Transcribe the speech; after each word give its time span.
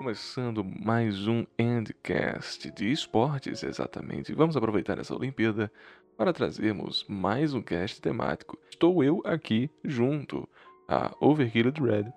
Começando 0.00 0.64
mais 0.64 1.26
um 1.28 1.44
Endcast 1.58 2.70
de 2.70 2.90
esportes, 2.90 3.62
exatamente. 3.62 4.32
Vamos 4.32 4.56
aproveitar 4.56 4.98
essa 4.98 5.14
Olimpíada 5.14 5.70
para 6.16 6.32
trazermos 6.32 7.04
mais 7.06 7.52
um 7.52 7.60
cast 7.60 8.00
temático. 8.00 8.58
Estou 8.70 9.04
eu 9.04 9.20
aqui 9.26 9.68
junto 9.84 10.48
a 10.88 11.14
Overkilled 11.20 11.78
Red. 11.82 12.10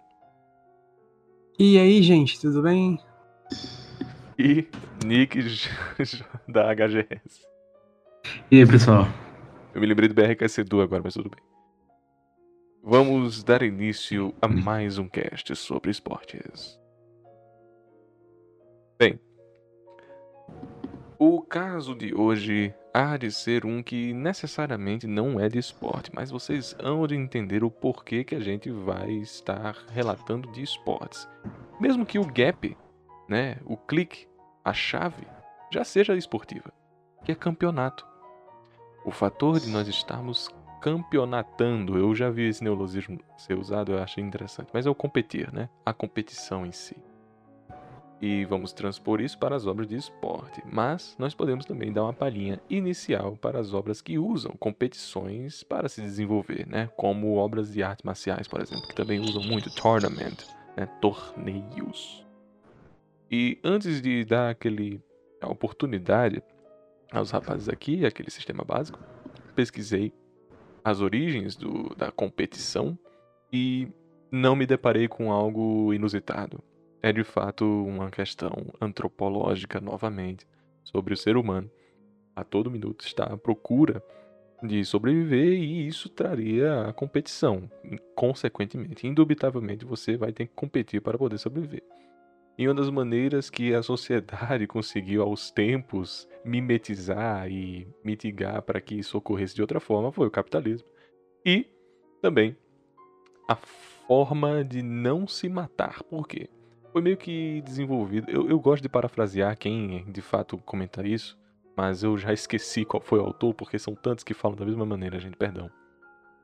E 1.60 1.78
aí, 1.78 2.02
gente, 2.02 2.40
tudo 2.40 2.62
bem? 2.62 2.98
E 4.40 4.66
Nick 5.06 5.42
da 6.48 6.74
HGS. 6.74 7.46
E 8.50 8.60
aí, 8.60 8.66
pessoal? 8.66 9.08
Eu 9.76 9.82
me 9.82 9.88
lembrei 9.88 10.08
do 10.08 10.16
BRKC2 10.16 10.84
agora, 10.84 11.02
mas 11.04 11.16
tudo 11.16 11.30
bem. 11.30 11.44
Vamos 12.82 13.44
dar 13.44 13.62
início 13.62 14.34
a 14.42 14.48
mais 14.48 14.98
um 14.98 15.10
cast 15.10 15.54
sobre 15.58 15.92
esportes. 15.92 16.82
Bem, 19.04 19.20
o 21.20 21.42
caso 21.42 21.94
de 21.94 22.16
hoje 22.16 22.74
há 22.94 23.18
de 23.18 23.30
ser 23.34 23.66
um 23.66 23.84
que 23.84 24.14
necessariamente 24.14 25.06
não 25.06 25.38
é 25.38 25.50
de 25.50 25.60
esporte, 25.60 26.10
mas 26.14 26.32
vocês 26.32 26.74
hão 26.82 27.06
de 27.06 27.14
entender 27.14 27.66
o 27.66 27.70
porquê 27.70 28.24
que 28.24 28.34
a 28.34 28.40
gente 28.40 28.72
vai 28.72 29.12
estar 29.12 29.76
relatando 29.90 30.50
de 30.54 30.64
esportes. 30.64 31.28
Mesmo 31.82 32.06
que 32.06 32.18
o 32.18 32.26
gap, 32.26 32.78
né, 33.28 33.58
o 33.66 33.76
clique, 33.76 34.26
a 34.64 34.72
chave, 34.72 35.28
já 35.70 35.84
seja 35.84 36.16
esportiva, 36.16 36.72
que 37.26 37.34
é 37.34 37.36
campeonato. 37.36 38.08
O 39.04 39.12
fator 39.12 39.60
de 39.60 39.70
nós 39.70 39.86
estarmos 39.90 40.48
campeonatando, 40.82 41.98
eu 41.98 42.16
já 42.16 42.30
vi 42.30 42.48
esse 42.48 42.64
neologismo 42.64 43.20
ser 43.36 43.58
usado, 43.58 43.92
eu 43.92 44.02
achei 44.02 44.24
interessante, 44.24 44.70
mas 44.74 44.86
é 44.86 44.90
o 44.90 44.96
competir, 44.96 45.52
né? 45.52 45.68
A 45.86 45.92
competição 45.92 46.66
em 46.66 46.72
si 46.72 46.96
e 48.22 48.46
vamos 48.46 48.72
transpor 48.72 49.20
isso 49.20 49.38
para 49.38 49.56
as 49.56 49.66
obras 49.66 49.88
de 49.88 49.96
esporte, 49.96 50.62
mas 50.72 51.16
nós 51.20 51.36
podemos 51.36 51.66
também 51.66 51.92
dar 51.92 52.04
uma 52.04 52.14
palhinha 52.14 52.62
inicial 52.70 53.36
para 53.36 53.60
as 53.60 53.74
obras 53.74 54.02
que 54.02 54.18
usam 54.18 54.54
competições 54.58 55.64
para 55.64 55.90
se 55.90 56.02
desenvolver, 56.02 56.66
né? 56.68 56.90
como 56.96 57.36
obras 57.36 57.74
de 57.74 57.84
artes 57.84 58.04
marciais, 58.04 58.48
por 58.48 58.62
exemplo, 58.62 58.88
que 58.88 58.96
também 58.96 59.20
usam 59.20 59.44
muito 59.44 59.70
tournament, 59.76 60.38
né? 60.78 60.86
torneios. 61.02 62.26
E 63.30 63.60
antes 63.64 64.02
de 64.02 64.24
dar 64.24 64.50
aquele 64.52 65.02
a 65.42 65.52
oportunidade 65.52 66.42
aos 67.12 67.32
rapazes 67.32 67.68
aqui, 67.68 68.06
aquele 68.06 68.32
sistema 68.32 68.64
básico, 68.64 68.98
pesquisei 69.54 70.14
as 70.84 71.02
origens 71.02 71.56
do, 71.56 71.94
da 71.96 72.12
competição 72.12 72.98
e 73.52 73.90
não 74.32 74.56
me 74.56 74.66
deparei 74.66 75.08
com 75.08 75.32
algo 75.32 75.94
inusitado 75.94 76.64
é 77.04 77.12
de 77.12 77.24
fato 77.26 77.66
uma 77.66 78.10
questão 78.10 78.74
antropológica 78.80 79.82
novamente 79.82 80.48
sobre 80.86 81.14
o 81.14 81.18
ser 81.18 81.36
humano. 81.36 81.70
A 82.34 82.46
todo 82.46 82.72
minuto 82.72 83.06
está 83.06 83.26
à 83.26 83.38
procura 83.38 84.02
de 84.64 84.86
sobreviver 84.86 85.52
e 85.52 85.86
isso 85.86 86.08
traria 86.08 86.88
a 86.88 86.94
competição. 86.94 87.70
Consequentemente, 88.16 89.06
indubitavelmente, 89.06 89.84
você 89.84 90.16
vai 90.16 90.32
ter 90.32 90.48
que 90.48 90.54
competir 90.56 91.02
para 91.02 91.18
poder 91.18 91.38
sobreviver. 91.38 91.84
E 92.58 92.68
uma 92.68 92.76
das 92.76 92.90
maneiras 92.90 93.50
que 93.50 93.74
a 93.74 93.84
sociedade 93.84 94.66
conseguiu 94.68 95.24
aos 95.24 95.52
tempos 95.52 96.26
mimetizar 96.46 97.52
e 97.52 97.86
mitigar 98.02 98.62
para 98.62 98.80
que 98.80 98.96
isso 98.96 99.18
ocorresse 99.18 99.54
de 99.54 99.62
outra 99.62 99.82
forma 99.82 100.10
foi 100.10 100.28
o 100.28 100.32
capitalismo. 100.32 100.88
E 101.46 101.68
também 102.22 102.56
a 103.50 103.58
forma 103.58 104.64
de 104.64 104.82
não 104.82 105.28
se 105.28 105.50
matar. 105.50 106.02
Por 106.04 106.26
quê? 106.26 106.50
Foi 106.94 107.02
meio 107.02 107.18
que 107.18 107.62
desenvolvido. 107.62 108.30
Eu, 108.30 108.48
eu 108.48 108.60
gosto 108.60 108.84
de 108.84 108.88
parafrasear 108.88 109.58
quem 109.58 110.06
de 110.10 110.22
fato 110.22 110.60
comenta 110.60 111.06
isso, 111.06 111.38
mas 111.76 112.04
eu 112.04 112.16
já 112.18 112.32
esqueci 112.32 112.86
qual 112.86 113.02
foi 113.02 113.20
o 113.20 113.24
autor, 113.24 113.54
porque 113.56 113.80
são 113.80 113.96
tantos 113.96 114.24
que 114.24 114.34
falam 114.34 114.56
da 114.56 114.64
mesma 114.64 114.86
maneira, 114.86 115.20
gente, 115.20 115.36
perdão. 115.36 115.70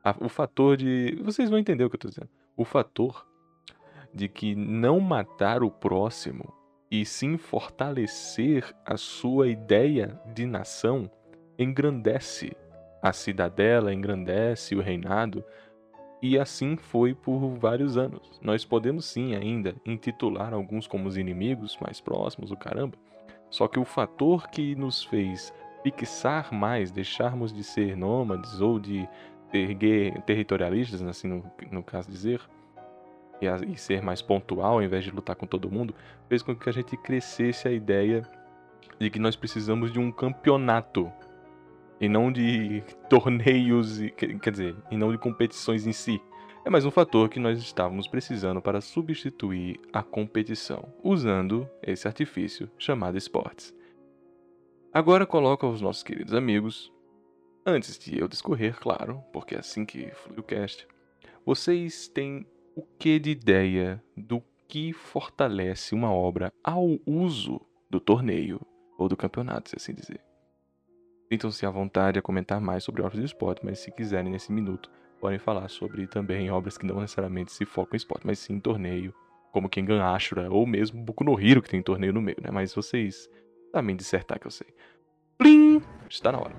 A, 0.04 0.14
o 0.20 0.28
fator 0.28 0.76
de. 0.76 1.16
Vocês 1.22 1.48
vão 1.48 1.58
entender 1.58 1.84
o 1.84 1.88
que 1.88 1.94
eu 1.94 2.00
tô 2.00 2.08
dizendo. 2.08 2.28
O 2.56 2.64
fator 2.64 3.26
de 4.12 4.28
que 4.28 4.56
não 4.56 4.98
matar 4.98 5.62
o 5.62 5.70
próximo 5.70 6.52
e 6.90 7.04
sim 7.04 7.38
fortalecer 7.38 8.74
a 8.84 8.96
sua 8.96 9.46
ideia 9.46 10.20
de 10.34 10.44
nação 10.46 11.08
engrandece 11.56 12.56
a 13.00 13.12
cidadela, 13.12 13.94
engrandece 13.94 14.74
o 14.74 14.80
reinado, 14.80 15.44
e 16.22 16.38
assim 16.38 16.76
foi 16.76 17.14
por 17.14 17.54
vários 17.56 17.96
anos. 17.96 18.38
Nós 18.42 18.64
podemos 18.64 19.06
sim 19.06 19.34
ainda 19.34 19.74
intitular 19.84 20.52
alguns 20.52 20.86
como 20.86 21.08
os 21.08 21.16
inimigos 21.16 21.76
mais 21.80 22.00
próximos, 22.00 22.50
o 22.50 22.56
caramba. 22.56 22.96
Só 23.48 23.66
que 23.66 23.78
o 23.78 23.84
fator 23.84 24.48
que 24.48 24.74
nos 24.74 25.02
fez 25.02 25.52
fixar 25.82 26.52
mais, 26.52 26.90
deixarmos 26.90 27.52
de 27.52 27.64
ser 27.64 27.96
nômades 27.96 28.60
ou 28.60 28.78
de 28.78 29.08
ter 29.50 29.76
territorialistas, 30.22 31.02
assim 31.02 31.28
no, 31.28 31.44
no 31.70 31.82
caso 31.82 32.10
dizer, 32.10 32.40
e, 33.40 33.48
a, 33.48 33.56
e 33.56 33.76
ser 33.76 34.02
mais 34.02 34.20
pontual 34.20 34.74
ao 34.74 34.82
invés 34.82 35.04
de 35.04 35.10
lutar 35.10 35.34
com 35.34 35.46
todo 35.46 35.70
mundo, 35.70 35.94
fez 36.28 36.42
com 36.42 36.54
que 36.54 36.68
a 36.68 36.72
gente 36.72 36.96
crescesse 36.96 37.66
a 37.66 37.72
ideia 37.72 38.22
de 38.98 39.10
que 39.10 39.18
nós 39.18 39.34
precisamos 39.34 39.92
de 39.92 39.98
um 39.98 40.12
campeonato 40.12 41.10
e 42.00 42.08
não 42.08 42.32
de 42.32 42.82
torneios, 43.08 43.98
quer 44.16 44.50
dizer, 44.50 44.76
e 44.90 44.96
não 44.96 45.12
de 45.12 45.18
competições 45.18 45.86
em 45.86 45.92
si. 45.92 46.20
É 46.64 46.70
mais 46.70 46.84
um 46.84 46.90
fator 46.90 47.28
que 47.28 47.38
nós 47.38 47.58
estávamos 47.58 48.08
precisando 48.08 48.60
para 48.60 48.80
substituir 48.80 49.80
a 49.92 50.02
competição, 50.02 50.92
usando 51.02 51.68
esse 51.82 52.06
artifício 52.06 52.70
chamado 52.78 53.18
esportes. 53.18 53.74
Agora 54.92 55.26
coloco 55.26 55.66
aos 55.66 55.80
nossos 55.80 56.02
queridos 56.02 56.34
amigos, 56.34 56.92
antes 57.64 57.98
de 57.98 58.18
eu 58.18 58.28
discorrer, 58.28 58.78
claro, 58.78 59.22
porque 59.32 59.54
é 59.54 59.58
assim 59.58 59.84
que 59.84 60.10
flui 60.14 60.38
o 60.38 60.42
cast, 60.42 60.86
vocês 61.44 62.08
têm 62.08 62.46
o 62.74 62.82
que 62.98 63.18
de 63.18 63.30
ideia 63.30 64.02
do 64.16 64.42
que 64.68 64.92
fortalece 64.92 65.94
uma 65.94 66.12
obra 66.12 66.52
ao 66.62 66.98
uso 67.06 67.60
do 67.88 68.00
torneio 68.00 68.60
ou 68.98 69.08
do 69.08 69.16
campeonato, 69.16 69.70
se 69.70 69.76
assim 69.76 69.94
dizer? 69.94 70.29
Sintam-se 71.32 71.64
à 71.64 71.70
vontade 71.70 72.18
a 72.18 72.22
comentar 72.22 72.60
mais 72.60 72.82
sobre 72.82 73.02
obras 73.02 73.20
de 73.20 73.26
esporte, 73.26 73.60
mas 73.64 73.78
se 73.78 73.92
quiserem 73.92 74.32
nesse 74.32 74.50
minuto, 74.50 74.90
podem 75.20 75.38
falar 75.38 75.68
sobre 75.68 76.08
também 76.08 76.50
obras 76.50 76.76
que 76.76 76.84
não 76.84 77.00
necessariamente 77.00 77.52
se 77.52 77.64
focam 77.64 77.94
em 77.94 77.98
esporte, 77.98 78.26
mas 78.26 78.40
sim 78.40 78.54
em 78.54 78.58
torneio, 78.60 79.14
como 79.52 79.68
Kengan 79.68 80.02
Ashura, 80.02 80.50
ou 80.50 80.66
mesmo 80.66 81.00
Boku 81.04 81.22
no 81.22 81.40
Hero, 81.40 81.62
que 81.62 81.70
tem 81.70 81.80
torneio 81.80 82.12
no 82.12 82.20
meio, 82.20 82.38
né? 82.42 82.50
Mas 82.52 82.74
vocês 82.74 83.30
também 83.72 83.94
dissertar 83.94 84.40
que 84.40 84.48
eu 84.48 84.50
sei. 84.50 84.66
Plim! 85.38 85.80
Está 86.08 86.32
na 86.32 86.38
hora. 86.38 86.54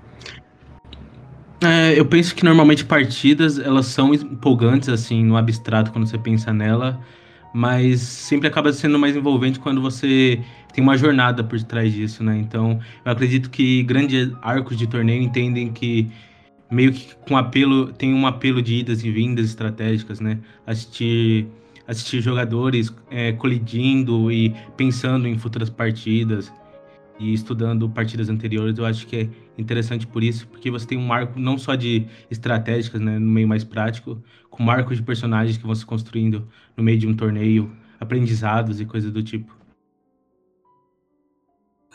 É, 1.62 1.98
eu 2.00 2.06
penso 2.06 2.34
que 2.34 2.42
normalmente 2.42 2.82
partidas, 2.82 3.58
elas 3.58 3.86
são 3.86 4.14
empolgantes, 4.14 4.88
assim, 4.88 5.22
no 5.22 5.36
abstrato, 5.36 5.92
quando 5.92 6.06
você 6.06 6.16
pensa 6.16 6.50
nela, 6.50 6.98
mas 7.52 8.00
sempre 8.00 8.48
acaba 8.48 8.72
sendo 8.72 8.98
mais 8.98 9.14
envolvente 9.16 9.60
quando 9.60 9.80
você 9.80 10.40
tem 10.72 10.82
uma 10.82 10.96
jornada 10.96 11.44
por 11.44 11.62
trás 11.62 11.92
disso, 11.92 12.24
né? 12.24 12.36
Então, 12.38 12.80
eu 13.04 13.12
acredito 13.12 13.50
que 13.50 13.82
grandes 13.82 14.30
arcos 14.40 14.76
de 14.76 14.86
torneio 14.86 15.22
entendem 15.22 15.72
que 15.72 16.10
meio 16.70 16.92
que 16.92 17.14
com 17.28 17.36
apelo 17.36 17.92
tem 17.92 18.14
um 18.14 18.26
apelo 18.26 18.62
de 18.62 18.76
idas 18.76 19.04
e 19.04 19.10
vindas 19.10 19.46
estratégicas, 19.46 20.20
né? 20.20 20.38
Assistir 20.66 21.46
assistir 21.86 22.20
jogadores 22.20 22.94
é, 23.10 23.32
colidindo 23.32 24.30
e 24.30 24.54
pensando 24.76 25.26
em 25.26 25.36
futuras 25.36 25.68
partidas 25.68 26.52
e 27.18 27.34
estudando 27.34 27.88
partidas 27.88 28.28
anteriores, 28.28 28.78
eu 28.78 28.86
acho 28.86 29.06
que 29.06 29.16
é 29.16 29.28
interessante 29.56 30.06
por 30.06 30.22
isso, 30.22 30.46
porque 30.48 30.70
você 30.70 30.86
tem 30.86 30.98
um 30.98 31.06
marco 31.06 31.38
não 31.38 31.58
só 31.58 31.74
de 31.74 32.06
estratégicas, 32.30 33.00
né, 33.00 33.18
no 33.18 33.30
meio 33.30 33.46
mais 33.46 33.64
prático, 33.64 34.22
com 34.50 34.62
marcos 34.62 34.96
de 34.96 35.02
personagens 35.02 35.56
que 35.56 35.64
vão 35.64 35.74
se 35.74 35.84
construindo 35.84 36.48
no 36.76 36.82
meio 36.82 36.98
de 36.98 37.06
um 37.06 37.14
torneio, 37.14 37.70
aprendizados 38.00 38.80
e 38.80 38.84
coisas 38.84 39.12
do 39.12 39.22
tipo. 39.22 39.54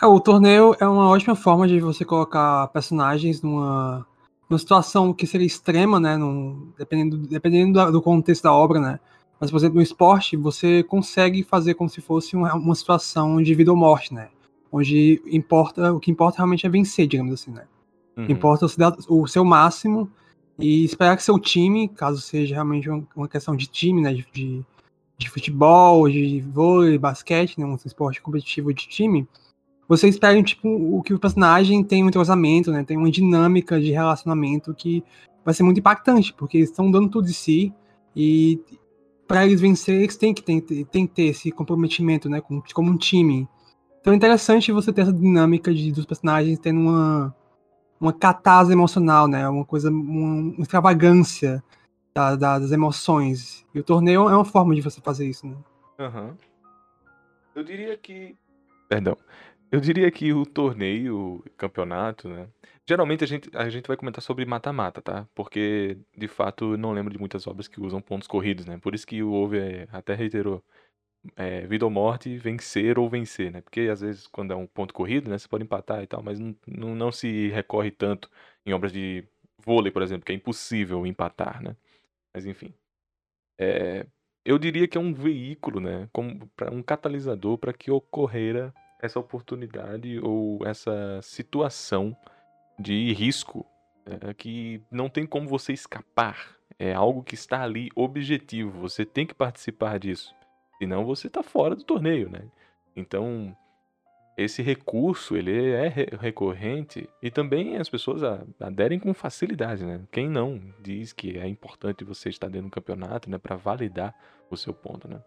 É, 0.02 0.06
o 0.06 0.20
torneio 0.20 0.76
é 0.80 0.88
uma 0.88 1.10
ótima 1.10 1.36
forma 1.36 1.68
de 1.68 1.80
você 1.80 2.06
colocar 2.06 2.68
personagens 2.68 3.42
numa, 3.42 4.06
numa 4.48 4.60
situação 4.60 5.12
que 5.12 5.26
seria 5.26 5.48
extrema, 5.48 6.00
né? 6.00 6.16
Num, 6.16 6.72
dependendo 6.78 7.18
dependendo 7.18 7.92
do 7.92 8.02
contexto 8.02 8.44
da 8.44 8.54
obra, 8.54 8.80
né? 8.80 9.00
Mas, 9.40 9.52
por 9.52 9.58
exemplo, 9.58 9.78
no 9.78 9.82
esporte, 9.82 10.36
você 10.36 10.84
consegue 10.84 11.44
fazer 11.44 11.74
como 11.74 11.90
se 11.90 12.02
fosse 12.02 12.36
uma, 12.36 12.54
uma 12.54 12.76
situação 12.76 13.42
de 13.42 13.54
vida 13.54 13.72
ou 13.72 13.78
morte, 13.78 14.14
né? 14.14 14.30
Onde 14.72 15.22
importa, 15.28 15.94
o 15.94 16.00
que 16.00 16.12
importa 16.12 16.38
realmente 16.38 16.66
é 16.66 16.70
vencer, 16.70 17.08
digamos 17.08 17.34
assim, 17.34 17.52
né? 17.52 17.66
Uhum. 18.18 18.26
Importa 18.30 18.66
dar 18.78 18.96
o 19.08 19.28
seu 19.28 19.46
máximo 19.46 20.10
e 20.60 20.84
esperar 20.84 21.16
que 21.16 21.24
seu 21.24 21.40
time, 21.40 21.88
caso 21.88 22.20
seja 22.20 22.56
realmente 22.56 22.90
uma 23.16 23.28
questão 23.28 23.56
de 23.56 23.68
time, 23.68 24.02
né? 24.02 24.14
De, 24.14 24.66
de 25.18 25.30
futebol, 25.30 26.10
de 26.10 26.42
vôlei, 26.42 26.98
basquete, 26.98 27.60
né? 27.60 27.66
Um 27.66 27.76
esporte 27.76 28.22
competitivo 28.22 28.74
de 28.74 28.88
time, 28.88 29.28
você 29.88 30.10
espera, 30.10 30.42
tipo, 30.44 30.68
o 30.68 31.02
que 31.02 31.14
o 31.14 31.20
personagem 31.20 31.82
tem 31.84 32.04
um 32.04 32.10
entrosamento, 32.10 32.72
né? 32.72 32.84
Tem 32.84 32.98
uma 32.98 33.10
dinâmica 33.10 33.80
de 33.80 33.92
relacionamento 33.92 34.74
que 34.74 35.04
vai 35.46 35.54
ser 35.54 35.64
muito 35.64 35.80
impactante, 35.80 36.34
porque 36.34 36.58
eles 36.58 36.70
estão 36.70 36.92
dando 36.92 37.10
tudo 37.10 37.28
de 37.28 37.34
si 37.34 37.74
e 38.14 38.60
para 39.26 39.46
eles 39.46 39.62
vencerem, 39.62 40.04
eles 40.04 40.18
têm 40.18 40.34
que, 40.34 40.42
têm, 40.42 40.60
têm 40.60 41.08
que 41.08 41.14
ter 41.14 41.24
esse 41.24 41.52
comprometimento, 41.52 42.28
né? 42.28 42.42
Como, 42.42 42.62
como 42.74 42.92
um 42.92 42.98
time. 42.98 43.48
Então 44.08 44.14
é 44.14 44.16
interessante 44.16 44.72
você 44.72 44.94
ter 44.94 45.02
essa 45.02 45.12
dinâmica 45.12 45.74
de, 45.74 45.92
dos 45.92 46.06
personagens 46.06 46.58
tendo 46.60 46.80
uma, 46.80 47.36
uma 48.00 48.14
catarse 48.14 48.72
emocional, 48.72 49.28
né? 49.28 49.46
Uma 49.50 49.66
coisa, 49.66 49.90
uma, 49.90 50.54
uma 50.54 50.62
extravagância 50.62 51.62
da, 52.16 52.34
da, 52.38 52.58
das 52.58 52.72
emoções. 52.72 53.66
E 53.76 53.82
o 53.82 53.84
torneio 53.84 54.30
é 54.30 54.34
uma 54.34 54.46
forma 54.46 54.74
de 54.74 54.80
você 54.80 55.02
fazer 55.02 55.28
isso, 55.28 55.46
né? 55.46 55.58
Aham. 56.00 56.38
Eu 57.54 57.66
diria 57.66 57.98
que. 57.98 58.34
Perdão. 58.88 59.18
Eu 59.70 59.82
diria 59.82 60.10
que 60.10 60.32
o 60.32 60.46
torneio, 60.46 61.44
campeonato, 61.58 62.30
né? 62.30 62.48
Geralmente 62.88 63.26
a 63.26 63.28
gente, 63.28 63.50
a 63.54 63.68
gente 63.68 63.88
vai 63.88 63.98
comentar 63.98 64.24
sobre 64.24 64.46
mata-mata, 64.46 65.02
tá? 65.02 65.28
Porque, 65.36 65.98
de 66.18 66.30
fato, 66.30 66.76
eu 66.76 66.78
não 66.78 66.94
lembro 66.94 67.12
de 67.12 67.20
muitas 67.20 67.46
obras 67.46 67.68
que 67.68 67.82
usam 67.82 68.02
pontos 68.02 68.30
corridos, 68.30 68.66
né? 68.66 68.78
Por 68.78 68.96
isso 68.96 69.06
que 69.06 69.22
o 69.22 69.34
Over 69.34 69.90
até 69.92 70.14
reiterou. 70.14 70.64
É, 71.36 71.66
vida 71.68 71.86
ou 71.86 71.92
morte, 71.92 72.38
vencer 72.38 72.98
ou 72.98 73.10
vencer, 73.10 73.52
né? 73.52 73.62
Porque 73.62 73.82
às 73.82 74.02
vezes 74.02 74.28
quando 74.28 74.54
é 74.54 74.56
um 74.56 74.68
ponto 74.68 74.94
corrido, 74.94 75.30
né? 75.30 75.38
Você 75.38 75.48
pode 75.48 75.64
empatar 75.64 76.02
e 76.04 76.08
tal, 76.08 76.24
mas 76.24 76.40
não, 76.40 76.56
não, 76.68 76.96
não 76.96 77.12
se 77.12 77.50
recorre 77.50 77.92
tanto 77.92 78.30
em 78.66 78.74
obras 78.74 78.92
de 78.92 79.24
vôlei, 79.58 79.92
por 79.92 80.02
exemplo, 80.02 80.26
que 80.26 80.32
é 80.32 80.36
impossível 80.36 81.06
empatar, 81.06 81.62
né? 81.62 81.76
Mas 82.34 82.46
enfim. 82.46 82.74
É, 83.60 84.06
eu 84.46 84.58
diria 84.58 84.88
que 84.88 84.98
é 84.98 85.02
um 85.02 85.14
veículo, 85.14 85.80
né? 85.80 86.08
Como 86.14 86.48
pra, 86.56 86.72
um 86.72 86.82
catalisador 86.82 87.58
para 87.58 87.74
que 87.74 87.92
ocorrera 87.92 88.74
essa 89.02 89.20
oportunidade 89.20 90.20
ou 90.20 90.66
essa 90.66 91.20
situação 91.22 92.16
de 92.80 93.12
risco 93.14 93.66
é, 94.06 94.34
que 94.34 94.82
não 94.90 95.10
tem 95.10 95.26
como 95.26 95.48
você 95.48 95.74
escapar. 95.74 96.56
É 96.80 96.94
algo 96.94 97.24
que 97.24 97.36
está 97.36 97.62
ali 97.62 97.90
objetivo. 97.96 98.80
Você 98.82 99.06
tem 99.06 99.26
que 99.26 99.34
participar 99.34 100.00
disso. 100.00 100.34
Senão 100.78 101.06
você 101.06 101.28
está 101.28 101.42
fora 101.42 101.76
do 101.76 101.84
torneio, 101.84 102.30
né? 102.30 102.44
Então, 102.96 103.56
esse 104.38 104.62
recurso, 104.62 105.36
ele 105.36 105.72
é 105.72 105.88
recorrente 106.20 107.10
e 107.22 107.32
também 107.32 107.78
as 107.78 107.90
pessoas 107.90 108.22
aderem 108.60 109.00
com 109.00 109.14
facilidade, 109.14 109.84
né? 109.84 110.02
Quem 110.12 110.30
não 110.30 110.62
diz 110.80 111.12
que 111.12 111.38
é 111.38 111.48
importante 111.48 112.04
você 112.04 112.30
estar 112.30 112.48
dentro 112.48 112.68
do 112.68 112.74
campeonato, 112.74 113.30
né? 113.30 113.38
Para 113.38 113.56
validar 113.56 114.16
o 114.50 114.56
seu 114.56 114.74
ponto, 114.74 115.08
né? 115.08 115.22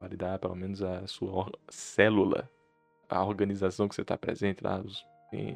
Validar 0.00 0.38
pelo 0.38 0.54
menos 0.54 0.82
a 0.82 1.06
sua 1.06 1.50
célula, 1.68 2.48
a 3.08 3.24
organização 3.24 3.88
que 3.88 3.94
você 3.94 4.02
está 4.02 4.16
presente 4.16 4.62
lá, 4.62 4.80
os 4.80 5.04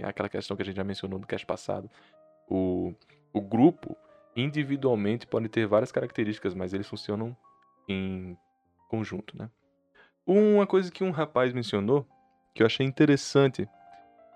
aquela 0.03 0.29
questão 0.29 0.57
que 0.57 0.63
a 0.63 0.67
gente 0.67 0.77
já 0.77 0.85
mencionou 0.85 1.19
no 1.19 1.27
cast 1.27 1.47
passado. 1.47 1.91
O, 2.49 2.95
o 3.33 3.41
grupo, 3.41 3.97
individualmente, 4.35 5.27
pode 5.27 5.49
ter 5.49 5.67
várias 5.67 5.93
características, 5.93 6.55
mas 6.55 6.73
eles 6.73 6.87
funcionam 6.87 7.37
em 7.89 8.37
conjunto, 8.89 9.37
né? 9.37 9.51
Uma 10.27 10.67
coisa 10.67 10.91
que 10.91 11.05
um 11.05 11.11
rapaz 11.11 11.53
mencionou, 11.53 12.07
que 12.55 12.63
eu 12.63 12.67
achei 12.67 12.85
interessante, 12.85 13.69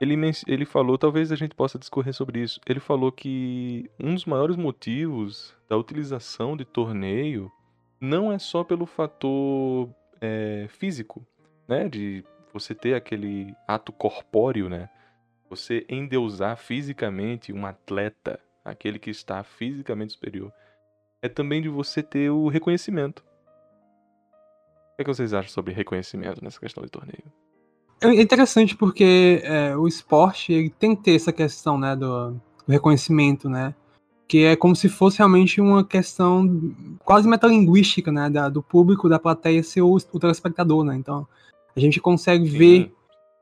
ele, 0.01 0.15
ele 0.47 0.65
falou, 0.65 0.97
talvez 0.97 1.31
a 1.31 1.37
gente 1.37 1.55
possa 1.55 1.79
discorrer 1.79 2.15
sobre 2.15 2.41
isso. 2.41 2.61
Ele 2.67 2.81
falou 2.81 3.13
que 3.13 3.91
um 3.99 4.15
dos 4.15 4.25
maiores 4.25 4.57
motivos 4.57 5.55
da 5.69 5.77
utilização 5.77 6.57
de 6.57 6.65
torneio 6.65 7.51
não 8.01 8.33
é 8.33 8.39
só 8.39 8.65
pelo 8.65 8.87
fator 8.87 9.91
é, 10.21 10.67
físico, 10.71 11.27
né? 11.69 11.89
De 11.89 12.25
você 12.53 12.75
ter 12.75 12.95
aquele 12.95 13.55
ato 13.69 13.93
corpóreo, 13.93 14.69
né? 14.69 14.89
Você 15.51 15.85
endeusar 15.89 16.57
fisicamente 16.57 17.53
um 17.53 17.67
atleta, 17.67 18.41
aquele 18.65 18.99
que 18.99 19.11
está 19.11 19.43
fisicamente 19.43 20.13
superior, 20.13 20.53
é 21.21 21.29
também 21.29 21.61
de 21.61 21.69
você 21.69 22.03
ter 22.03 22.31
o 22.31 22.49
reconhecimento. 22.49 23.23
O 25.01 25.03
que, 25.03 25.03
é 25.03 25.05
que 25.07 25.17
vocês 25.17 25.33
acham 25.33 25.51
sobre 25.51 25.73
reconhecimento 25.73 26.45
nessa 26.45 26.61
questão 26.61 26.85
de 26.85 26.91
torneio? 26.91 27.25
É 28.03 28.21
interessante 28.21 28.77
porque 28.77 29.41
é, 29.43 29.75
o 29.75 29.89
esporte 29.89 30.53
ele 30.53 30.69
tem 30.69 30.95
que 30.95 31.03
ter 31.03 31.15
essa 31.15 31.33
questão 31.33 31.79
né, 31.79 31.97
do, 31.97 32.33
do, 32.33 32.43
reconhecimento, 32.69 33.49
né? 33.49 33.75
Que 34.29 34.45
é 34.45 34.57
como 34.57 34.77
se 34.77 34.91
fosse 34.91 35.17
realmente 35.17 35.59
uma 35.59 35.83
questão 35.83 36.75
quase 37.03 37.27
metalinguística, 37.27 38.13
né? 38.13 38.29
Da, 38.29 38.51
do 38.51 38.63
público, 38.63 39.09
da 39.09 39.19
plateia 39.19 39.63
ser 39.63 39.81
o, 39.81 39.95
o 39.95 40.19
telespectador, 40.19 40.85
né? 40.85 40.97
Então 40.97 41.27
a 41.75 41.81
gente 41.81 41.99
consegue 41.99 42.47
Sim. 42.51 42.59
ver 42.59 42.95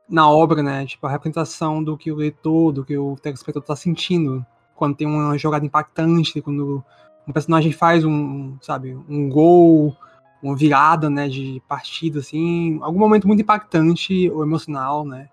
na 0.09 0.29
obra, 0.29 0.63
né? 0.63 0.85
Tipo, 0.85 1.07
a 1.07 1.11
representação 1.11 1.83
do 1.83 1.97
que 1.97 2.09
o 2.09 2.15
leitor, 2.15 2.71
do 2.71 2.85
que 2.85 2.97
o 2.97 3.17
telespectador 3.21 3.67
tá 3.67 3.75
sentindo 3.75 4.45
quando 4.75 4.95
tem 4.95 5.05
uma 5.05 5.37
jogada 5.37 5.65
impactante, 5.65 6.41
quando 6.41 6.81
um 7.27 7.33
personagem 7.33 7.73
faz 7.73 8.05
um, 8.05 8.57
sabe, 8.61 8.97
um 9.09 9.27
gol, 9.27 9.93
uma 10.41 10.55
virada, 10.55 11.09
né, 11.09 11.27
de 11.27 11.61
partida, 11.67 12.19
assim, 12.19 12.79
algum 12.81 12.99
momento 12.99 13.27
muito 13.27 13.41
impactante 13.41 14.29
ou 14.29 14.43
emocional, 14.43 15.05
né? 15.05 15.27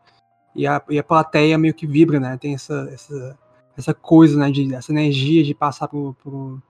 E 0.54 0.66
a, 0.66 0.82
e 0.88 0.98
a 0.98 1.04
plateia 1.04 1.58
meio 1.58 1.74
que 1.74 1.86
vibra, 1.86 2.18
né? 2.18 2.36
Tem 2.40 2.54
essa, 2.54 2.88
essa, 2.92 3.38
essa 3.76 3.94
coisa, 3.94 4.38
né, 4.38 4.50
de, 4.50 4.74
essa 4.74 4.92
energia 4.92 5.44
de 5.44 5.54
passar 5.54 5.88
pro, 5.88 6.16
pro, 6.22 6.60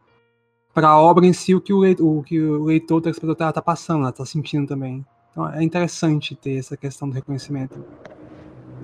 pra 0.75 0.99
obra 0.99 1.25
em 1.25 1.33
si 1.33 1.55
o 1.55 1.61
que 1.61 1.73
o, 1.73 1.79
leitor, 1.79 2.07
o, 2.07 2.23
que 2.23 2.41
o 2.41 2.65
leitor, 2.65 2.99
o 2.99 3.01
telespectador 3.01 3.37
tá, 3.37 3.53
tá 3.53 3.63
passando, 3.63 4.05
né, 4.05 4.13
tá 4.13 4.25
sentindo 4.27 4.67
também. 4.67 5.05
Então 5.31 5.49
é 5.53 5.63
interessante 5.63 6.35
ter 6.35 6.57
essa 6.57 6.77
questão 6.77 7.09
do 7.09 7.15
reconhecimento. 7.15 7.85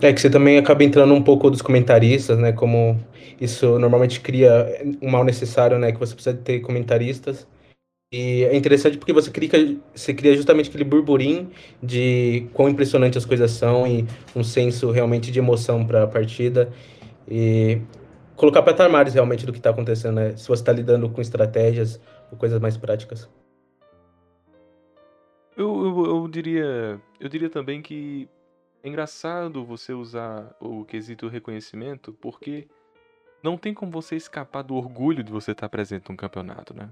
É 0.01 0.13
que 0.13 0.21
você 0.21 0.29
também 0.29 0.59
acaba 0.59 0.83
entrando 0.83 1.15
um 1.15 1.23
pouco 1.23 1.51
dos 1.51 1.63
comentaristas, 1.63 2.37
né? 2.37 2.53
Como 2.53 3.01
isso 3.41 3.79
normalmente 3.79 4.21
cria 4.21 4.67
um 5.01 5.11
mal 5.11 5.25
necessário, 5.25 5.79
né? 5.79 5.93
Que 5.93 5.99
você 5.99 6.15
precisa 6.15 6.37
ter 6.37 6.61
comentaristas. 6.61 7.47
E 8.13 8.45
é 8.45 8.55
interessante 8.55 8.99
porque 8.99 9.13
você 9.13 9.31
cria, 9.31 9.81
você 9.95 10.13
cria 10.13 10.37
justamente 10.37 10.69
aquele 10.69 10.85
burburinho 10.85 11.51
de 11.83 12.47
quão 12.53 12.69
impressionante 12.69 13.17
as 13.17 13.25
coisas 13.25 13.51
são 13.53 13.87
e 13.87 14.07
um 14.37 14.45
senso 14.45 14.91
realmente 14.91 15.33
de 15.33 15.39
emoção 15.39 15.87
para 15.87 16.03
a 16.03 16.07
partida. 16.07 16.71
E 17.27 17.81
colocar 18.37 18.61
patamares 18.61 19.15
realmente 19.15 19.47
do 19.47 19.53
que 19.53 19.59
está 19.59 19.71
acontecendo, 19.71 20.17
né? 20.17 20.37
Se 20.37 20.47
você 20.47 20.61
está 20.61 20.73
lidando 20.73 21.09
com 21.09 21.23
estratégias 21.23 21.99
ou 22.31 22.37
coisas 22.37 22.61
mais 22.61 22.77
práticas. 22.77 23.31
Eu, 25.57 25.83
eu, 25.83 26.05
eu 26.05 26.29
diria. 26.29 27.01
Eu 27.19 27.31
diria 27.31 27.49
também 27.49 27.81
que 27.81 28.29
é 28.83 28.89
engraçado 28.91 29.65
você 29.65 29.95
usar 29.95 30.55
o 30.61 30.85
quesito 30.85 31.29
reconhecimento, 31.29 32.13
porque 32.21 32.69
não 33.43 33.57
tem 33.57 33.73
como 33.73 33.91
você 33.91 34.17
escapar 34.17 34.61
do 34.61 34.75
orgulho 34.75 35.25
de 35.25 35.33
você 35.33 35.53
estar 35.53 35.71
presente 35.71 36.11
num 36.11 36.17
campeonato, 36.17 36.75
né? 36.75 36.91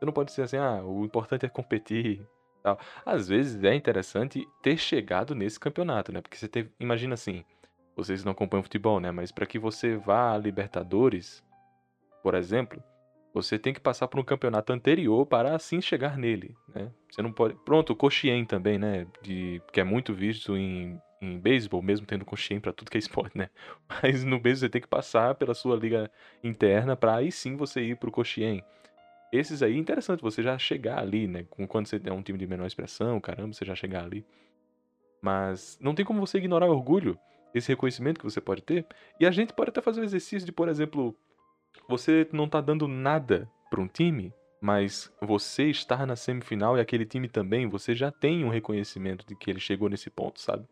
Você 0.00 0.06
não 0.06 0.14
pode 0.14 0.32
ser 0.32 0.42
assim, 0.42 0.56
ah, 0.56 0.82
o 0.82 1.04
importante 1.04 1.44
é 1.44 1.48
competir. 1.48 2.26
Tal. 2.62 2.78
Às 3.04 3.28
vezes 3.28 3.62
é 3.62 3.74
interessante 3.74 4.48
ter 4.62 4.78
chegado 4.78 5.34
nesse 5.34 5.60
campeonato, 5.60 6.10
né? 6.10 6.22
Porque 6.22 6.38
você 6.38 6.48
teve. 6.48 6.70
Imagina 6.80 7.12
assim, 7.12 7.44
vocês 7.94 8.24
não 8.24 8.32
acompanham 8.32 8.62
futebol, 8.62 8.98
né? 8.98 9.10
Mas 9.10 9.30
para 9.30 9.44
que 9.44 9.58
você 9.58 9.96
vá 9.96 10.32
a 10.32 10.38
Libertadores, 10.38 11.44
por 12.22 12.34
exemplo, 12.34 12.82
você 13.32 13.58
tem 13.58 13.74
que 13.74 13.80
passar 13.80 14.08
por 14.08 14.18
um 14.18 14.24
campeonato 14.24 14.72
anterior 14.72 15.26
para 15.26 15.54
assim 15.54 15.82
chegar 15.82 16.16
nele, 16.16 16.56
né? 16.74 16.90
Você 17.10 17.20
não 17.20 17.30
pode. 17.30 17.54
Pronto, 17.64 17.92
o 17.92 17.96
Coxien 17.96 18.44
também, 18.46 18.78
né? 18.78 19.06
De... 19.20 19.60
Que 19.70 19.80
é 19.80 19.84
muito 19.84 20.14
visto 20.14 20.56
em, 20.56 20.98
em 21.20 21.38
beisebol, 21.38 21.82
mesmo 21.82 22.06
tendo 22.06 22.24
Coxien 22.24 22.58
para 22.58 22.72
tudo 22.72 22.90
que 22.90 22.96
é 22.96 23.00
esporte, 23.00 23.36
né? 23.36 23.50
Mas 24.02 24.24
no 24.24 24.40
beisebol 24.40 24.60
você 24.66 24.70
tem 24.70 24.80
que 24.80 24.88
passar 24.88 25.34
pela 25.34 25.52
sua 25.52 25.76
liga 25.76 26.10
interna 26.42 26.96
para 26.96 27.16
aí 27.16 27.30
sim 27.30 27.54
você 27.54 27.82
ir 27.82 27.96
pro 27.96 28.10
Coxien. 28.10 28.64
Esses 29.32 29.62
aí, 29.62 29.76
interessante 29.76 30.22
você 30.22 30.42
já 30.42 30.58
chegar 30.58 30.98
ali, 30.98 31.26
né? 31.26 31.44
Quando 31.68 31.86
você 31.86 32.00
é 32.04 32.12
um 32.12 32.22
time 32.22 32.38
de 32.38 32.46
menor 32.46 32.66
expressão, 32.66 33.20
caramba, 33.20 33.52
você 33.52 33.64
já 33.64 33.74
chegar 33.74 34.04
ali. 34.04 34.24
Mas 35.22 35.78
não 35.80 35.94
tem 35.94 36.04
como 36.04 36.24
você 36.24 36.38
ignorar 36.38 36.66
o 36.66 36.72
orgulho, 36.72 37.18
esse 37.54 37.68
reconhecimento 37.68 38.18
que 38.18 38.24
você 38.24 38.40
pode 38.40 38.62
ter. 38.62 38.86
E 39.20 39.26
a 39.26 39.30
gente 39.30 39.52
pode 39.52 39.70
até 39.70 39.80
fazer 39.80 40.00
o 40.00 40.04
exercício 40.04 40.46
de, 40.46 40.52
por 40.52 40.68
exemplo, 40.68 41.16
você 41.88 42.28
não 42.32 42.48
tá 42.48 42.60
dando 42.60 42.88
nada 42.88 43.48
para 43.70 43.80
um 43.80 43.86
time, 43.86 44.32
mas 44.60 45.12
você 45.20 45.70
estar 45.70 46.06
na 46.06 46.16
semifinal 46.16 46.76
e 46.76 46.80
aquele 46.80 47.06
time 47.06 47.28
também, 47.28 47.68
você 47.68 47.94
já 47.94 48.10
tem 48.10 48.44
um 48.44 48.48
reconhecimento 48.48 49.24
de 49.26 49.36
que 49.36 49.50
ele 49.50 49.60
chegou 49.60 49.88
nesse 49.88 50.10
ponto, 50.10 50.40
sabe? 50.40 50.66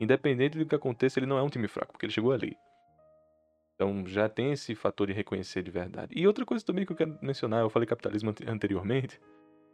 Independente 0.00 0.58
do 0.58 0.66
que 0.66 0.74
aconteça, 0.74 1.20
ele 1.20 1.26
não 1.26 1.38
é 1.38 1.42
um 1.42 1.48
time 1.48 1.68
fraco, 1.68 1.92
porque 1.92 2.06
ele 2.06 2.12
chegou 2.12 2.32
ali. 2.32 2.56
Então 3.74 4.06
já 4.06 4.28
tem 4.28 4.52
esse 4.52 4.74
fator 4.74 5.06
de 5.06 5.12
reconhecer 5.12 5.62
de 5.62 5.70
verdade. 5.70 6.12
E 6.14 6.26
outra 6.26 6.44
coisa 6.44 6.64
também 6.64 6.86
que 6.86 6.92
eu 6.92 6.96
quero 6.96 7.18
mencionar, 7.20 7.60
eu 7.60 7.70
falei 7.70 7.86
capitalismo 7.86 8.34
anteriormente, 8.46 9.20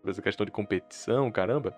essa 0.06 0.22
questão 0.22 0.46
de 0.46 0.52
competição, 0.52 1.30
caramba. 1.30 1.76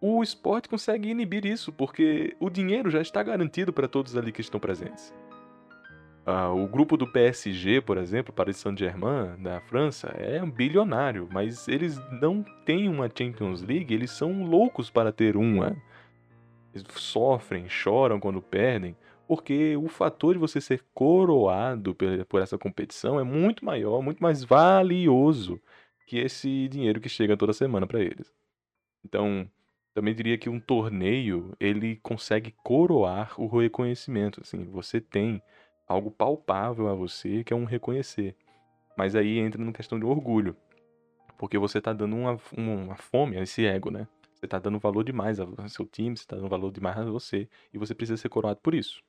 O 0.00 0.22
esporte 0.22 0.68
consegue 0.68 1.10
inibir 1.10 1.44
isso, 1.44 1.72
porque 1.72 2.34
o 2.40 2.48
dinheiro 2.48 2.90
já 2.90 3.00
está 3.00 3.22
garantido 3.22 3.72
para 3.72 3.86
todos 3.86 4.16
ali 4.16 4.32
que 4.32 4.40
estão 4.40 4.58
presentes. 4.58 5.12
Uh, 6.26 6.54
o 6.54 6.68
grupo 6.68 6.96
do 6.96 7.06
PSG, 7.06 7.80
por 7.80 7.96
exemplo, 7.96 8.32
Paris 8.32 8.58
Saint-Germain, 8.58 9.36
da 9.42 9.60
França, 9.60 10.08
é 10.08 10.42
um 10.42 10.50
bilionário, 10.50 11.28
mas 11.32 11.66
eles 11.66 11.98
não 12.20 12.42
têm 12.64 12.88
uma 12.88 13.08
Champions 13.08 13.62
League, 13.62 13.92
eles 13.92 14.10
são 14.10 14.44
loucos 14.44 14.90
para 14.90 15.12
ter 15.12 15.36
uma. 15.36 15.76
Eles 16.74 16.86
sofrem, 16.94 17.68
choram 17.68 18.20
quando 18.20 18.40
perdem, 18.40 18.96
porque 19.30 19.76
o 19.76 19.86
fator 19.86 20.34
de 20.34 20.40
você 20.40 20.60
ser 20.60 20.84
coroado 20.92 21.96
por 22.28 22.42
essa 22.42 22.58
competição 22.58 23.20
é 23.20 23.22
muito 23.22 23.64
maior, 23.64 24.02
muito 24.02 24.20
mais 24.20 24.42
valioso 24.42 25.62
que 26.04 26.18
esse 26.18 26.66
dinheiro 26.66 27.00
que 27.00 27.08
chega 27.08 27.36
toda 27.36 27.52
semana 27.52 27.86
para 27.86 28.00
eles. 28.00 28.34
Então, 29.04 29.48
também 29.94 30.16
diria 30.16 30.36
que 30.36 30.50
um 30.50 30.58
torneio, 30.58 31.54
ele 31.60 31.94
consegue 32.02 32.52
coroar 32.64 33.40
o 33.40 33.46
reconhecimento, 33.46 34.40
assim, 34.40 34.64
você 34.64 35.00
tem 35.00 35.40
algo 35.86 36.10
palpável 36.10 36.88
a 36.88 36.94
você 36.96 37.44
que 37.44 37.52
é 37.52 37.56
um 37.56 37.64
reconhecer. 37.64 38.34
Mas 38.98 39.14
aí 39.14 39.38
entra 39.38 39.64
na 39.64 39.72
questão 39.72 39.96
de 39.96 40.04
orgulho, 40.04 40.56
porque 41.38 41.56
você 41.56 41.80
tá 41.80 41.92
dando 41.92 42.16
uma, 42.16 42.36
uma 42.58 42.96
fome 42.96 43.36
a 43.36 43.42
esse 43.44 43.64
ego, 43.64 43.92
né? 43.92 44.08
Você 44.34 44.48
tá 44.48 44.58
dando 44.58 44.80
valor 44.80 45.04
demais 45.04 45.38
ao 45.38 45.68
seu 45.68 45.86
time, 45.86 46.16
você 46.16 46.26
tá 46.26 46.34
dando 46.34 46.48
valor 46.48 46.72
demais 46.72 46.98
a 46.98 47.04
você, 47.04 47.48
e 47.72 47.78
você 47.78 47.94
precisa 47.94 48.16
ser 48.16 48.28
coroado 48.28 48.58
por 48.60 48.74
isso. 48.74 49.00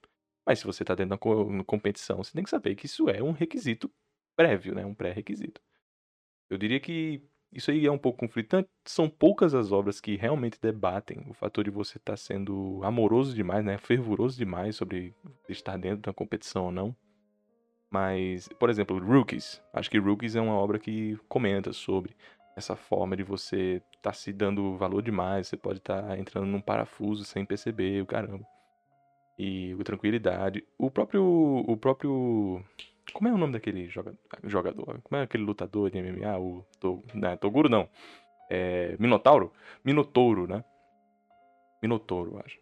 Mas 0.45 0.59
se 0.59 0.65
você 0.65 0.83
tá 0.83 0.95
dentro 0.95 1.17
da 1.17 1.63
competição, 1.63 2.17
você 2.17 2.31
tem 2.33 2.43
que 2.43 2.49
saber 2.49 2.75
que 2.75 2.85
isso 2.85 3.09
é 3.09 3.21
um 3.21 3.31
requisito 3.31 3.91
prévio, 4.35 4.73
né? 4.73 4.85
Um 4.85 4.95
pré-requisito. 4.95 5.61
Eu 6.49 6.57
diria 6.57 6.79
que 6.79 7.23
isso 7.53 7.69
aí 7.69 7.85
é 7.85 7.91
um 7.91 7.97
pouco 7.97 8.19
conflitante. 8.19 8.69
São 8.85 9.09
poucas 9.09 9.53
as 9.53 9.71
obras 9.71 9.99
que 9.99 10.15
realmente 10.15 10.59
debatem 10.59 11.23
o 11.29 11.33
fator 11.33 11.63
de 11.63 11.69
você 11.69 11.97
estar 11.97 12.13
tá 12.13 12.17
sendo 12.17 12.81
amoroso 12.83 13.35
demais, 13.35 13.63
né? 13.63 13.77
Fervoroso 13.77 14.37
demais 14.37 14.75
sobre 14.75 15.13
estar 15.49 15.77
dentro 15.77 16.01
da 16.01 16.13
competição 16.13 16.65
ou 16.65 16.71
não. 16.71 16.95
Mas, 17.89 18.47
por 18.59 18.69
exemplo, 18.69 18.97
Rookies. 18.99 19.61
Acho 19.73 19.89
que 19.89 19.99
Rookies 19.99 20.35
é 20.35 20.41
uma 20.41 20.55
obra 20.55 20.79
que 20.79 21.17
comenta 21.27 21.73
sobre 21.73 22.15
essa 22.55 22.75
forma 22.75 23.17
de 23.17 23.23
você 23.23 23.81
estar 23.95 24.11
tá 24.11 24.13
se 24.13 24.31
dando 24.31 24.77
valor 24.77 25.01
demais. 25.01 25.47
Você 25.47 25.57
pode 25.57 25.79
estar 25.79 26.01
tá 26.01 26.17
entrando 26.17 26.47
num 26.47 26.61
parafuso 26.61 27.25
sem 27.25 27.45
perceber, 27.45 28.01
o 28.01 28.05
caramba. 28.05 28.45
E 29.43 29.75
tranquilidade. 29.83 30.63
O 30.77 30.91
próprio. 30.91 31.23
O 31.67 31.75
próprio 31.75 32.63
como 33.11 33.27
é 33.27 33.33
o 33.33 33.37
nome 33.37 33.53
daquele 33.53 33.89
jogador? 34.43 35.01
Como 35.01 35.19
é 35.19 35.23
aquele 35.23 35.43
lutador 35.43 35.89
de 35.89 35.99
MMA? 35.99 36.37
O 36.37 36.63
to, 36.79 37.03
não, 37.11 37.35
Toguro 37.37 37.67
não. 37.67 37.89
É, 38.51 38.95
Minotauro? 38.99 39.51
Minotouro, 39.83 40.45
né? 40.45 40.63
Minotouro, 41.81 42.39
acho. 42.45 42.59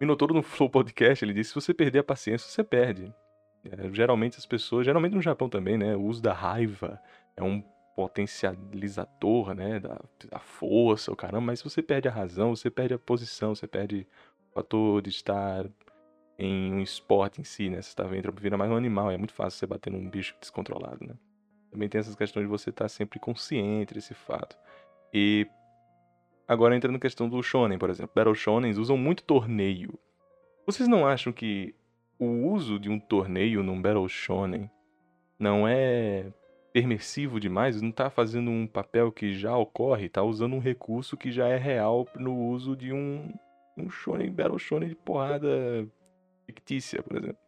Minotouro 0.00 0.32
no 0.32 0.42
Flow 0.42 0.70
Podcast, 0.70 1.22
ele 1.22 1.34
disse: 1.34 1.50
se 1.50 1.54
você 1.54 1.74
perder 1.74 1.98
a 1.98 2.04
paciência, 2.04 2.48
você 2.48 2.64
perde. 2.64 3.12
É, 3.64 3.92
geralmente 3.92 4.38
as 4.38 4.46
pessoas, 4.46 4.86
geralmente 4.86 5.14
no 5.14 5.20
Japão 5.20 5.50
também, 5.50 5.76
né? 5.76 5.94
O 5.94 6.04
uso 6.04 6.22
da 6.22 6.32
raiva 6.32 6.98
é 7.36 7.42
um 7.42 7.62
potencializador, 7.94 9.54
né? 9.54 9.78
Da, 9.80 10.00
da 10.30 10.38
força, 10.38 11.12
o 11.12 11.16
caramba. 11.16 11.42
Mas 11.42 11.58
se 11.58 11.64
você 11.64 11.82
perde 11.82 12.08
a 12.08 12.10
razão, 12.10 12.56
você 12.56 12.70
perde 12.70 12.94
a 12.94 12.98
posição, 12.98 13.54
você 13.54 13.66
perde 13.66 14.06
o 14.50 14.54
fator 14.54 15.02
de 15.02 15.10
estar 15.10 15.68
em 16.42 16.72
um 16.72 16.80
esporte 16.80 17.40
em 17.40 17.44
si, 17.44 17.70
né? 17.70 17.80
Você 17.80 17.94
tá 17.94 18.02
vendo, 18.02 18.32
vira 18.32 18.56
mais 18.56 18.70
um 18.70 18.76
animal, 18.76 19.10
é 19.10 19.16
muito 19.16 19.32
fácil 19.32 19.58
você 19.58 19.66
bater 19.66 19.90
num 19.90 20.08
bicho 20.10 20.34
descontrolado, 20.40 21.06
né? 21.06 21.14
Também 21.70 21.88
tem 21.88 22.00
essas 22.00 22.16
questões 22.16 22.44
de 22.44 22.50
você 22.50 22.70
estar 22.70 22.86
tá 22.86 22.88
sempre 22.88 23.20
consciente 23.20 23.94
desse 23.94 24.12
fato. 24.12 24.58
E 25.14 25.46
agora 26.46 26.76
entrando 26.76 26.94
na 26.94 26.98
questão 26.98 27.28
do 27.28 27.40
shonen, 27.42 27.78
por 27.78 27.90
exemplo. 27.90 28.12
Battle 28.14 28.34
shonens 28.34 28.76
usam 28.76 28.96
muito 28.96 29.22
torneio. 29.22 29.96
Vocês 30.66 30.88
não 30.88 31.06
acham 31.06 31.32
que 31.32 31.74
o 32.18 32.26
uso 32.48 32.78
de 32.78 32.90
um 32.90 32.98
torneio 32.98 33.62
num 33.62 33.80
Battle 33.80 34.08
shonen 34.08 34.68
não 35.38 35.66
é 35.66 36.26
permissivo 36.72 37.38
demais? 37.38 37.80
Não 37.80 37.92
tá 37.92 38.10
fazendo 38.10 38.50
um 38.50 38.66
papel 38.66 39.12
que 39.12 39.32
já 39.32 39.56
ocorre, 39.56 40.08
tá 40.08 40.22
usando 40.22 40.54
um 40.54 40.60
recurso 40.60 41.16
que 41.16 41.30
já 41.30 41.46
é 41.46 41.56
real 41.56 42.06
no 42.16 42.36
uso 42.36 42.74
de 42.76 42.92
um 42.92 43.32
um 43.74 43.88
shonen, 43.88 44.30
Battle 44.30 44.58
shonen 44.58 44.88
de 44.90 44.94
porrada 44.94 45.88
fictícia, 46.46 47.02
por 47.02 47.16
exemplo. 47.16 47.38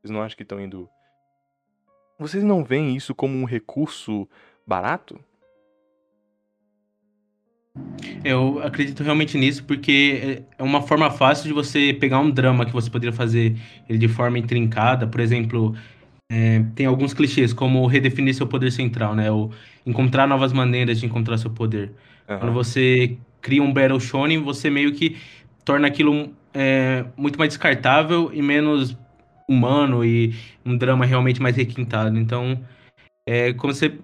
Vocês 0.00 0.10
não 0.10 0.22
acham 0.22 0.36
que 0.36 0.42
estão 0.42 0.60
indo. 0.60 0.88
Vocês 2.18 2.42
não 2.42 2.64
veem 2.64 2.96
isso 2.96 3.14
como 3.14 3.36
um 3.36 3.44
recurso 3.44 4.28
barato? 4.66 5.18
Eu 8.24 8.60
acredito 8.62 9.02
realmente 9.02 9.38
nisso, 9.38 9.64
porque 9.64 10.42
é 10.58 10.62
uma 10.62 10.82
forma 10.82 11.10
fácil 11.10 11.46
de 11.46 11.52
você 11.52 11.96
pegar 11.98 12.18
um 12.18 12.30
drama 12.30 12.66
que 12.66 12.72
você 12.72 12.90
poderia 12.90 13.12
fazer 13.12 13.56
ele 13.88 13.98
de 13.98 14.08
forma 14.08 14.38
intrincada. 14.38 15.06
Por 15.06 15.20
exemplo, 15.20 15.76
é, 16.30 16.64
tem 16.74 16.86
alguns 16.86 17.14
clichês, 17.14 17.52
como 17.52 17.86
redefinir 17.86 18.34
seu 18.34 18.46
poder 18.46 18.72
central, 18.72 19.14
né? 19.14 19.30
Ou 19.30 19.52
encontrar 19.86 20.26
novas 20.26 20.52
maneiras 20.52 20.98
de 20.98 21.06
encontrar 21.06 21.38
seu 21.38 21.50
poder. 21.50 21.92
Uhum. 22.28 22.38
Quando 22.38 22.52
você 22.52 23.16
cria 23.40 23.62
um 23.62 23.72
Battle 23.72 24.00
Shonen, 24.00 24.42
você 24.42 24.68
meio 24.68 24.92
que 24.92 25.16
torna 25.64 25.86
aquilo 25.86 26.32
é, 26.54 27.04
muito 27.16 27.38
mais 27.38 27.50
descartável 27.50 28.30
e 28.32 28.42
menos 28.42 28.96
humano 29.48 30.04
e 30.04 30.34
um 30.64 30.76
drama 30.76 31.04
realmente 31.06 31.40
mais 31.40 31.56
requintado. 31.56 32.18
Então, 32.18 32.60
é 33.26 33.52
como 33.54 33.72
você 33.72 33.98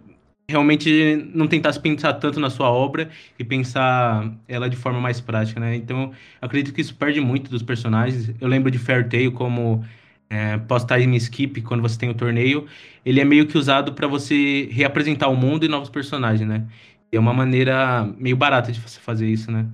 realmente 0.49 1.31
não 1.35 1.47
tentasse 1.47 1.81
pensar 1.81 2.15
tanto 2.15 2.39
na 2.39 2.51
sua 2.51 2.71
obra 2.71 3.11
e 3.39 3.45
pensar 3.45 4.31
ela 4.47 4.69
de 4.69 4.77
forma 4.77 5.01
mais 5.01 5.21
prática, 5.21 5.59
né? 5.59 5.75
Então, 5.77 6.13
acredito 6.41 6.75
que 6.75 6.81
isso 6.81 6.95
perde 6.95 7.21
muito 7.21 7.51
dos 7.51 7.63
personagens. 7.63 8.35
Eu 8.41 8.49
lembro 8.49 8.71
de 8.71 8.79
Fair 8.79 9.09
Tail 9.09 9.33
como 9.33 9.85
é, 10.29 10.59
post-time 10.59 11.17
skip, 11.17 11.61
quando 11.63 11.83
você 11.83 11.99
tem 11.99 12.11
o 12.11 12.15
torneio, 12.15 12.67
ele 13.05 13.21
é 13.21 13.25
meio 13.25 13.47
que 13.47 13.57
usado 13.57 13.93
para 13.95 14.07
você 14.07 14.69
reapresentar 14.71 15.29
o 15.29 15.37
mundo 15.37 15.65
e 15.65 15.69
novos 15.69 15.89
personagens, 15.89 16.47
né? 16.49 16.67
E 17.13 17.17
é 17.17 17.21
uma 17.21 17.33
maneira 17.33 18.05
meio 18.19 18.37
barata 18.37 18.73
de 18.73 18.81
você 18.81 19.01
fazer 19.01 19.29
isso, 19.29 19.51
né? 19.51 19.67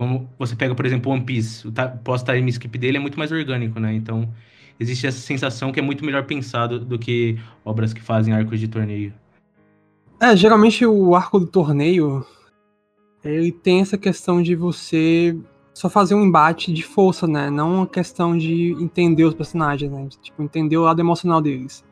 Como 0.00 0.30
você 0.38 0.56
pega, 0.56 0.74
por 0.74 0.86
exemplo, 0.86 1.12
One 1.12 1.20
Piece, 1.20 1.68
o 1.68 1.72
pós-time 2.02 2.48
skip 2.48 2.78
dele 2.78 2.96
é 2.96 3.00
muito 3.00 3.18
mais 3.18 3.30
orgânico, 3.30 3.78
né? 3.78 3.92
Então, 3.92 4.26
existe 4.80 5.06
essa 5.06 5.18
sensação 5.18 5.70
que 5.70 5.78
é 5.78 5.82
muito 5.82 6.06
melhor 6.06 6.24
pensado 6.24 6.80
do 6.80 6.98
que 6.98 7.38
obras 7.62 7.92
que 7.92 8.00
fazem 8.00 8.32
arcos 8.32 8.58
de 8.58 8.66
torneio. 8.66 9.12
É, 10.18 10.34
geralmente 10.34 10.86
o 10.86 11.14
arco 11.14 11.38
do 11.38 11.46
torneio, 11.46 12.24
ele 13.22 13.52
tem 13.52 13.82
essa 13.82 13.98
questão 13.98 14.42
de 14.42 14.54
você 14.54 15.36
só 15.74 15.90
fazer 15.90 16.14
um 16.14 16.24
embate 16.24 16.72
de 16.72 16.82
força, 16.82 17.26
né? 17.26 17.50
Não 17.50 17.74
uma 17.74 17.86
questão 17.86 18.38
de 18.38 18.72
entender 18.80 19.24
os 19.24 19.34
personagens, 19.34 19.92
né? 19.92 20.08
Tipo, 20.22 20.42
entender 20.42 20.78
o 20.78 20.84
lado 20.84 20.98
emocional 20.98 21.42
deles. 21.42 21.84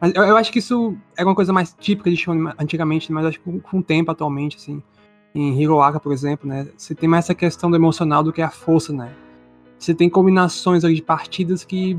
Mas 0.00 0.14
eu, 0.14 0.22
eu 0.22 0.36
acho 0.36 0.52
que 0.52 0.60
isso 0.60 0.96
era 1.16 1.28
uma 1.28 1.34
coisa 1.34 1.52
mais 1.52 1.74
típica 1.76 2.08
de 2.08 2.16
Shonen 2.16 2.52
antigamente, 2.56 3.12
mas 3.12 3.26
acho 3.26 3.40
que 3.40 3.58
com 3.58 3.78
o 3.80 3.82
tempo 3.82 4.12
atualmente, 4.12 4.56
assim 4.56 4.80
em 5.34 5.60
Hiroaka, 5.60 6.00
por 6.00 6.12
exemplo, 6.12 6.48
né? 6.48 6.68
Você 6.76 6.94
tem 6.94 7.08
mais 7.08 7.24
essa 7.24 7.34
questão 7.34 7.70
do 7.70 7.76
emocional 7.76 8.22
do 8.22 8.32
que 8.32 8.42
a 8.42 8.50
força, 8.50 8.92
né? 8.92 9.14
Você 9.78 9.94
tem 9.94 10.08
combinações 10.10 10.84
ali 10.84 10.94
de 10.94 11.02
partidas 11.02 11.64
que 11.64 11.98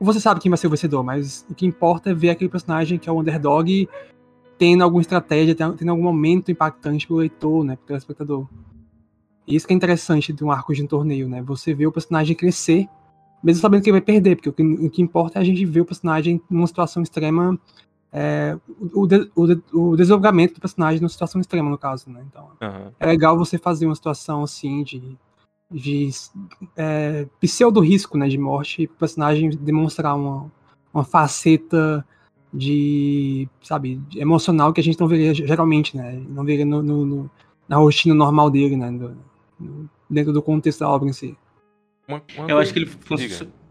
você 0.00 0.18
sabe 0.18 0.40
quem 0.40 0.50
vai 0.50 0.58
ser 0.58 0.66
o 0.66 0.70
vencedor, 0.70 1.04
mas 1.04 1.46
o 1.48 1.54
que 1.54 1.64
importa 1.64 2.10
é 2.10 2.14
ver 2.14 2.30
aquele 2.30 2.50
personagem 2.50 2.98
que 2.98 3.08
é 3.08 3.12
o 3.12 3.20
underdog 3.20 3.88
tendo 4.58 4.82
alguma 4.82 5.00
estratégia, 5.00 5.54
tendo 5.54 5.88
algum 5.88 6.02
momento 6.02 6.50
impactante 6.50 7.06
pro 7.06 7.16
leitor, 7.16 7.64
né, 7.64 7.76
pro 7.76 7.86
telespectador. 7.86 8.48
Isso 9.46 9.66
que 9.66 9.72
é 9.72 9.76
interessante 9.76 10.32
de 10.32 10.44
um 10.44 10.50
arco 10.50 10.74
de 10.74 10.82
um 10.82 10.86
torneio, 10.86 11.28
né? 11.28 11.42
Você 11.42 11.74
vê 11.74 11.86
o 11.86 11.92
personagem 11.92 12.34
crescer, 12.34 12.88
mesmo 13.42 13.60
sabendo 13.60 13.82
que 13.82 13.90
ele 13.90 13.98
vai 13.98 14.00
perder, 14.00 14.36
porque 14.36 14.48
o 14.48 14.52
que, 14.52 14.62
o 14.62 14.90
que 14.90 15.02
importa 15.02 15.38
é 15.38 15.42
a 15.42 15.44
gente 15.44 15.64
ver 15.64 15.80
o 15.80 15.84
personagem 15.84 16.40
numa 16.48 16.66
situação 16.66 17.02
extrema 17.02 17.58
é, 18.12 18.58
o, 18.92 19.06
de, 19.06 19.30
o, 19.34 19.46
de, 19.46 19.62
o, 19.72 19.96
desenvolvimento 19.96 20.54
do 20.54 20.60
personagem 20.60 21.00
numa 21.00 21.08
situação 21.08 21.40
extrema, 21.40 21.70
no 21.70 21.78
caso, 21.78 22.10
né? 22.10 22.22
Então, 22.28 22.50
uhum. 22.60 22.92
é 23.00 23.06
legal 23.06 23.38
você 23.38 23.56
fazer 23.56 23.86
uma 23.86 23.94
situação 23.94 24.42
assim 24.42 24.82
de, 24.82 25.16
de 25.70 26.10
é, 26.76 27.26
pseudo 27.40 27.80
risco, 27.80 28.18
né, 28.18 28.28
de 28.28 28.36
morte, 28.36 28.82
e 28.82 28.84
o 28.84 28.90
personagem 28.90 29.48
demonstrar 29.48 30.14
uma, 30.14 30.52
uma 30.92 31.04
faceta 31.04 32.06
de, 32.52 33.48
sabe, 33.62 33.96
de 34.08 34.20
emocional 34.20 34.74
que 34.74 34.80
a 34.82 34.84
gente 34.84 35.00
não 35.00 35.08
veria 35.08 35.32
geralmente, 35.32 35.96
né? 35.96 36.22
Não 36.28 36.44
veria 36.44 36.66
no, 36.66 36.82
no, 36.82 37.06
no, 37.06 37.30
na 37.66 37.76
rotina 37.76 38.14
normal 38.14 38.50
dele, 38.50 38.76
né? 38.76 38.90
No, 38.90 39.16
dentro 40.10 40.34
do 40.34 40.42
contexto 40.42 40.80
da 40.80 40.90
obra 40.90 41.08
em 41.08 41.14
si. 41.14 41.34
Uma, 42.06 42.22
uma 42.36 42.50
Eu 42.50 42.58
acho 42.58 42.74
que 42.74 42.80
ele 42.80 42.86
funciona 42.86 43.61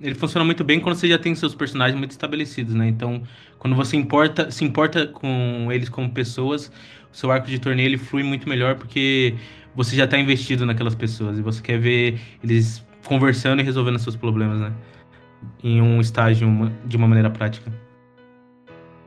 ele, 0.00 0.14
funciona 0.14 0.44
muito 0.44 0.62
bem 0.62 0.80
quando 0.80 0.96
você 0.96 1.08
já 1.08 1.18
tem 1.18 1.34
seus 1.34 1.54
personagens 1.54 1.98
muito 1.98 2.10
estabelecidos, 2.10 2.74
né? 2.74 2.88
Então, 2.88 3.22
quando 3.58 3.74
você 3.74 3.96
importa, 3.96 4.50
se 4.50 4.64
importa 4.64 5.06
com 5.06 5.68
eles 5.70 5.88
como 5.88 6.10
pessoas, 6.10 6.70
o 7.12 7.16
seu 7.16 7.30
arco 7.30 7.46
de 7.46 7.58
torneio 7.58 7.86
ele 7.86 7.98
flui 7.98 8.22
muito 8.22 8.48
melhor 8.48 8.74
porque 8.76 9.34
você 9.74 9.96
já 9.96 10.04
está 10.04 10.18
investido 10.18 10.66
naquelas 10.66 10.94
pessoas 10.94 11.38
e 11.38 11.42
você 11.42 11.62
quer 11.62 11.78
ver 11.78 12.20
eles 12.42 12.84
conversando 13.04 13.60
e 13.60 13.64
resolvendo 13.64 13.98
seus 13.98 14.16
problemas, 14.16 14.60
né? 14.60 14.72
Em 15.62 15.80
um 15.80 16.00
estágio 16.00 16.48
de 16.84 16.96
uma 16.96 17.08
maneira 17.08 17.30
prática. 17.30 17.72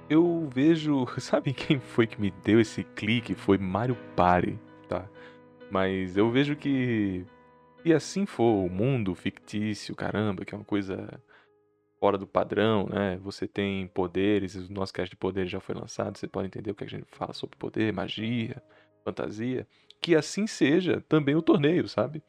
Eu 0.09 0.49
vejo. 0.53 1.05
Sabe 1.19 1.53
quem 1.53 1.79
foi 1.79 2.07
que 2.07 2.19
me 2.19 2.33
deu 2.43 2.59
esse 2.59 2.83
clique? 2.95 3.35
Foi 3.35 3.57
Mario 3.57 3.95
Party, 4.15 4.57
tá? 4.87 5.05
Mas 5.69 6.17
eu 6.17 6.31
vejo 6.31 6.55
que 6.55 7.23
e 7.83 7.93
assim 7.93 8.25
for 8.25 8.65
o 8.65 8.69
mundo 8.69 9.15
fictício, 9.15 9.95
caramba, 9.95 10.43
que 10.43 10.53
é 10.53 10.57
uma 10.57 10.65
coisa 10.65 11.21
fora 11.99 12.17
do 12.17 12.27
padrão, 12.27 12.87
né? 12.87 13.17
Você 13.23 13.47
tem 13.47 13.87
poderes, 13.87 14.55
o 14.55 14.71
nosso 14.71 14.93
cast 14.93 15.09
de 15.09 15.17
poderes 15.17 15.51
já 15.51 15.59
foi 15.59 15.75
lançado, 15.75 16.17
você 16.17 16.27
pode 16.27 16.47
entender 16.47 16.71
o 16.71 16.75
que 16.75 16.83
a 16.83 16.89
gente 16.89 17.05
fala 17.11 17.33
sobre 17.33 17.57
poder, 17.57 17.93
magia, 17.93 18.61
fantasia. 19.03 19.67
Que 20.01 20.15
assim 20.15 20.47
seja 20.47 21.03
também 21.07 21.35
o 21.35 21.41
torneio, 21.41 21.87
sabe? 21.87 22.23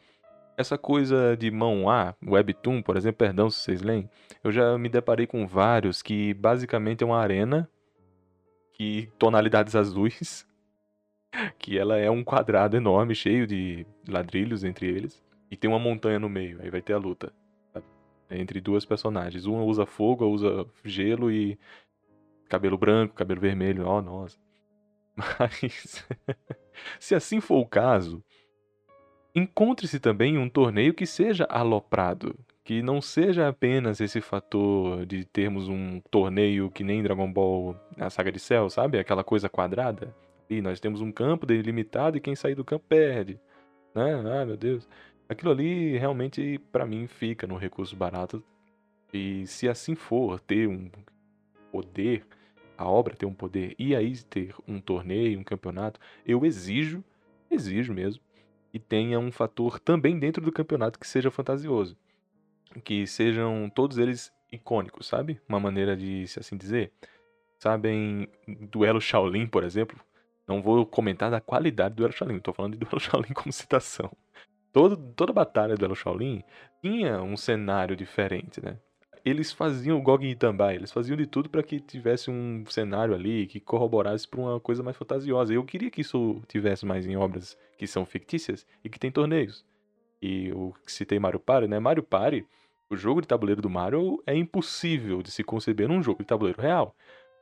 Essa 0.56 0.76
coisa 0.76 1.36
de 1.36 1.50
mão 1.50 1.88
A, 1.88 2.14
Webtoon, 2.26 2.82
por 2.82 2.96
exemplo, 2.96 3.18
perdão 3.18 3.48
se 3.48 3.60
vocês 3.60 3.80
leem, 3.80 4.10
eu 4.42 4.52
já 4.52 4.76
me 4.76 4.88
deparei 4.88 5.26
com 5.26 5.46
vários 5.46 6.02
que 6.02 6.34
basicamente 6.34 7.02
é 7.02 7.06
uma 7.06 7.18
arena 7.18 7.68
que 8.74 9.08
tonalidades 9.18 9.74
azuis 9.76 10.46
que 11.58 11.78
ela 11.78 11.96
é 11.96 12.10
um 12.10 12.24
quadrado 12.24 12.76
enorme, 12.76 13.14
cheio 13.14 13.46
de 13.46 13.86
ladrilhos 14.08 14.64
entre 14.64 14.86
eles, 14.86 15.22
e 15.50 15.56
tem 15.56 15.68
uma 15.68 15.78
montanha 15.78 16.18
no 16.18 16.28
meio. 16.28 16.60
Aí 16.62 16.70
vai 16.70 16.80
ter 16.80 16.92
a 16.92 16.98
luta 16.98 17.32
sabe? 17.72 17.84
entre 18.30 18.60
duas 18.60 18.84
personagens. 18.84 19.46
Uma 19.46 19.62
usa 19.62 19.84
fogo, 19.84 20.26
usa 20.26 20.66
gelo 20.84 21.30
e 21.30 21.58
cabelo 22.48 22.78
branco, 22.78 23.14
cabelo 23.14 23.40
vermelho. 23.40 23.86
Oh, 23.86 24.00
nossa. 24.00 24.38
Mas 25.38 26.06
se 26.98 27.14
assim 27.14 27.40
for 27.40 27.58
o 27.58 27.66
caso, 27.66 28.22
encontre-se 29.34 30.00
também 30.00 30.38
um 30.38 30.48
torneio 30.48 30.94
que 30.94 31.06
seja 31.06 31.44
aloprado, 31.44 32.38
que 32.64 32.82
não 32.82 33.00
seja 33.00 33.48
apenas 33.48 34.00
esse 34.00 34.20
fator 34.20 35.04
de 35.06 35.24
termos 35.24 35.68
um 35.68 36.00
torneio 36.10 36.70
que 36.70 36.84
nem 36.84 37.02
Dragon 37.02 37.30
Ball, 37.32 37.76
a 37.98 38.10
saga 38.10 38.30
de 38.30 38.38
Cell, 38.38 38.70
sabe? 38.70 38.98
Aquela 38.98 39.24
coisa 39.24 39.48
quadrada. 39.48 40.14
E 40.48 40.60
nós 40.60 40.80
temos 40.80 41.00
um 41.00 41.12
campo 41.12 41.46
delimitado 41.46 42.16
e 42.16 42.20
quem 42.20 42.34
sair 42.34 42.56
do 42.56 42.64
campo 42.64 42.84
perde, 42.88 43.38
né? 43.94 44.14
Ah, 44.14 44.44
meu 44.44 44.56
Deus. 44.56 44.88
Aquilo 45.30 45.52
ali 45.52 45.96
realmente 45.96 46.58
para 46.72 46.84
mim 46.84 47.06
fica 47.06 47.46
no 47.46 47.56
recurso 47.56 47.94
barato. 47.94 48.42
E 49.12 49.46
se 49.46 49.68
assim 49.68 49.94
for, 49.94 50.40
ter 50.40 50.66
um 50.66 50.90
poder, 51.70 52.26
a 52.76 52.84
obra 52.84 53.14
ter 53.14 53.26
um 53.26 53.32
poder 53.32 53.76
e 53.78 53.94
aí 53.94 54.20
ter 54.24 54.52
um 54.66 54.80
torneio, 54.80 55.38
um 55.38 55.44
campeonato, 55.44 56.00
eu 56.26 56.44
exijo, 56.44 57.04
exijo 57.48 57.94
mesmo, 57.94 58.20
e 58.74 58.80
tenha 58.80 59.20
um 59.20 59.30
fator 59.30 59.78
também 59.78 60.18
dentro 60.18 60.44
do 60.44 60.50
campeonato 60.50 60.98
que 60.98 61.06
seja 61.06 61.30
fantasioso. 61.30 61.96
Que 62.82 63.06
sejam 63.06 63.70
todos 63.72 63.98
eles 63.98 64.32
icônicos, 64.50 65.06
sabe? 65.06 65.40
Uma 65.48 65.60
maneira 65.60 65.96
de 65.96 66.26
se 66.26 66.40
assim 66.40 66.56
dizer. 66.56 66.90
Sabem, 67.60 68.28
duelo 68.68 69.00
Shaolin, 69.00 69.46
por 69.46 69.62
exemplo. 69.62 69.96
Não 70.44 70.60
vou 70.60 70.84
comentar 70.84 71.30
da 71.30 71.40
qualidade 71.40 71.94
do 71.94 71.98
duelo 71.98 72.12
Shaolin, 72.12 72.38
estou 72.38 72.52
falando 72.52 72.72
de 72.72 72.80
duelo 72.80 72.98
Shaolin 72.98 73.32
como 73.32 73.52
citação. 73.52 74.10
Todo, 74.72 74.96
toda 74.96 75.32
batalha 75.32 75.74
do 75.74 75.78
duelo 75.78 75.96
Shaolin 75.96 76.42
tinha 76.80 77.20
um 77.22 77.36
cenário 77.36 77.96
diferente, 77.96 78.62
né? 78.64 78.78
Eles 79.24 79.52
faziam 79.52 79.98
o 79.98 80.02
Gog 80.02 80.26
Itambai, 80.26 80.76
eles 80.76 80.92
faziam 80.92 81.16
de 81.16 81.26
tudo 81.26 81.50
para 81.50 81.62
que 81.62 81.78
tivesse 81.78 82.30
um 82.30 82.64
cenário 82.66 83.14
ali 83.14 83.46
que 83.46 83.60
corroborasse 83.60 84.26
para 84.26 84.40
uma 84.40 84.58
coisa 84.58 84.82
mais 84.82 84.96
fantasiosa. 84.96 85.52
Eu 85.52 85.62
queria 85.62 85.90
que 85.90 86.00
isso 86.00 86.40
tivesse 86.48 86.86
mais 86.86 87.06
em 87.06 87.16
obras 87.16 87.58
que 87.76 87.86
são 87.86 88.06
fictícias 88.06 88.66
e 88.82 88.88
que 88.88 88.98
tem 88.98 89.10
torneios. 89.10 89.64
E 90.22 90.48
eu 90.48 90.74
citei 90.86 91.18
Mario 91.18 91.40
Party, 91.40 91.68
né? 91.68 91.78
Mario 91.78 92.02
Party, 92.02 92.46
o 92.88 92.96
jogo 92.96 93.20
de 93.20 93.28
tabuleiro 93.28 93.60
do 93.60 93.68
Mario 93.68 94.22
é 94.26 94.34
impossível 94.34 95.22
de 95.22 95.30
se 95.30 95.44
conceber 95.44 95.88
num 95.88 96.02
jogo 96.02 96.20
de 96.20 96.26
tabuleiro 96.26 96.60
real. 96.60 96.94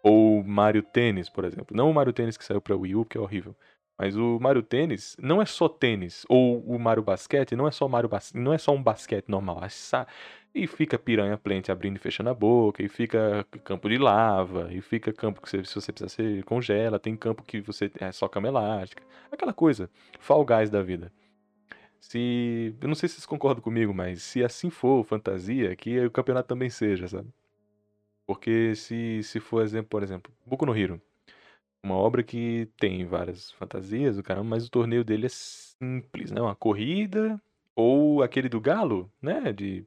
Ou 0.02 0.42
Mario 0.42 0.82
Tênis, 0.82 1.28
por 1.28 1.44
exemplo. 1.44 1.76
Não 1.76 1.90
o 1.90 1.94
Mario 1.94 2.12
Tênis 2.12 2.37
que 2.37 2.44
saiu 2.44 2.61
para 2.61 2.76
Wii 2.76 2.97
U, 2.97 3.04
que 3.04 3.16
é 3.18 3.20
horrível. 3.20 3.54
Mas 3.99 4.17
o 4.17 4.38
Mario 4.40 4.62
Tênis 4.62 5.17
não 5.21 5.43
é 5.43 5.47
só 5.47 5.69
tênis. 5.69 6.25
Ou 6.28 6.61
o 6.61 6.78
Mario 6.78 7.02
Basquete 7.02 7.57
não 7.57 7.67
é 7.67 7.71
só 7.73 7.88
Mario 7.88 8.09
Bas... 8.09 8.33
não 8.33 8.52
é 8.52 8.59
só 8.59 8.73
um 8.73 8.83
basquete 8.83 9.28
normal. 9.28 9.61
E 10.55 10.67
fica 10.67 10.99
piranha 10.99 11.37
plente 11.37 11.73
abrindo 11.73 11.97
e 11.97 11.99
fechando 11.99 12.31
a 12.31 12.35
boca, 12.35 12.83
e 12.83 12.88
fica 12.88 13.45
campo 13.64 13.88
de 13.88 13.99
lava, 13.99 14.73
e 14.73 14.81
fica 14.81 15.12
campo 15.12 15.43
que 15.43 15.49
você, 15.50 15.64
se 15.64 15.75
você 15.75 15.93
precisar 15.93 16.09
você 16.23 16.43
congela, 16.45 16.99
tem 16.99 17.17
campo 17.17 17.43
que 17.43 17.61
você 17.61 17.90
é 18.00 18.12
só 18.12 18.28
cama 18.28 18.49
elástica. 18.49 19.02
Aquela 19.31 19.52
coisa, 19.52 19.90
fall 20.19 20.45
guys 20.45 20.71
da 20.71 20.83
vida. 20.83 21.12
Se. 22.00 22.75
Eu 22.81 22.88
não 22.88 22.95
sei 22.95 23.09
se 23.09 23.17
vocês 23.17 23.26
concordam 23.26 23.62
comigo, 23.62 23.93
mas 23.93 24.23
se 24.23 24.45
assim 24.45 24.71
for 24.71 25.05
fantasia, 25.05 25.75
que 25.76 25.99
o 26.07 26.11
campeonato 26.11 26.49
também 26.49 26.71
seja, 26.71 27.09
sabe? 27.09 27.28
Porque 28.26 28.75
se, 28.76 29.23
se 29.23 29.40
for 29.40 29.63
exemplo, 29.63 29.89
por 29.89 30.02
exemplo, 30.02 30.32
Boku 30.47 30.67
no 30.67 30.76
Hero. 30.76 31.00
Uma 31.82 31.95
obra 31.95 32.23
que 32.23 32.69
tem 32.78 33.04
várias 33.06 33.52
fantasias, 33.52 34.19
o 34.19 34.23
caramba, 34.23 34.49
mas 34.50 34.67
o 34.67 34.71
torneio 34.71 35.04
dele 35.04 35.26
é 35.26 35.30
simples, 35.30 36.30
né? 36.30 36.41
Uma 36.41 36.56
corrida, 36.56 37.41
ou 37.75 38.23
aquele 38.23 38.49
do 38.49 38.60
galo, 38.60 39.10
né? 39.23 39.52
De 39.52 39.86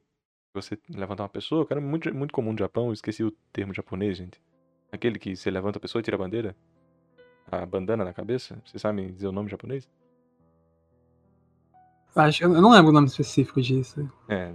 você 0.54 0.78
levantar 0.88 1.24
uma 1.24 1.28
pessoa, 1.28 1.66
cara, 1.66 1.80
muito, 1.80 2.14
muito 2.14 2.32
comum 2.32 2.52
no 2.52 2.58
Japão, 2.58 2.86
eu 2.86 2.92
esqueci 2.92 3.22
o 3.22 3.30
termo 3.52 3.74
japonês, 3.74 4.16
gente. 4.16 4.40
Aquele 4.90 5.18
que 5.18 5.36
você 5.36 5.50
levanta 5.50 5.78
a 5.78 5.80
pessoa 5.80 6.00
e 6.00 6.02
tira 6.02 6.16
a 6.16 6.18
bandeira? 6.18 6.56
A 7.50 7.64
bandana 7.66 8.04
na 8.04 8.12
cabeça? 8.12 8.58
Vocês 8.64 8.80
sabem 8.80 9.12
dizer 9.12 9.26
o 9.26 9.32
nome 9.32 9.50
japonês? 9.50 9.88
Acho, 12.14 12.44
eu 12.44 12.48
não 12.50 12.70
lembro 12.70 12.90
o 12.90 12.92
nome 12.92 13.06
específico 13.06 13.60
disso. 13.60 14.10
É. 14.28 14.52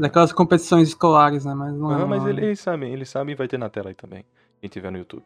Daquelas 0.00 0.32
competições 0.32 0.88
escolares, 0.88 1.44
né? 1.44 1.54
Mas 1.54 1.72
não, 1.74 1.98
não 1.98 2.08
mas 2.08 2.26
eles 2.26 2.58
sabem, 2.58 2.92
eles 2.92 3.08
sabem 3.08 3.32
e 3.32 3.36
vai 3.36 3.46
ter 3.46 3.58
na 3.58 3.68
tela 3.68 3.90
aí 3.90 3.94
também. 3.94 4.24
Quem 4.60 4.68
tiver 4.68 4.90
no 4.90 4.98
YouTube. 4.98 5.24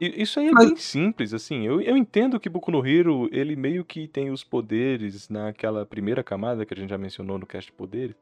Isso 0.00 0.40
aí 0.40 0.48
é 0.48 0.52
Mas... 0.52 0.66
bem 0.66 0.76
simples, 0.76 1.32
assim. 1.32 1.66
Eu, 1.66 1.80
eu 1.80 1.96
entendo 1.96 2.40
que 2.40 2.48
Boku 2.48 2.70
no 2.70 2.84
Hero, 2.84 3.28
ele 3.32 3.54
meio 3.54 3.84
que 3.84 4.08
tem 4.08 4.30
os 4.30 4.42
poderes 4.42 5.28
naquela 5.28 5.86
primeira 5.86 6.22
camada 6.22 6.66
que 6.66 6.74
a 6.74 6.76
gente 6.76 6.90
já 6.90 6.98
mencionou 6.98 7.38
no 7.38 7.46
cast 7.46 7.70
de 7.70 7.76
poderes. 7.76 8.16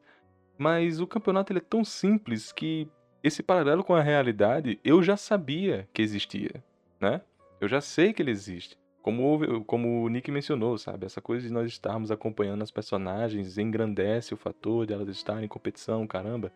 Mas 0.57 0.99
o 0.99 1.07
campeonato 1.07 1.51
ele 1.51 1.59
é 1.59 1.63
tão 1.67 1.83
simples 1.83 2.51
que 2.51 2.87
esse 3.23 3.41
paralelo 3.41 3.83
com 3.83 3.95
a 3.95 4.01
realidade 4.01 4.79
eu 4.83 5.01
já 5.01 5.17
sabia 5.17 5.87
que 5.91 6.01
existia, 6.01 6.63
né? 7.01 7.21
Eu 7.59 7.67
já 7.67 7.81
sei 7.81 8.13
que 8.13 8.21
ele 8.21 8.31
existe. 8.31 8.77
Como, 9.01 9.65
como 9.65 10.03
o 10.03 10.09
Nick 10.09 10.31
mencionou, 10.31 10.77
sabe? 10.77 11.05
Essa 11.05 11.21
coisa 11.21 11.45
de 11.45 11.53
nós 11.53 11.67
estarmos 11.67 12.11
acompanhando 12.11 12.61
as 12.61 12.71
personagens 12.71 13.57
engrandece 13.57 14.33
o 14.33 14.37
fator 14.37 14.85
de 14.85 14.93
elas 14.93 15.09
estarem 15.09 15.45
em 15.45 15.47
competição, 15.47 16.05
caramba. 16.07 16.51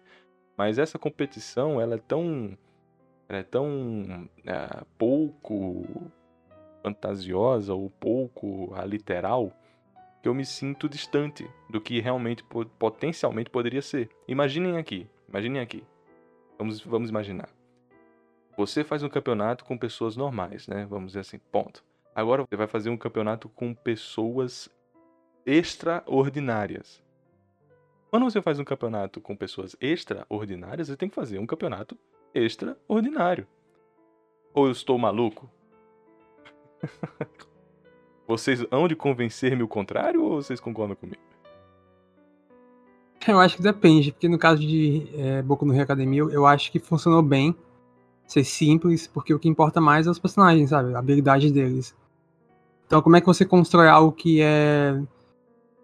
Mas 0.58 0.77
essa 0.77 0.97
competição, 0.97 1.82
ela 1.82 1.95
é 1.95 1.97
tão 1.97 2.58
é 3.30 3.44
tão 3.44 4.30
é, 4.46 4.84
pouco 4.98 5.86
fantasiosa 6.82 7.74
ou 7.74 7.90
pouco 7.90 8.74
literal 8.86 9.52
que 10.22 10.30
eu 10.30 10.34
me 10.34 10.46
sinto 10.46 10.90
distante 10.90 11.50
do 11.70 11.80
que 11.82 12.00
realmente 12.00 12.44
potencialmente 12.80 13.50
poderia 13.50 13.82
ser. 13.82 14.10
Imaginem 14.28 14.78
aqui, 14.78 15.08
imaginem 15.28 15.62
aqui. 15.62 15.84
Vamos, 16.58 16.82
vamos 16.82 17.10
imaginar. 17.10 17.50
Você 18.58 18.84
faz 18.84 19.04
um 19.04 19.10
campeonato 19.10 19.63
com 19.63 19.78
pessoas 19.78 20.16
normais, 20.16 20.68
né? 20.68 20.88
Vamos 20.90 21.10
dizer 21.10 21.20
assim, 21.20 21.38
ponto. 21.52 21.84
Agora 22.16 22.44
você 22.44 22.56
vai 22.56 22.66
fazer 22.66 22.90
um 22.90 22.98
campeonato 22.98 23.48
com 23.50 23.76
pessoas 23.76 24.68
extraordinárias. 25.46 27.04
Quando 28.10 28.24
você 28.24 28.42
faz 28.42 28.58
um 28.58 28.63
campeonato 28.63 29.22
com 29.22 29.36
pessoas 29.36 29.76
extraordinárias, 29.80 30.88
você 30.88 30.98
tem 30.98 31.10
que 31.10 31.16
fazer 31.16 31.38
um 31.38 31.46
campeonato 31.46 31.96
extraordinário. 32.45 33.47
Ou 34.54 34.65
eu 34.65 34.71
estou 34.71 34.97
maluco? 34.97 35.50
vocês 38.28 38.65
hão 38.71 38.88
de 38.88 38.95
convencer-me 38.95 39.63
o 39.63 39.67
contrário 39.67 40.23
ou 40.23 40.41
vocês 40.41 40.60
concordam 40.60 40.95
comigo? 40.95 41.21
Eu 43.28 43.39
acho 43.39 43.58
que 43.58 43.62
depende, 43.62 44.12
porque 44.12 44.30
no 44.30 44.38
caso 44.38 44.62
de 44.62 45.08
é, 45.15 45.41
Boku 45.41 45.65
no 45.65 45.73
Rio 45.73 45.84
Academia, 45.84 46.21
eu 46.21 46.45
acho 46.45 46.71
que 46.71 46.80
funcionou 46.80 47.21
bem 47.21 47.56
ser 48.26 48.43
simples, 48.43 49.08
porque 49.08 49.34
o 49.34 49.39
que 49.39 49.50
importa 49.50 49.82
mais 49.82 50.08
é 50.08 50.10
os 50.10 50.19
personagens, 50.19 50.69
sabe? 50.69 50.93
A 50.93 51.00
habilidade 51.00 51.52
deles. 51.52 51.95
Então, 52.86 53.02
como 53.02 53.15
é 53.15 53.21
que 53.21 53.28
você 53.28 53.45
constrói 53.45 53.88
algo 53.88 54.12
que 54.12 54.41
é 54.41 55.02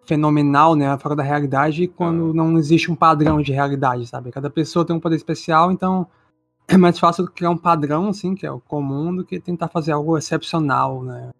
fenomenal, 0.05 0.75
né, 0.75 0.97
fora 0.97 1.15
da 1.15 1.23
realidade, 1.23 1.87
quando 1.87 2.31
ah. 2.31 2.33
não 2.33 2.57
existe 2.57 2.91
um 2.91 2.95
padrão 2.95 3.41
de 3.41 3.51
realidade, 3.51 4.07
sabe? 4.07 4.31
Cada 4.31 4.49
pessoa 4.49 4.85
tem 4.85 4.95
um 4.95 4.99
poder 4.99 5.15
especial, 5.15 5.71
então 5.71 6.07
é 6.67 6.78
mais 6.78 6.97
fácil 6.99 7.28
criar 7.28 7.49
um 7.49 7.58
padrão, 7.58 8.10
assim, 8.10 8.36
que 8.36 8.45
é 8.45 8.52
o 8.52 8.60
comum, 8.60 9.15
do 9.15 9.26
que 9.26 9.39
tentar 9.39 9.67
fazer 9.67 9.91
algo 9.91 10.17
excepcional, 10.17 11.04
né? 11.04 11.32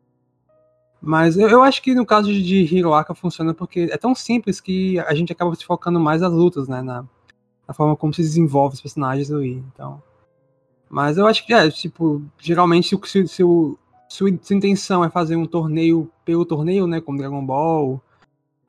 Mas 1.02 1.38
eu, 1.38 1.50
eu 1.50 1.62
acho 1.62 1.82
que 1.82 1.94
no 1.94 2.06
caso 2.06 2.32
de 2.32 2.76
Hiroaka 2.76 3.14
funciona 3.14 3.54
porque 3.54 3.90
é 3.92 3.98
tão 3.98 4.16
simples 4.16 4.62
que 4.62 4.98
a 5.00 5.14
gente 5.14 5.34
acaba 5.34 5.54
se 5.56 5.66
focando 5.66 6.00
mais 6.00 6.22
nas 6.22 6.32
lutas, 6.32 6.68
né? 6.68 6.82
Na, 6.82 7.04
na 7.68 7.74
forma 7.74 7.96
como 7.96 8.14
se 8.14 8.22
desenvolve 8.22 8.76
os 8.76 8.82
personagens 8.82 9.32
ali, 9.32 9.64
então... 9.74 10.02
Mas 10.90 11.18
eu 11.18 11.26
acho 11.26 11.44
que, 11.44 11.52
é, 11.52 11.72
tipo, 11.72 12.22
geralmente 12.38 12.96
se, 13.08 13.28
se, 13.28 13.44
se, 14.08 14.40
se 14.44 14.54
a 14.54 14.56
intenção 14.56 15.04
é 15.04 15.10
fazer 15.10 15.36
um 15.36 15.48
torneio 15.48 16.08
pelo 16.24 16.46
torneio, 16.46 16.86
né, 16.86 17.02
como 17.02 17.18
Dragon 17.18 17.44
Ball, 17.44 18.00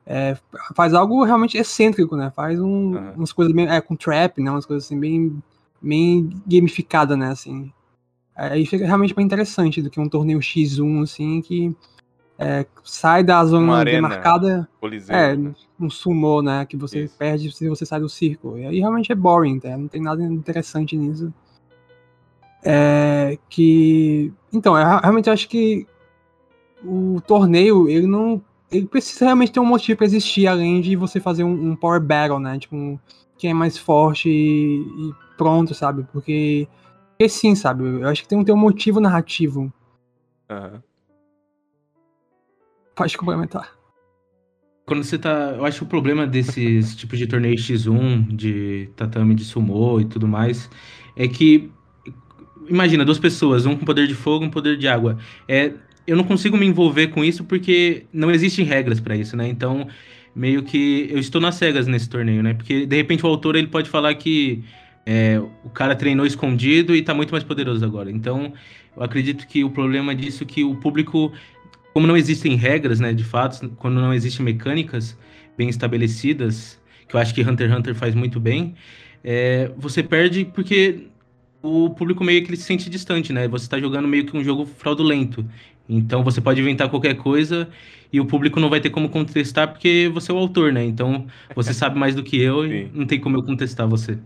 é, 0.05 0.37
faz 0.75 0.93
algo 0.93 1.23
realmente 1.23 1.57
excêntrico, 1.57 2.15
né? 2.15 2.31
Faz 2.35 2.59
um, 2.59 2.95
uhum. 2.95 3.13
umas 3.17 3.33
coisas 3.33 3.53
bem, 3.53 3.67
é, 3.67 3.81
com 3.81 3.95
trap, 3.95 4.41
né? 4.41 4.51
Umas 4.51 4.65
coisas 4.65 4.85
assim 4.85 4.99
bem 4.99 5.41
bem 5.85 6.29
gamificada, 6.47 7.15
né, 7.15 7.29
assim. 7.29 7.71
Aí 8.35 8.65
fica 8.65 8.85
realmente 8.85 9.15
mais 9.15 9.25
interessante 9.25 9.81
do 9.81 9.89
que 9.89 9.99
um 9.99 10.09
torneio 10.09 10.39
X1, 10.39 11.03
assim, 11.03 11.41
que 11.41 11.73
é, 12.37 12.65
sai 12.83 13.23
da 13.23 13.45
zona 13.45 13.85
demarcada. 13.85 14.67
Coliseu, 14.81 15.15
é, 15.15 15.35
né? 15.35 15.53
um 15.79 15.89
sumo, 15.89 16.41
né, 16.41 16.65
que 16.65 16.75
você 16.75 17.03
Isso. 17.03 17.17
perde 17.17 17.51
se 17.51 17.69
você 17.69 17.85
sai 17.85 17.99
do 17.99 18.09
círculo. 18.09 18.59
E 18.59 18.65
aí 18.65 18.79
realmente 18.79 19.11
é 19.11 19.15
boring, 19.15 19.59
tá? 19.59 19.77
não 19.77 19.87
tem 19.87 20.01
nada 20.01 20.23
interessante 20.23 20.97
nisso. 20.97 21.33
É, 22.63 23.37
que... 23.47 24.33
Então, 24.51 24.75
eu 24.77 24.83
realmente 24.83 25.29
acho 25.29 25.47
que 25.47 25.85
o 26.83 27.21
torneio, 27.25 27.87
ele 27.87 28.07
não... 28.07 28.41
Ele 28.71 28.87
precisa 28.87 29.25
realmente 29.25 29.51
ter 29.51 29.59
um 29.59 29.65
motivo 29.65 29.97
para 29.97 30.07
existir, 30.07 30.47
além 30.47 30.81
de 30.81 30.95
você 30.95 31.19
fazer 31.19 31.43
um, 31.43 31.69
um 31.71 31.75
power 31.75 32.01
battle, 32.01 32.39
né? 32.39 32.57
Tipo, 32.57 32.75
um, 32.75 32.99
quem 33.37 33.51
é 33.51 33.53
mais 33.53 33.77
forte 33.77 34.27
e, 34.27 34.81
e 34.81 35.24
pronto, 35.37 35.73
sabe? 35.73 36.05
Porque, 36.11 36.67
porque 37.11 37.29
sim, 37.29 37.55
sabe? 37.55 37.83
Eu 37.83 38.07
acho 38.07 38.23
que 38.23 38.27
tem, 38.27 38.37
um, 38.37 38.43
tem 38.43 38.53
um 38.53 38.57
motivo 38.57 38.99
narrativo. 38.99 39.73
Uhum. 40.49 40.81
Pode 42.95 43.17
complementar. 43.17 43.71
Quando 44.85 45.03
você 45.03 45.17
tá. 45.17 45.53
Eu 45.57 45.65
acho 45.65 45.79
que 45.79 45.83
o 45.83 45.87
problema 45.87 46.27
desses 46.27 46.95
tipos 46.97 47.17
de 47.17 47.27
torneio 47.27 47.55
X1, 47.55 48.35
de 48.35 48.89
tatame 48.95 49.33
de 49.35 49.43
sumô 49.43 49.99
e 49.99 50.05
tudo 50.05 50.27
mais, 50.27 50.69
é 51.15 51.27
que. 51.27 51.71
Imagina, 52.67 53.05
duas 53.05 53.19
pessoas, 53.19 53.67
um 53.67 53.75
com 53.75 53.85
poder 53.85 54.07
de 54.07 54.15
fogo, 54.15 54.45
um 54.45 54.49
poder 54.49 54.75
de 54.75 54.87
água. 54.87 55.19
É, 55.47 55.73
eu 56.07 56.15
não 56.15 56.23
consigo 56.23 56.57
me 56.57 56.65
envolver 56.65 57.07
com 57.07 57.23
isso 57.23 57.43
porque 57.43 58.05
não 58.11 58.31
existem 58.31 58.65
regras 58.65 58.99
para 58.99 59.15
isso, 59.15 59.37
né? 59.37 59.47
Então, 59.47 59.87
meio 60.35 60.63
que 60.63 61.07
eu 61.09 61.19
estou 61.19 61.39
nas 61.39 61.55
cegas 61.55 61.87
nesse 61.87 62.09
torneio, 62.09 62.43
né? 62.43 62.53
Porque 62.53 62.85
de 62.85 62.95
repente 62.95 63.25
o 63.25 63.29
autor 63.29 63.55
ele 63.55 63.67
pode 63.67 63.89
falar 63.89 64.13
que 64.15 64.63
é, 65.05 65.39
o 65.63 65.69
cara 65.69 65.95
treinou 65.95 66.25
escondido 66.25 66.95
e 66.95 67.01
tá 67.01 67.13
muito 67.13 67.31
mais 67.31 67.43
poderoso 67.43 67.85
agora. 67.85 68.09
Então, 68.09 68.53
eu 68.95 69.03
acredito 69.03 69.47
que 69.47 69.63
o 69.63 69.69
problema 69.69 70.15
disso 70.15 70.43
é 70.43 70.45
que 70.45 70.63
o 70.63 70.75
público, 70.75 71.31
como 71.93 72.07
não 72.07 72.17
existem 72.17 72.55
regras, 72.55 72.99
né, 72.99 73.13
de 73.13 73.23
fato, 73.23 73.69
quando 73.77 74.01
não 74.01 74.13
existem 74.13 74.43
mecânicas 74.43 75.17
bem 75.57 75.69
estabelecidas, 75.69 76.81
que 77.07 77.15
eu 77.15 77.19
acho 77.19 77.33
que 77.33 77.41
Hunter 77.41 77.69
x 77.69 77.77
Hunter 77.77 77.95
faz 77.95 78.15
muito 78.15 78.39
bem, 78.39 78.75
é, 79.23 79.71
você 79.77 80.01
perde 80.01 80.45
porque 80.45 81.07
o 81.61 81.89
público 81.89 82.23
meio 82.23 82.43
que 82.43 82.49
ele 82.49 82.57
se 82.57 82.63
sente 82.63 82.89
distante, 82.89 83.33
né? 83.33 83.47
Você 83.47 83.65
está 83.65 83.79
jogando 83.79 84.07
meio 84.07 84.25
que 84.25 84.37
um 84.37 84.43
jogo 84.43 84.65
fraudulento. 84.65 85.45
Então 85.89 86.23
você 86.23 86.41
pode 86.41 86.61
inventar 86.61 86.89
qualquer 86.89 87.15
coisa 87.15 87.69
e 88.11 88.19
o 88.19 88.25
público 88.25 88.59
não 88.59 88.69
vai 88.69 88.79
ter 88.79 88.89
como 88.89 89.09
contestar 89.09 89.67
porque 89.71 90.09
você 90.13 90.31
é 90.31 90.35
o 90.35 90.37
autor, 90.37 90.71
né? 90.71 90.83
Então 90.85 91.25
você 91.55 91.73
sabe 91.73 91.97
mais 91.97 92.13
do 92.15 92.23
que 92.23 92.39
eu 92.39 92.65
e 92.65 92.89
não 92.93 93.05
tem 93.05 93.19
como 93.19 93.37
eu 93.37 93.43
contestar 93.43 93.87
você. 93.87 94.17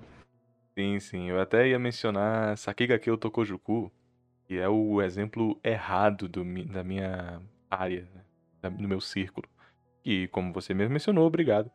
Sim, 0.79 0.97
sim. 1.01 1.29
Eu 1.29 1.41
até 1.41 1.67
ia 1.67 1.77
mencionar 1.77 2.57
Sakigake 2.57 3.17
Tokojuku, 3.17 3.91
que 4.47 4.57
é 4.57 4.69
o 4.69 5.01
exemplo 5.01 5.59
errado 5.61 6.29
do, 6.29 6.41
da 6.71 6.85
minha 6.85 7.41
área, 7.69 8.07
né? 8.63 8.69
do 8.69 8.87
meu 8.87 9.01
círculo. 9.01 9.45
E 10.05 10.29
como 10.29 10.53
você 10.53 10.73
mesmo 10.73 10.93
mencionou, 10.93 11.27
obrigado. 11.27 11.69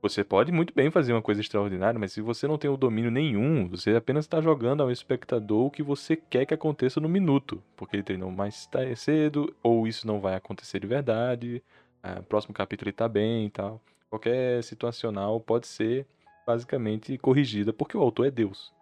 Você 0.00 0.22
pode 0.22 0.52
muito 0.52 0.72
bem 0.72 0.88
fazer 0.88 1.12
uma 1.12 1.20
coisa 1.20 1.40
extraordinária, 1.40 1.98
mas 1.98 2.12
se 2.12 2.20
você 2.20 2.46
não 2.46 2.56
tem 2.56 2.70
o 2.70 2.76
domínio 2.76 3.10
nenhum, 3.10 3.66
você 3.68 3.96
apenas 3.96 4.24
está 4.24 4.40
jogando 4.40 4.84
ao 4.84 4.92
espectador 4.92 5.66
o 5.66 5.70
que 5.72 5.82
você 5.82 6.14
quer 6.14 6.46
que 6.46 6.54
aconteça 6.54 7.00
no 7.00 7.08
minuto. 7.08 7.60
Porque 7.76 7.96
ele 7.96 8.04
treinou 8.04 8.30
mais 8.30 8.68
cedo, 8.94 9.52
ou 9.64 9.88
isso 9.88 10.06
não 10.06 10.20
vai 10.20 10.36
acontecer 10.36 10.78
de 10.78 10.86
verdade, 10.86 11.60
ah, 12.04 12.22
próximo 12.22 12.54
capítulo 12.54 12.88
ele 12.88 12.94
está 12.94 13.08
bem 13.08 13.46
e 13.46 13.50
tal. 13.50 13.82
Qualquer 14.08 14.62
situacional 14.62 15.40
pode 15.40 15.66
ser 15.66 16.06
basicamente 16.48 17.18
corrigida, 17.18 17.74
porque 17.74 17.94
o 17.94 18.00
autor 18.00 18.26
é 18.26 18.30
Deus 18.30 18.72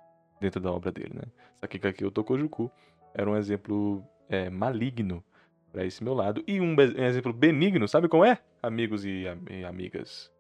dentro 0.41 0.61
da 0.61 0.71
obra 0.71 0.93
dele, 0.93 1.15
né? 1.15 1.25
Sakigake 1.57 2.05
Otokojuku 2.05 2.71
era 3.13 3.29
um 3.29 3.37
exemplo 3.37 4.05
é, 4.29 4.49
maligno 4.49 5.25
para 5.73 5.85
esse 5.85 6.05
meu 6.05 6.15
lado. 6.15 6.45
E 6.47 6.61
um, 6.61 6.77
um, 6.77 7.05
exemplo 7.05 7.33
benigno, 7.33 7.89
sabe 7.89 8.07
como 8.07 8.25
é? 8.25 8.39
Amigos 8.63 9.05
e, 9.05 9.25
e 9.51 9.65
amigas. 9.65 10.31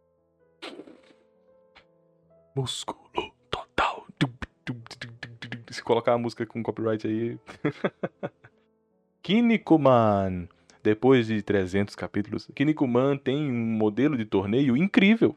Músculo 2.54 3.34
total. 3.50 4.06
Se 5.68 5.82
colocar 5.82 6.12
a 6.12 6.18
música 6.18 6.46
com 6.46 6.62
copyright 6.62 7.08
aí. 7.08 7.36
Kinnikuman. 9.20 10.48
Depois 10.80 11.26
de 11.26 11.42
300 11.42 11.96
capítulos, 11.96 12.48
Kinnikuman 12.54 13.16
tem 13.16 13.50
um 13.50 13.76
modelo 13.76 14.16
de 14.16 14.24
torneio 14.24 14.76
incrível 14.76 15.36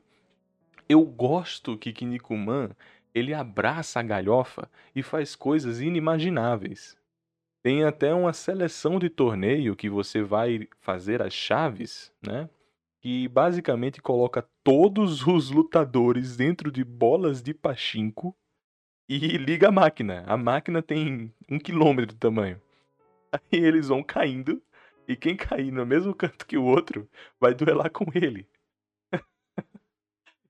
eu 0.90 1.06
gosto 1.06 1.78
que 1.78 1.94
Kinnikuman 1.94 2.72
ele 3.14 3.34
abraça 3.34 4.00
a 4.00 4.04
galhofa 4.04 4.70
e 4.96 5.04
faz 5.04 5.36
coisas 5.36 5.80
inimagináveis. 5.80 6.98
Tem 7.62 7.84
até 7.84 8.14
uma 8.14 8.34
seleção 8.34 8.98
de 8.98 9.10
torneio 9.10 9.76
que 9.76 9.90
você 9.90 10.24
vai 10.24 10.68
fazer 10.82 11.22
as 11.22 11.34
chaves, 11.34 12.12
né? 12.26 12.50
Que 13.02 13.28
basicamente 13.28 14.02
coloca 14.02 14.48
todos 14.64 15.26
os 15.28 15.52
lutadores 15.52 16.36
dentro 16.36 16.72
de 16.72 16.84
bolas 16.84 17.42
de 17.42 17.54
pachinko 17.54 18.36
e 19.08 19.18
liga 19.38 19.68
a 19.68 19.72
máquina. 19.72 20.24
A 20.26 20.38
máquina 20.38 20.82
tem 20.82 21.34
um 21.50 21.60
quilômetro 21.60 22.16
de 22.16 22.20
tamanho. 22.20 22.60
Aí 23.32 23.60
eles 23.60 23.90
vão 23.90 24.02
caindo 24.02 24.62
e 25.08 25.16
quem 25.16 25.36
cair 25.36 25.72
no 25.72 25.86
mesmo 25.86 26.16
canto 26.16 26.48
que 26.48 26.58
o 26.58 26.64
outro 26.64 27.08
vai 27.40 27.54
duelar 27.54 27.92
com 27.92 28.06
ele. 28.16 28.48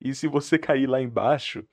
E 0.02 0.14
se 0.14 0.28
você 0.28 0.58
cair 0.58 0.88
lá 0.88 1.02
embaixo, 1.02 1.66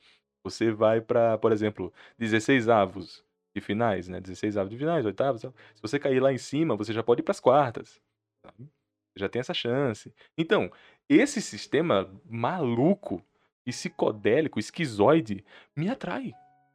você 0.43 0.71
vai 0.71 1.01
para, 1.01 1.39
por 1.39 1.53
exemplo, 1.53 1.93
16 2.19 2.69
avos 2.69 3.25
de 3.55 3.61
finais, 3.61 4.09
né? 4.09 4.21
16 4.21 4.57
avos 4.57 4.71
de 4.71 4.79
finais, 4.79 5.07
oitavos. 5.07 5.43
Se 5.43 5.83
você 5.83 5.99
cair 5.99 6.21
lá 6.21 6.33
em 6.33 6.39
cima, 6.39 6.77
você 6.77 6.93
já 6.93 7.03
pode 7.03 7.21
ir 7.21 7.25
para 7.25 7.33
as 7.33 7.41
quartas. 7.41 8.01
Sabe? 8.43 8.69
Já 9.17 9.29
tem 9.29 9.41
essa 9.41 9.55
chance. 9.55 10.15
Então, 10.37 10.71
esse 11.09 11.41
sistema 11.41 12.11
maluco, 12.29 13.25
psicodélico, 13.65 14.59
esquizoide, 14.59 15.45
me 15.75 15.89
atrai 15.89 16.33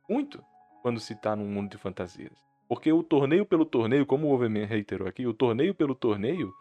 muito 0.10 0.44
quando 0.82 1.00
se 1.00 1.14
está 1.14 1.36
num 1.36 1.46
mundo 1.46 1.70
de 1.70 1.78
fantasias. 1.78 2.38
Porque 2.68 2.92
o 2.92 3.04
torneio 3.04 3.46
pelo 3.46 3.66
torneio, 3.66 4.06
como 4.06 4.28
o 4.28 4.34
Overman 4.34 4.66
reiterou 4.66 5.08
aqui, 5.08 5.28
o 5.28 5.34
torneio 5.34 5.76
pelo 5.76 5.94
torneio, 5.94 6.52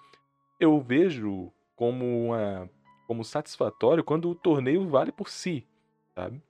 eu 0.58 0.80
vejo 0.80 1.52
como 1.74 2.26
uma 2.26 2.68
como 3.10 3.24
satisfatório 3.24 4.04
quando 4.04 4.30
o 4.30 4.36
torneio 4.36 4.86
vale 4.88 5.10
por 5.10 5.28
si, 5.28 5.66
sabe? 6.14 6.40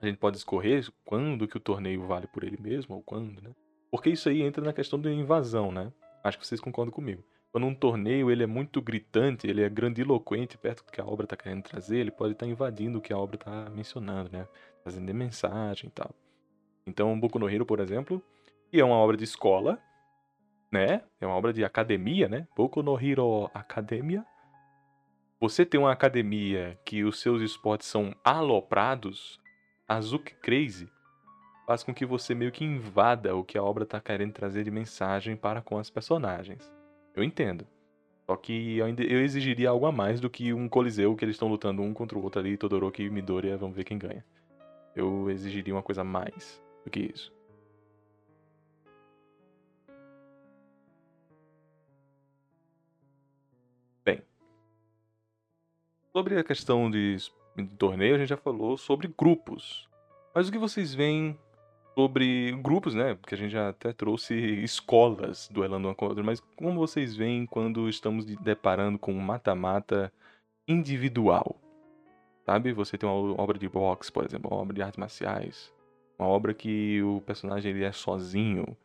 A 0.00 0.06
gente 0.06 0.16
pode 0.16 0.38
escorrer 0.38 0.88
quando 1.04 1.46
que 1.46 1.58
o 1.58 1.60
torneio 1.60 2.06
vale 2.06 2.26
por 2.26 2.42
ele 2.42 2.56
mesmo 2.58 2.94
ou 2.94 3.02
quando, 3.02 3.42
né? 3.42 3.50
Porque 3.90 4.08
isso 4.08 4.30
aí 4.30 4.40
entra 4.40 4.64
na 4.64 4.72
questão 4.72 4.98
da 4.98 5.12
invasão, 5.12 5.70
né? 5.70 5.92
Acho 6.24 6.38
que 6.38 6.46
vocês 6.46 6.58
concordam 6.58 6.90
comigo. 6.90 7.22
Quando 7.52 7.66
um 7.66 7.74
torneio 7.74 8.30
ele 8.30 8.42
é 8.42 8.46
muito 8.46 8.80
gritante, 8.80 9.46
ele 9.46 9.62
é 9.62 9.68
grandiloquente 9.68 10.56
perto 10.56 10.86
do 10.86 10.90
que 10.90 11.02
a 11.02 11.04
obra 11.04 11.26
está 11.26 11.36
querendo 11.36 11.64
trazer, 11.64 11.98
ele 11.98 12.10
pode 12.10 12.32
estar 12.32 12.46
tá 12.46 12.50
invadindo 12.50 12.96
o 12.96 13.02
que 13.02 13.12
a 13.12 13.18
obra 13.18 13.36
está 13.36 13.68
mencionando, 13.68 14.30
né? 14.32 14.48
Fazendo 14.82 15.12
mensagem 15.12 15.88
e 15.88 15.92
tal. 15.92 16.14
Então, 16.86 17.20
Boku 17.20 17.38
no 17.38 17.46
Hero, 17.46 17.66
por 17.66 17.78
exemplo, 17.78 18.22
que 18.70 18.80
é 18.80 18.84
uma 18.84 18.96
obra 18.96 19.18
de 19.18 19.24
escola, 19.24 19.78
né? 20.72 21.02
É 21.20 21.26
uma 21.26 21.36
obra 21.36 21.52
de 21.52 21.62
academia, 21.62 22.26
né? 22.26 22.48
Boku 22.56 22.82
no 22.82 22.98
Hero 22.98 23.50
Academia 23.52 24.24
você 25.40 25.64
tem 25.64 25.80
uma 25.80 25.90
academia 25.90 26.78
que 26.84 27.02
os 27.02 27.18
seus 27.18 27.40
esportes 27.40 27.88
são 27.88 28.14
aloprados, 28.22 29.40
Azuki 29.88 30.34
Crazy 30.34 30.86
faz 31.66 31.82
com 31.82 31.94
que 31.94 32.04
você 32.04 32.34
meio 32.34 32.52
que 32.52 32.62
invada 32.62 33.34
o 33.34 33.42
que 33.42 33.56
a 33.56 33.62
obra 33.62 33.84
está 33.84 33.98
querendo 34.00 34.32
trazer 34.32 34.64
de 34.64 34.70
mensagem 34.70 35.36
para 35.36 35.62
com 35.62 35.78
as 35.78 35.88
personagens. 35.88 36.70
Eu 37.16 37.24
entendo. 37.24 37.66
Só 38.26 38.36
que 38.36 38.76
eu, 38.76 38.84
ainda, 38.84 39.02
eu 39.02 39.22
exigiria 39.24 39.70
algo 39.70 39.86
a 39.86 39.92
mais 39.92 40.20
do 40.20 40.28
que 40.28 40.52
um 40.52 40.68
coliseu 40.68 41.16
que 41.16 41.24
eles 41.24 41.36
estão 41.36 41.48
lutando 41.48 41.80
um 41.80 41.94
contra 41.94 42.18
o 42.18 42.22
outro 42.22 42.40
ali, 42.40 42.56
Todoroki 42.56 43.04
e 43.04 43.10
Midoriya, 43.10 43.56
vamos 43.56 43.74
ver 43.74 43.84
quem 43.84 43.98
ganha. 43.98 44.24
Eu 44.94 45.30
exigiria 45.30 45.74
uma 45.74 45.82
coisa 45.82 46.02
a 46.02 46.04
mais 46.04 46.62
do 46.84 46.90
que 46.90 47.00
isso. 47.00 47.32
Sobre 56.12 56.36
a 56.38 56.42
questão 56.42 56.90
de, 56.90 57.16
de 57.56 57.66
torneio, 57.76 58.16
a 58.16 58.18
gente 58.18 58.28
já 58.28 58.36
falou 58.36 58.76
sobre 58.76 59.12
grupos. 59.16 59.88
Mas 60.34 60.48
o 60.48 60.52
que 60.52 60.58
vocês 60.58 60.92
veem 60.92 61.38
sobre 61.94 62.50
grupos, 62.62 62.94
né? 62.94 63.14
Porque 63.14 63.34
a 63.34 63.38
gente 63.38 63.52
já 63.52 63.68
até 63.68 63.92
trouxe 63.92 64.34
escolas 64.34 65.48
com 65.96 66.04
a 66.04 66.08
outra, 66.08 66.24
mas 66.24 66.40
como 66.56 66.80
vocês 66.80 67.14
veem 67.14 67.46
quando 67.46 67.88
estamos 67.88 68.24
deparando 68.24 68.98
com 68.98 69.12
um 69.12 69.20
mata-mata 69.20 70.12
individual? 70.66 71.56
Sabe? 72.44 72.72
Você 72.72 72.98
tem 72.98 73.08
uma 73.08 73.40
obra 73.40 73.56
de 73.56 73.68
boxe, 73.68 74.10
por 74.10 74.24
exemplo, 74.24 74.50
uma 74.50 74.60
obra 74.60 74.74
de 74.74 74.82
artes 74.82 74.98
marciais, 74.98 75.72
uma 76.18 76.26
obra 76.26 76.52
que 76.52 77.00
o 77.02 77.20
personagem 77.20 77.70
ele 77.70 77.84
é 77.84 77.92
sozinho. 77.92 78.76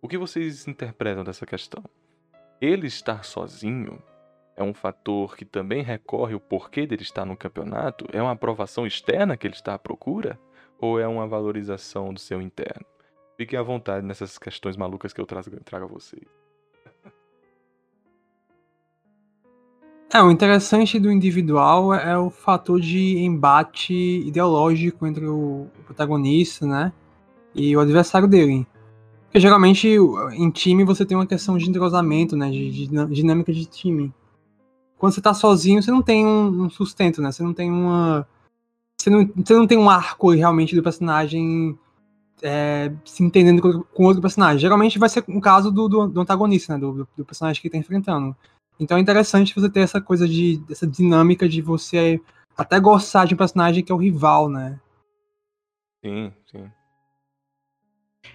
O 0.00 0.08
que 0.08 0.16
vocês 0.16 0.66
interpretam 0.66 1.22
dessa 1.22 1.44
questão? 1.44 1.84
Ele 2.62 2.86
estar 2.86 3.24
sozinho 3.24 4.02
é 4.56 4.62
um 4.62 4.74
fator 4.74 5.36
que 5.36 5.44
também 5.44 5.82
recorre 5.82 6.34
o 6.34 6.40
porquê 6.40 6.86
dele 6.86 7.02
estar 7.02 7.24
no 7.24 7.36
campeonato? 7.36 8.06
É 8.12 8.20
uma 8.20 8.32
aprovação 8.32 8.86
externa 8.86 9.36
que 9.36 9.46
ele 9.46 9.54
está 9.54 9.74
à 9.74 9.78
procura? 9.78 10.38
Ou 10.78 10.98
é 11.00 11.06
uma 11.06 11.26
valorização 11.26 12.12
do 12.12 12.20
seu 12.20 12.40
interno? 12.42 12.84
Fiquem 13.36 13.58
à 13.58 13.62
vontade 13.62 14.04
nessas 14.06 14.38
questões 14.38 14.76
malucas 14.76 15.12
que 15.12 15.20
eu 15.20 15.26
trago, 15.26 15.50
trago 15.64 15.84
a 15.86 15.88
vocês. 15.88 16.26
É, 20.12 20.20
o 20.22 20.30
interessante 20.30 20.98
do 20.98 21.10
individual 21.10 21.94
é 21.94 22.18
o 22.18 22.28
fator 22.28 22.78
de 22.78 23.18
embate 23.18 23.94
ideológico 23.94 25.06
entre 25.06 25.26
o 25.26 25.68
protagonista, 25.86 26.66
né? 26.66 26.92
E 27.54 27.74
o 27.74 27.80
adversário 27.80 28.28
dele. 28.28 28.66
Porque 29.24 29.40
geralmente 29.40 29.88
em 30.32 30.50
time 30.50 30.84
você 30.84 31.06
tem 31.06 31.16
uma 31.16 31.26
questão 31.26 31.56
de 31.56 31.66
entrosamento, 31.66 32.36
né? 32.36 32.50
De, 32.50 32.70
de 32.70 33.06
dinâmica 33.06 33.50
de 33.50 33.64
time 33.64 34.12
quando 35.02 35.14
você 35.14 35.20
tá 35.20 35.34
sozinho, 35.34 35.82
você 35.82 35.90
não 35.90 36.00
tem 36.00 36.24
um, 36.24 36.62
um 36.62 36.70
sustento, 36.70 37.20
né? 37.20 37.32
Você 37.32 37.42
não 37.42 37.52
tem 37.52 37.68
uma. 37.68 38.24
Você 38.96 39.10
não, 39.10 39.28
você 39.34 39.52
não 39.52 39.66
tem 39.66 39.76
um 39.76 39.90
arco 39.90 40.30
realmente 40.30 40.76
do 40.76 40.82
personagem 40.82 41.76
é, 42.40 42.92
se 43.04 43.24
entendendo 43.24 43.60
com, 43.60 43.82
com, 43.82 44.04
outro 44.04 44.22
personagem. 44.22 44.60
Geralmente 44.60 45.00
vai 45.00 45.08
ser 45.08 45.24
um 45.26 45.40
caso 45.40 45.72
do, 45.72 45.88
do, 45.88 46.06
do 46.06 46.20
antagonista, 46.20 46.74
né? 46.74 46.78
Do, 46.78 47.08
do, 47.16 47.24
personagem 47.24 47.60
que 47.60 47.68
tá 47.68 47.76
enfrentando. 47.76 48.36
Então 48.78 48.96
é 48.96 49.00
interessante 49.00 49.52
você 49.52 49.68
ter 49.68 49.80
essa 49.80 50.00
coisa 50.00 50.28
de 50.28 50.62
essa 50.70 50.86
dinâmica 50.86 51.48
de 51.48 51.60
você 51.60 52.20
até 52.56 52.78
gostar 52.78 53.24
de 53.24 53.34
um 53.34 53.38
personagem 53.38 53.82
que 53.82 53.90
é 53.90 53.94
o 53.96 53.98
rival, 53.98 54.48
né? 54.48 54.78
Sim, 56.00 56.32
sim. 56.48 56.70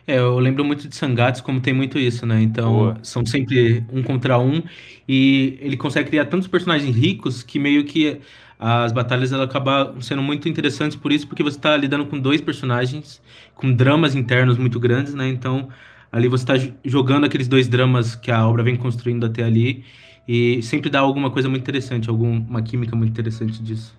É, 0.07 0.17
eu 0.17 0.39
lembro 0.39 0.63
muito 0.63 0.87
de 0.87 0.95
Sangatsu 0.95 1.43
como 1.43 1.59
tem 1.59 1.73
muito 1.73 1.99
isso, 1.99 2.25
né? 2.25 2.41
Então, 2.41 2.73
Boa. 2.73 2.97
são 3.03 3.25
sempre 3.25 3.85
um 3.91 4.01
contra 4.01 4.39
um 4.39 4.63
e 5.07 5.57
ele 5.61 5.75
consegue 5.75 6.07
criar 6.07 6.25
tantos 6.25 6.47
personagens 6.47 6.95
ricos 6.95 7.43
que 7.43 7.59
meio 7.59 7.83
que 7.83 8.21
as 8.57 8.93
batalhas 8.93 9.33
ela 9.33 9.43
acabam 9.43 9.99
sendo 10.01 10.23
muito 10.23 10.47
interessantes 10.47 10.95
por 10.95 11.11
isso, 11.11 11.27
porque 11.27 11.43
você 11.43 11.57
está 11.57 11.75
lidando 11.75 12.05
com 12.05 12.17
dois 12.17 12.39
personagens 12.39 13.21
com 13.53 13.71
dramas 13.71 14.15
internos 14.15 14.57
muito 14.57 14.79
grandes, 14.79 15.13
né? 15.13 15.27
Então, 15.27 15.67
ali 16.09 16.29
você 16.29 16.43
está 16.43 16.73
jogando 16.85 17.25
aqueles 17.25 17.49
dois 17.49 17.67
dramas 17.67 18.15
que 18.15 18.31
a 18.31 18.47
obra 18.47 18.63
vem 18.63 18.77
construindo 18.77 19.25
até 19.25 19.43
ali 19.43 19.83
e 20.25 20.61
sempre 20.63 20.89
dá 20.89 21.01
alguma 21.01 21.29
coisa 21.29 21.49
muito 21.49 21.63
interessante, 21.63 22.09
alguma 22.09 22.61
química 22.61 22.95
muito 22.95 23.11
interessante 23.11 23.61
disso. 23.61 23.93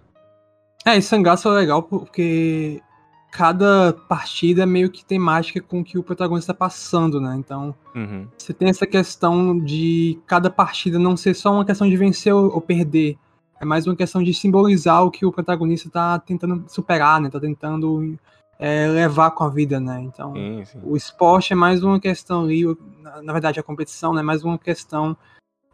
É, 0.87 0.97
e 0.97 1.03
Sangatsu 1.03 1.49
é 1.49 1.53
legal 1.53 1.83
porque 1.83 2.81
cada 3.31 3.93
partida 4.09 4.65
meio 4.65 4.91
que 4.91 5.05
tem 5.05 5.19
mágica 5.19 5.61
com 5.61 5.81
o 5.81 5.85
que 5.85 5.99
o 5.99 6.03
protagonista 6.03 6.53
está 6.53 6.59
passando, 6.59 7.21
né? 7.21 7.37
Então, 7.37 7.75
Uhum. 7.95 8.27
você 8.37 8.53
tem 8.55 8.69
essa 8.69 8.87
questão 8.87 9.59
de 9.59 10.19
cada 10.27 10.49
partida 10.51 10.99
não 10.99 11.17
ser 11.17 11.35
só 11.35 11.53
uma 11.53 11.65
questão 11.65 11.89
de 11.89 11.97
vencer 11.97 12.35
ou, 12.35 12.61
perder. 12.61 13.17
É 13.61 13.65
mais 13.65 13.87
uma 13.87 13.97
questão 13.97 14.23
de 14.23 14.33
simbolizar 14.33 15.05
o 15.05 15.11
que 15.11 15.27
o 15.27 15.33
protagonista 15.33 15.91
tá 15.91 16.19
tentando 16.19 16.65
superar, 16.69 17.21
né? 17.21 17.29
Tá 17.29 17.41
tentando 17.41 18.17
é, 18.59 18.87
levar 18.89 19.31
com 19.33 19.45
a 19.45 19.49
vida, 19.49 19.79
né? 19.79 20.01
Então, 20.01 20.33
Sim, 20.35 20.65
sim. 20.65 20.81
o 20.83 20.97
esporte 20.97 21.53
é 21.53 21.57
mais 21.57 21.83
uma 21.83 22.01
questão 22.01 22.45
ali, 22.45 22.65
na, 23.23 23.33
verdade, 23.33 23.61
a 23.61 23.63
competição 23.63 24.13
né, 24.15 24.21
é 24.21 24.25
mais 24.25 24.43
uma 24.45 24.59
questão 24.59 25.17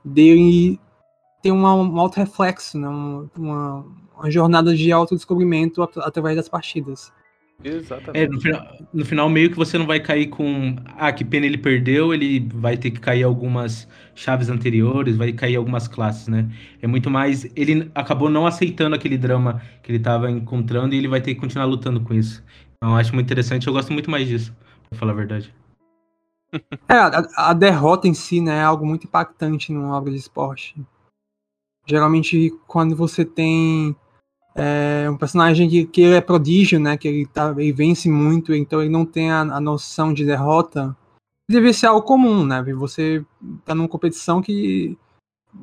dele 0.05 0.79
ter 1.43 1.51
uma, 1.51 1.75
um 1.75 1.99
auto-reflexo, 2.01 2.79
né? 2.79 2.89
Uma, 2.89 3.29
uma, 3.37 4.31
jornada 4.31 4.75
de 4.75 4.91
autodescobrimento 4.93 5.83
at- 5.83 5.99
através 5.99 6.37
das 6.37 6.49
partidas. 6.49 7.13
Exatamente. 7.65 8.19
É, 8.23 8.29
no 8.29 8.41
final, 8.41 8.79
no 8.93 9.05
final, 9.07 9.29
meio 9.31 9.51
que 9.51 9.57
você 9.57 9.79
não 9.79 9.87
vai 9.87 9.99
cair 9.99 10.27
com. 10.27 10.77
Ah, 10.99 11.11
que 11.11 11.25
pena 11.25 11.47
ele 11.47 11.57
perdeu, 11.57 12.13
ele 12.13 12.47
vai 12.53 12.77
ter 12.77 12.91
que 12.91 13.01
cair 13.01 13.23
algumas 13.23 13.89
chaves 14.15 14.51
anteriores, 14.51 15.17
vai 15.17 15.33
cair 15.33 15.57
algumas 15.57 15.89
classes, 15.89 16.29
né? 16.29 16.47
É 16.83 16.87
muito 16.87 17.11
mais. 17.11 17.51
Ele 17.57 17.91
acabou 17.95 18.29
não 18.29 18.47
aceitando 18.47 18.95
aquele 18.95 19.17
drama 19.17 19.63
que 19.83 19.91
ele 19.91 19.99
estava 19.99 20.31
encontrando 20.31 20.95
e 20.95 20.99
ele 20.99 21.09
vai 21.09 21.23
ter 21.23 21.35
que 21.35 21.41
continuar 21.41 21.65
lutando 21.65 22.01
com 22.03 22.13
isso. 22.13 22.45
Então, 22.77 22.91
eu 22.91 22.97
acho 22.97 23.15
muito 23.15 23.27
interessante, 23.27 23.67
eu 23.67 23.73
gosto 23.73 23.93
muito 23.95 24.11
mais 24.11 24.29
disso, 24.29 24.55
pra 24.91 24.99
falar 24.99 25.13
a 25.13 25.17
verdade. 25.17 25.55
É, 26.89 26.95
a, 26.95 27.51
a 27.51 27.53
derrota 27.53 28.07
em 28.07 28.15
si, 28.15 28.41
né, 28.41 28.59
é 28.59 28.63
algo 28.63 28.87
muito 28.87 29.09
impactante 29.09 29.73
numa 29.73 29.97
obra 29.97 30.13
de 30.13 30.19
esporte. 30.19 30.77
Geralmente, 31.85 32.53
quando 32.69 32.95
você 32.95 33.25
tem 33.25 33.97
é, 34.55 35.09
um 35.11 35.17
personagem 35.17 35.69
que, 35.69 35.85
que 35.85 36.01
ele 36.01 36.15
é 36.15 36.21
prodígio, 36.21 36.79
né, 36.79 36.97
que 36.97 37.09
ele, 37.09 37.27
tá, 37.27 37.55
ele 37.57 37.73
vence 37.73 38.09
muito, 38.09 38.55
então 38.55 38.81
ele 38.81 38.91
não 38.91 39.05
tem 39.05 39.31
a, 39.31 39.41
a 39.41 39.61
noção 39.61 40.13
de 40.13 40.25
derrota, 40.25 40.97
deve 41.51 41.73
ser 41.73 41.87
algo 41.87 42.07
comum, 42.07 42.45
né? 42.47 42.63
Você 42.75 43.25
tá 43.65 43.75
numa 43.75 43.89
competição 43.89 44.41
que 44.41 44.97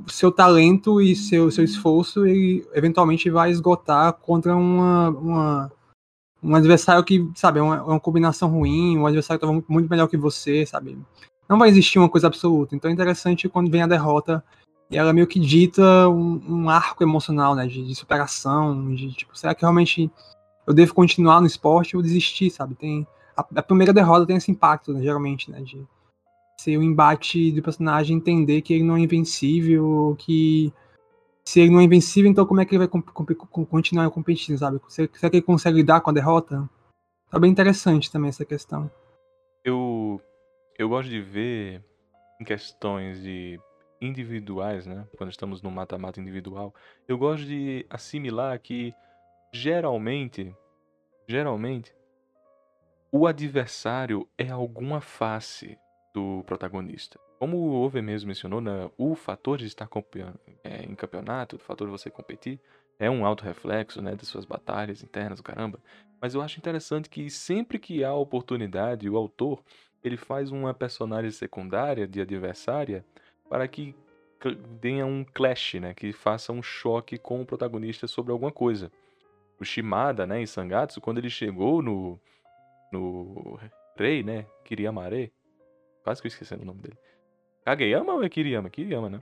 seu 0.07 0.31
talento 0.31 1.01
e 1.01 1.15
seu, 1.15 1.51
seu 1.51 1.63
esforço, 1.63 2.25
ele 2.25 2.65
eventualmente 2.73 3.29
vai 3.29 3.51
esgotar 3.51 4.13
contra 4.13 4.55
uma, 4.55 5.09
uma 5.09 5.71
um 6.43 6.55
adversário 6.55 7.03
que, 7.03 7.29
sabe, 7.35 7.59
é 7.59 7.61
uma, 7.61 7.77
é 7.77 7.81
uma 7.81 7.99
combinação 7.99 8.49
ruim, 8.49 8.97
um 8.97 9.05
adversário 9.05 9.39
que 9.39 9.71
muito 9.71 9.89
melhor 9.89 10.07
que 10.07 10.17
você, 10.17 10.65
sabe? 10.65 10.97
Não 11.47 11.59
vai 11.59 11.69
existir 11.69 11.99
uma 11.99 12.09
coisa 12.09 12.27
absoluta. 12.27 12.75
Então 12.75 12.89
é 12.89 12.93
interessante 12.93 13.47
quando 13.47 13.69
vem 13.69 13.83
a 13.83 13.87
derrota 13.87 14.43
e 14.91 14.97
ela 14.97 15.13
meio 15.13 15.25
que 15.25 15.39
dita 15.39 16.09
um, 16.09 16.41
um 16.47 16.69
arco 16.69 17.01
emocional, 17.01 17.55
né? 17.55 17.65
De, 17.65 17.81
de 17.87 17.95
superação, 17.95 18.93
de 18.93 19.13
tipo, 19.13 19.35
será 19.37 19.55
que 19.55 19.61
realmente 19.61 20.11
eu 20.67 20.73
devo 20.73 20.93
continuar 20.93 21.39
no 21.39 21.47
esporte 21.47 21.95
ou 21.95 22.03
desistir, 22.03 22.49
sabe? 22.51 22.75
Tem 22.75 23.07
a, 23.35 23.45
a 23.55 23.63
primeira 23.63 23.93
derrota 23.93 24.25
tem 24.25 24.35
esse 24.35 24.51
impacto, 24.51 24.93
né, 24.93 25.01
geralmente, 25.01 25.49
né? 25.49 25.61
De 25.61 25.87
ser 26.59 26.77
o 26.77 26.83
embate 26.83 27.51
do 27.53 27.63
personagem 27.63 28.17
entender 28.17 28.61
que 28.61 28.73
ele 28.73 28.83
não 28.83 28.97
é 28.97 28.99
invencível, 28.99 30.15
que 30.19 30.71
se 31.43 31.61
ele 31.61 31.71
não 31.71 31.79
é 31.79 31.83
invencível, 31.83 32.29
então 32.29 32.45
como 32.45 32.59
é 32.59 32.65
que 32.65 32.75
ele 32.75 32.79
vai 32.79 32.87
comp 32.87 33.09
comp 33.11 33.31
continuar 33.69 34.09
competindo, 34.11 34.57
sabe? 34.57 34.79
Será 34.89 35.07
que 35.07 35.37
ele 35.37 35.41
consegue 35.41 35.77
lidar 35.77 36.01
com 36.01 36.09
a 36.09 36.13
derrota? 36.13 36.69
Tá 37.29 37.39
bem 37.39 37.49
interessante 37.49 38.11
também 38.11 38.27
essa 38.27 38.43
questão. 38.43 38.91
Eu, 39.63 40.21
eu 40.77 40.89
gosto 40.89 41.09
de 41.09 41.21
ver 41.21 41.81
em 42.41 42.43
questões 42.43 43.23
de 43.23 43.57
individuais, 44.01 44.85
né? 44.85 45.07
Quando 45.15 45.29
estamos 45.29 45.61
no 45.61 45.69
mata-mata 45.69 46.19
individual, 46.19 46.73
eu 47.07 47.17
gosto 47.17 47.45
de 47.45 47.85
assimilar 47.89 48.59
que 48.59 48.93
geralmente, 49.53 50.55
geralmente, 51.27 51.93
o 53.11 53.27
adversário 53.27 54.27
é 54.37 54.49
alguma 54.49 55.01
face 55.01 55.77
do 56.13 56.43
protagonista. 56.45 57.19
Como 57.39 57.57
o 57.57 57.73
Over 57.73 58.01
mesmo 58.01 58.27
mencionou, 58.27 58.61
né, 58.61 58.89
o 58.97 59.15
fator 59.15 59.57
de 59.57 59.65
estar 59.65 59.89
é, 60.63 60.83
em 60.83 60.95
campeonato, 60.95 61.55
o 61.55 61.59
fator 61.59 61.87
de 61.87 61.91
você 61.91 62.09
competir, 62.09 62.59
é 62.99 63.09
um 63.09 63.25
auto-reflexo 63.25 64.01
né, 64.01 64.15
das 64.15 64.27
suas 64.27 64.45
batalhas 64.45 65.03
internas, 65.03 65.41
caramba. 65.41 65.79
Mas 66.21 66.35
eu 66.35 66.41
acho 66.41 66.59
interessante 66.59 67.09
que 67.09 67.29
sempre 67.29 67.79
que 67.79 68.03
há 68.03 68.13
oportunidade, 68.13 69.09
o 69.09 69.17
autor 69.17 69.63
ele 70.03 70.17
faz 70.17 70.51
uma 70.51 70.73
personagem 70.73 71.31
secundária 71.31 72.07
de 72.07 72.21
adversária 72.21 73.05
para 73.51 73.67
que 73.67 73.93
tenha 74.79 75.05
um 75.05 75.25
clash, 75.25 75.73
né, 75.73 75.93
que 75.93 76.13
faça 76.13 76.53
um 76.53 76.63
choque 76.63 77.17
com 77.17 77.41
o 77.41 77.45
protagonista 77.45 78.07
sobre 78.07 78.31
alguma 78.31 78.49
coisa. 78.49 78.89
O 79.59 79.65
Shimada, 79.65 80.25
né, 80.25 80.41
em 80.41 80.45
Sangatsu, 80.45 81.01
quando 81.01 81.17
ele 81.17 81.29
chegou 81.29 81.81
no 81.81 82.17
no 82.93 83.59
rei, 83.97 84.23
né, 84.23 84.45
Kiriyamare, 84.63 85.33
quase 86.01 86.21
que 86.21 86.27
eu 86.27 86.29
esqueci 86.29 86.53
o 86.53 86.65
nome 86.65 86.79
dele. 86.79 86.97
Kageyama 87.65 88.13
ou 88.13 88.23
é 88.23 88.29
Kiriyama? 88.29 88.69
Kiriyama, 88.69 89.09
né? 89.09 89.21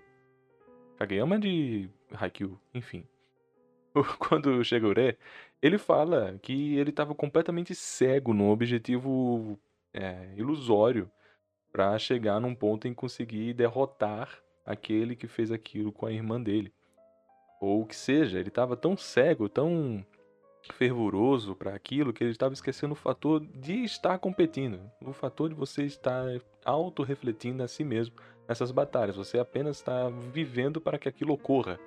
Kageyama 0.98 1.40
de 1.40 1.90
Haikyuu, 2.14 2.60
enfim. 2.74 3.04
Quando 4.20 4.64
chega 4.64 4.88
o 4.88 4.94
Re, 4.94 5.18
ele 5.60 5.80
fala 5.80 6.38
que 6.42 6.78
ele 6.78 6.92
estava 6.92 7.16
completamente 7.16 7.74
cego 7.74 8.32
num 8.32 8.52
objetivo 8.52 9.60
é, 9.92 10.34
ilusório 10.36 11.12
para 11.72 11.98
chegar 11.98 12.40
num 12.40 12.56
ponto 12.56 12.88
em 12.88 12.94
conseguir 12.94 13.54
derrotar 13.54 14.40
aquele 14.66 15.16
que 15.16 15.28
fez 15.28 15.52
aquilo 15.52 15.92
com 15.92 16.06
a 16.06 16.12
irmã 16.12 16.42
dele. 16.42 16.74
Ou 17.60 17.82
o 17.82 17.86
que 17.86 17.96
seja, 17.96 18.40
ele 18.40 18.50
estava 18.50 18.78
tão 18.78 18.96
cego, 18.96 19.50
tão 19.50 20.06
fervoroso 20.74 21.56
para 21.56 21.74
aquilo 21.74 22.14
que 22.14 22.24
ele 22.24 22.32
estava 22.32 22.54
esquecendo 22.54 22.94
o 22.94 22.98
fator 22.98 23.40
de 23.40 23.84
estar 23.84 24.20
competindo, 24.20 24.80
o 25.02 25.14
fator 25.14 25.50
de 25.50 25.56
você 25.56 25.84
estar 25.84 26.26
auto-refletindo 26.64 27.64
a 27.64 27.68
si 27.68 27.84
mesmo 27.84 28.16
nessas 28.48 28.72
batalhas. 28.72 29.16
Você 29.16 29.40
apenas 29.40 29.78
está 29.78 30.10
vivendo 30.10 30.80
para 30.80 30.98
que 30.98 31.10
aquilo 31.10 31.34
ocorra 31.34 31.80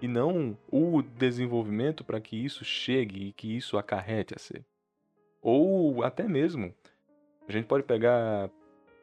e 0.00 0.08
não 0.08 0.56
o 0.70 1.02
desenvolvimento 1.02 2.04
para 2.04 2.20
que 2.20 2.36
isso 2.36 2.64
chegue 2.64 3.28
e 3.28 3.32
que 3.32 3.56
isso 3.56 3.76
acarrete 3.76 4.34
a 4.34 4.38
ser. 4.38 4.64
Ou 5.42 6.02
até 6.02 6.26
mesmo, 6.26 6.74
a 7.48 7.52
gente 7.52 7.66
pode 7.66 7.84
pegar 7.84 8.50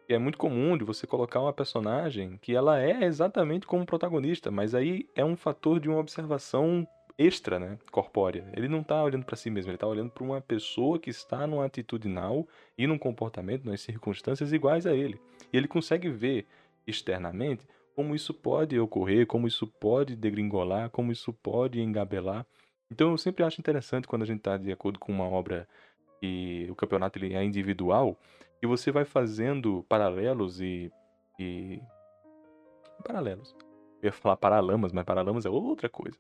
que 0.08 0.14
é 0.14 0.18
muito 0.18 0.38
comum 0.38 0.78
de 0.78 0.86
você 0.86 1.06
colocar 1.06 1.42
uma 1.42 1.52
personagem 1.52 2.40
que 2.42 2.56
ela 2.56 2.82
é 2.82 3.04
exatamente 3.04 3.68
como 3.68 3.86
protagonista, 3.86 4.50
mas 4.50 4.74
aí 4.74 5.06
é 5.14 5.26
um 5.26 5.36
fator 5.36 5.82
de 5.82 5.90
uma 5.90 6.00
observação 6.00 6.88
extra, 7.18 7.60
né, 7.60 7.78
corpórea. 7.92 8.50
Ele 8.56 8.70
não 8.70 8.80
está 8.80 9.04
olhando 9.04 9.26
para 9.26 9.36
si 9.36 9.50
mesmo, 9.50 9.70
ele 9.70 9.76
está 9.76 9.86
olhando 9.86 10.10
para 10.10 10.24
uma 10.24 10.40
pessoa 10.40 10.98
que 10.98 11.10
está 11.10 11.46
numa 11.46 11.66
atitudinal 11.66 12.48
e 12.78 12.88
num 12.88 12.98
comportamento, 12.98 13.66
nas 13.66 13.82
circunstâncias 13.82 14.54
iguais 14.54 14.88
a 14.88 14.96
ele. 14.96 15.20
E 15.52 15.58
ele 15.58 15.68
consegue 15.68 16.10
ver 16.10 16.48
externamente 16.86 17.68
como 17.94 18.16
isso 18.16 18.34
pode 18.34 18.80
ocorrer, 18.80 19.28
como 19.28 19.46
isso 19.46 19.68
pode 19.68 20.16
degringolar, 20.16 20.90
como 20.90 21.12
isso 21.12 21.34
pode 21.34 21.82
engabelar. 21.82 22.46
Então 22.90 23.12
eu 23.12 23.18
sempre 23.18 23.44
acho 23.44 23.60
interessante 23.60 24.08
quando 24.08 24.22
a 24.22 24.26
gente 24.26 24.38
está 24.38 24.56
de 24.56 24.72
acordo 24.72 25.00
com 25.00 25.12
uma 25.12 25.28
obra 25.28 25.68
e 26.22 26.66
o 26.70 26.76
campeonato 26.76 27.20
ele 27.20 27.34
é 27.34 27.44
individual 27.44 28.18
e 28.62 28.68
você 28.68 28.92
vai 28.92 29.06
fazendo 29.06 29.86
paralelos 29.88 30.60
e, 30.62 30.92
e... 31.40 31.82
paralelos. 33.06 33.56
Eu 34.02 34.08
ia 34.08 34.12
falar 34.12 34.38
paralamas, 34.38 34.92
mas 34.92 35.06
paralamas 35.06 35.46
é 35.46 35.50
outra 35.50 35.90
coisa 35.90 36.18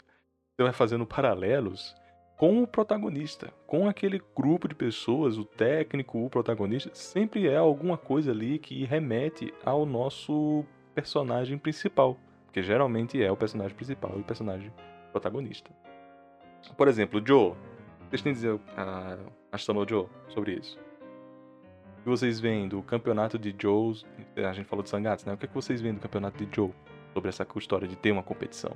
você 0.57 0.63
vai 0.63 0.73
fazendo 0.73 1.05
paralelos 1.05 1.95
com 2.35 2.63
o 2.63 2.67
protagonista, 2.67 3.53
com 3.67 3.87
aquele 3.87 4.21
grupo 4.35 4.67
de 4.67 4.73
pessoas, 4.73 5.37
o 5.37 5.45
técnico, 5.45 6.25
o 6.25 6.29
protagonista, 6.29 6.89
sempre 6.93 7.47
é 7.47 7.57
alguma 7.57 7.97
coisa 7.97 8.31
ali 8.31 8.57
que 8.57 8.83
remete 8.83 9.53
ao 9.63 9.85
nosso 9.85 10.65
personagem 10.95 11.59
principal, 11.59 12.17
que 12.51 12.61
geralmente 12.63 13.21
é 13.21 13.31
o 13.31 13.37
personagem 13.37 13.75
principal 13.75 14.13
e 14.17 14.21
o 14.21 14.23
personagem 14.23 14.73
protagonista. 15.11 15.69
Por 16.75 16.87
exemplo, 16.87 17.21
Joe. 17.23 17.53
Vocês 18.09 18.21
têm 18.21 18.33
dizer 18.33 18.59
a 18.75 19.17
Ashton 19.51 19.85
Joe 19.87 20.07
sobre 20.29 20.53
isso? 20.53 20.79
Que 22.07 22.11
vocês 22.11 22.39
veem 22.39 22.69
do 22.69 22.81
campeonato 22.81 23.37
de 23.37 23.53
Joe? 23.61 23.93
A 24.37 24.53
gente 24.53 24.65
falou 24.65 24.81
de 24.81 24.89
Sangatsu, 24.89 25.27
né? 25.27 25.33
O 25.33 25.37
que, 25.37 25.43
é 25.43 25.47
que 25.49 25.53
vocês 25.53 25.81
veem 25.81 25.93
do 25.93 25.99
campeonato 25.99 26.41
de 26.41 26.49
Joe? 26.55 26.71
sobre 27.13 27.27
essa 27.27 27.45
história 27.57 27.85
de 27.85 27.97
ter 27.97 28.13
uma 28.13 28.23
competição. 28.23 28.71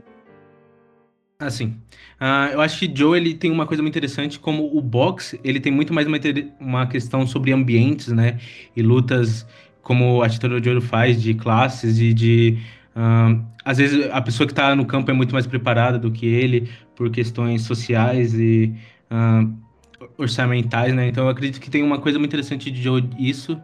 Assim, 1.39 1.78
uh, 2.20 2.52
eu 2.52 2.60
acho 2.60 2.78
que 2.78 2.94
Joe 2.94 3.17
ele 3.17 3.34
tem 3.34 3.50
uma 3.50 3.65
coisa 3.65 3.82
muito 3.82 3.94
interessante, 3.94 4.38
como 4.38 4.78
o 4.78 4.82
boxe, 4.82 5.39
ele 5.46 5.62
tem 5.62 5.72
muito 5.72 5.94
mais 5.94 6.08
uma, 6.08 6.17
uma 6.60 6.86
questão 6.88 7.26
sobre 7.26 7.54
ambientes, 7.54 8.10
né? 8.10 8.38
E 8.76 8.82
lutas, 8.82 9.48
como 9.82 10.22
a 10.22 10.28
Titã 10.28 10.60
de 10.60 10.67
Ouro 10.67 10.82
faz, 10.82 11.22
de 11.22 11.34
classes 11.34 12.00
e 12.00 12.13
de. 12.13 12.58
Uh, 12.94 13.46
às 13.63 13.78
vezes 13.78 14.10
a 14.12 14.22
pessoa 14.22 14.46
que 14.46 14.52
está 14.52 14.76
no 14.76 14.86
campo 14.86 15.10
é 15.10 15.13
muito 15.13 15.32
mais 15.32 15.48
preparada 15.48 15.98
do 15.98 16.12
que 16.12 16.26
ele 16.26 16.70
por 16.98 17.10
questões 17.10 17.62
sociais 17.62 18.34
e 18.34 18.76
uh, 19.10 19.70
orçamentais, 20.17 20.93
né? 20.93 21.08
Então 21.08 21.26
eu 21.26 21.30
acredito 21.30 21.60
que 21.60 21.69
tem 21.69 21.84
uma 21.84 22.00
coisa 22.00 22.19
muito 22.19 22.32
interessante 22.32 22.69
de 22.71 22.82
Joe 22.82 23.04
isso. 23.17 23.60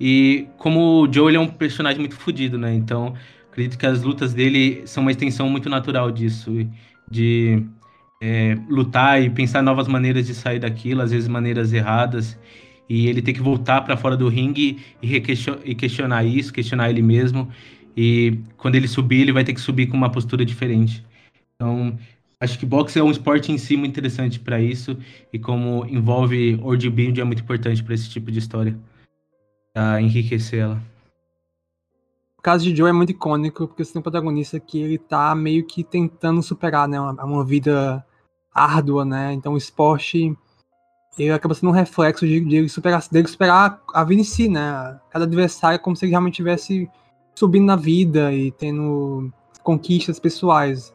E 0.00 0.46
como 0.58 1.02
o 1.02 1.12
Joe 1.12 1.30
ele 1.30 1.36
é 1.36 1.40
um 1.40 1.48
personagem 1.48 2.00
muito 2.00 2.16
fodido, 2.16 2.58
né? 2.58 2.74
Então 2.74 3.14
acredito 3.50 3.78
que 3.78 3.86
as 3.86 4.02
lutas 4.02 4.32
dele 4.34 4.82
são 4.86 5.02
uma 5.02 5.10
extensão 5.10 5.48
muito 5.48 5.68
natural 5.68 6.10
disso 6.10 6.50
de 7.10 7.62
é, 8.22 8.56
lutar 8.68 9.20
e 9.22 9.28
pensar 9.28 9.62
novas 9.62 9.88
maneiras 9.88 10.26
de 10.26 10.34
sair 10.34 10.58
daquilo, 10.60 11.02
às 11.02 11.10
vezes 11.10 11.28
maneiras 11.28 11.72
erradas, 11.72 12.38
e 12.88 13.08
ele 13.08 13.20
ter 13.20 13.32
que 13.32 13.42
voltar 13.42 13.82
para 13.82 13.96
fora 13.96 14.16
do 14.16 14.28
ringue 14.28 14.78
e, 15.02 15.16
e 15.64 15.74
questionar 15.74 16.24
isso, 16.24 16.52
questionar 16.52 16.88
ele 16.88 17.02
mesmo, 17.02 17.50
e 17.96 18.38
quando 18.56 18.76
ele 18.76 18.88
subir, 18.88 19.22
ele 19.22 19.32
vai 19.32 19.44
ter 19.44 19.52
que 19.52 19.60
subir 19.60 19.86
com 19.88 19.96
uma 19.96 20.10
postura 20.10 20.44
diferente. 20.44 21.04
Então, 21.56 21.98
acho 22.42 22.58
que 22.58 22.66
boxe 22.66 22.98
é 22.98 23.02
um 23.02 23.10
esporte 23.10 23.52
em 23.52 23.58
si 23.58 23.76
muito 23.76 23.92
interessante 23.92 24.40
para 24.40 24.60
isso, 24.60 24.98
e 25.32 25.38
como 25.38 25.86
envolve 25.86 26.58
order 26.60 26.90
build 26.90 27.20
é 27.20 27.24
muito 27.24 27.42
importante 27.42 27.82
para 27.82 27.94
esse 27.94 28.10
tipo 28.10 28.32
de 28.32 28.40
história, 28.40 28.76
para 29.72 30.02
enriquecer 30.02 30.60
ela. 30.60 30.82
O 32.36 32.42
caso 32.42 32.64
de 32.64 32.74
Joe 32.74 32.90
é 32.90 32.92
muito 32.92 33.10
icônico, 33.10 33.68
porque 33.68 33.84
você 33.84 33.92
tem 33.92 34.00
um 34.00 34.02
protagonista 34.02 34.58
que 34.58 34.80
ele 34.80 34.98
tá 34.98 35.32
meio 35.36 35.64
que 35.64 35.84
tentando 35.84 36.42
superar, 36.42 36.88
né? 36.88 37.00
Uma, 37.00 37.24
uma 37.24 37.44
vida 37.44 38.04
árdua, 38.52 39.04
né? 39.04 39.32
Então 39.32 39.52
o 39.52 39.56
esporte 39.56 40.36
ele 41.16 41.30
acaba 41.30 41.54
sendo 41.54 41.68
um 41.68 41.72
reflexo 41.72 42.26
de, 42.26 42.40
de 42.40 42.68
superar, 42.68 43.06
dele 43.12 43.28
superar 43.28 43.80
a 43.94 44.02
vida 44.02 44.20
em 44.20 44.24
si, 44.24 44.48
né? 44.48 44.98
Cada 45.10 45.24
adversário 45.24 45.76
é 45.76 45.78
como 45.78 45.94
se 45.94 46.04
ele 46.04 46.10
realmente 46.10 46.34
estivesse 46.34 46.90
subindo 47.36 47.66
na 47.66 47.76
vida 47.76 48.32
e 48.32 48.50
tendo 48.50 49.32
conquistas 49.62 50.18
pessoais. 50.18 50.92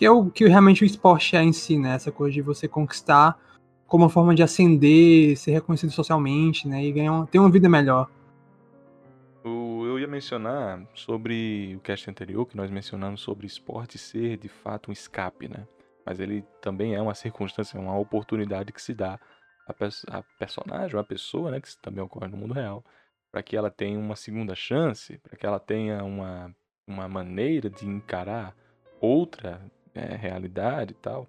Que 0.00 0.06
é 0.06 0.10
o 0.10 0.30
que 0.30 0.48
realmente 0.48 0.82
o 0.82 0.86
esporte 0.86 1.36
é 1.36 1.42
em 1.42 1.52
si, 1.52 1.78
né? 1.78 1.94
Essa 1.94 2.10
coisa 2.10 2.32
de 2.32 2.40
você 2.40 2.66
conquistar 2.66 3.38
como 3.86 4.04
uma 4.04 4.10
forma 4.10 4.34
de 4.34 4.42
ascender, 4.42 5.36
ser 5.36 5.50
reconhecido 5.52 5.92
socialmente, 5.92 6.66
né? 6.66 6.82
E 6.82 6.90
ganhar, 6.90 7.26
ter 7.26 7.38
uma 7.38 7.50
vida 7.50 7.68
melhor 7.68 8.08
ia 10.00 10.08
mencionar 10.08 10.82
sobre 10.94 11.74
o 11.76 11.80
cast 11.80 12.08
anterior, 12.10 12.46
que 12.46 12.56
nós 12.56 12.70
mencionamos 12.70 13.20
sobre 13.20 13.46
esporte 13.46 13.98
ser 13.98 14.38
de 14.38 14.48
fato 14.48 14.90
um 14.90 14.92
escape, 14.92 15.48
né? 15.48 15.66
Mas 16.04 16.18
ele 16.18 16.42
também 16.60 16.94
é 16.94 17.02
uma 17.02 17.14
circunstância, 17.14 17.78
uma 17.78 17.96
oportunidade 17.98 18.72
que 18.72 18.80
se 18.80 18.94
dá 18.94 19.20
a, 19.68 20.18
a 20.18 20.22
personagem, 20.38 20.98
a 20.98 21.04
pessoa, 21.04 21.50
né, 21.50 21.60
que 21.60 21.68
também 21.80 22.02
ocorre 22.02 22.28
no 22.28 22.36
mundo 22.36 22.54
real, 22.54 22.84
para 23.30 23.42
que 23.42 23.56
ela 23.56 23.70
tenha 23.70 23.98
uma 23.98 24.16
segunda 24.16 24.54
chance, 24.54 25.18
para 25.18 25.36
que 25.36 25.46
ela 25.46 25.60
tenha 25.60 26.02
uma, 26.02 26.54
uma 26.86 27.06
maneira 27.06 27.68
de 27.68 27.86
encarar 27.86 28.56
outra 29.00 29.60
é, 29.94 30.16
realidade 30.16 30.92
e 30.92 30.96
tal. 30.96 31.28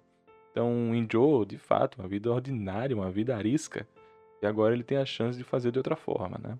Então, 0.50 0.94
em 0.94 1.06
Joe, 1.10 1.46
de 1.46 1.58
fato, 1.58 1.98
uma 1.98 2.08
vida 2.08 2.30
ordinária, 2.30 2.94
uma 2.94 3.10
vida 3.10 3.36
arisca, 3.36 3.86
e 4.42 4.46
agora 4.46 4.74
ele 4.74 4.84
tem 4.84 4.98
a 4.98 5.06
chance 5.06 5.38
de 5.38 5.44
fazer 5.44 5.70
de 5.70 5.78
outra 5.78 5.96
forma, 5.96 6.38
né? 6.38 6.58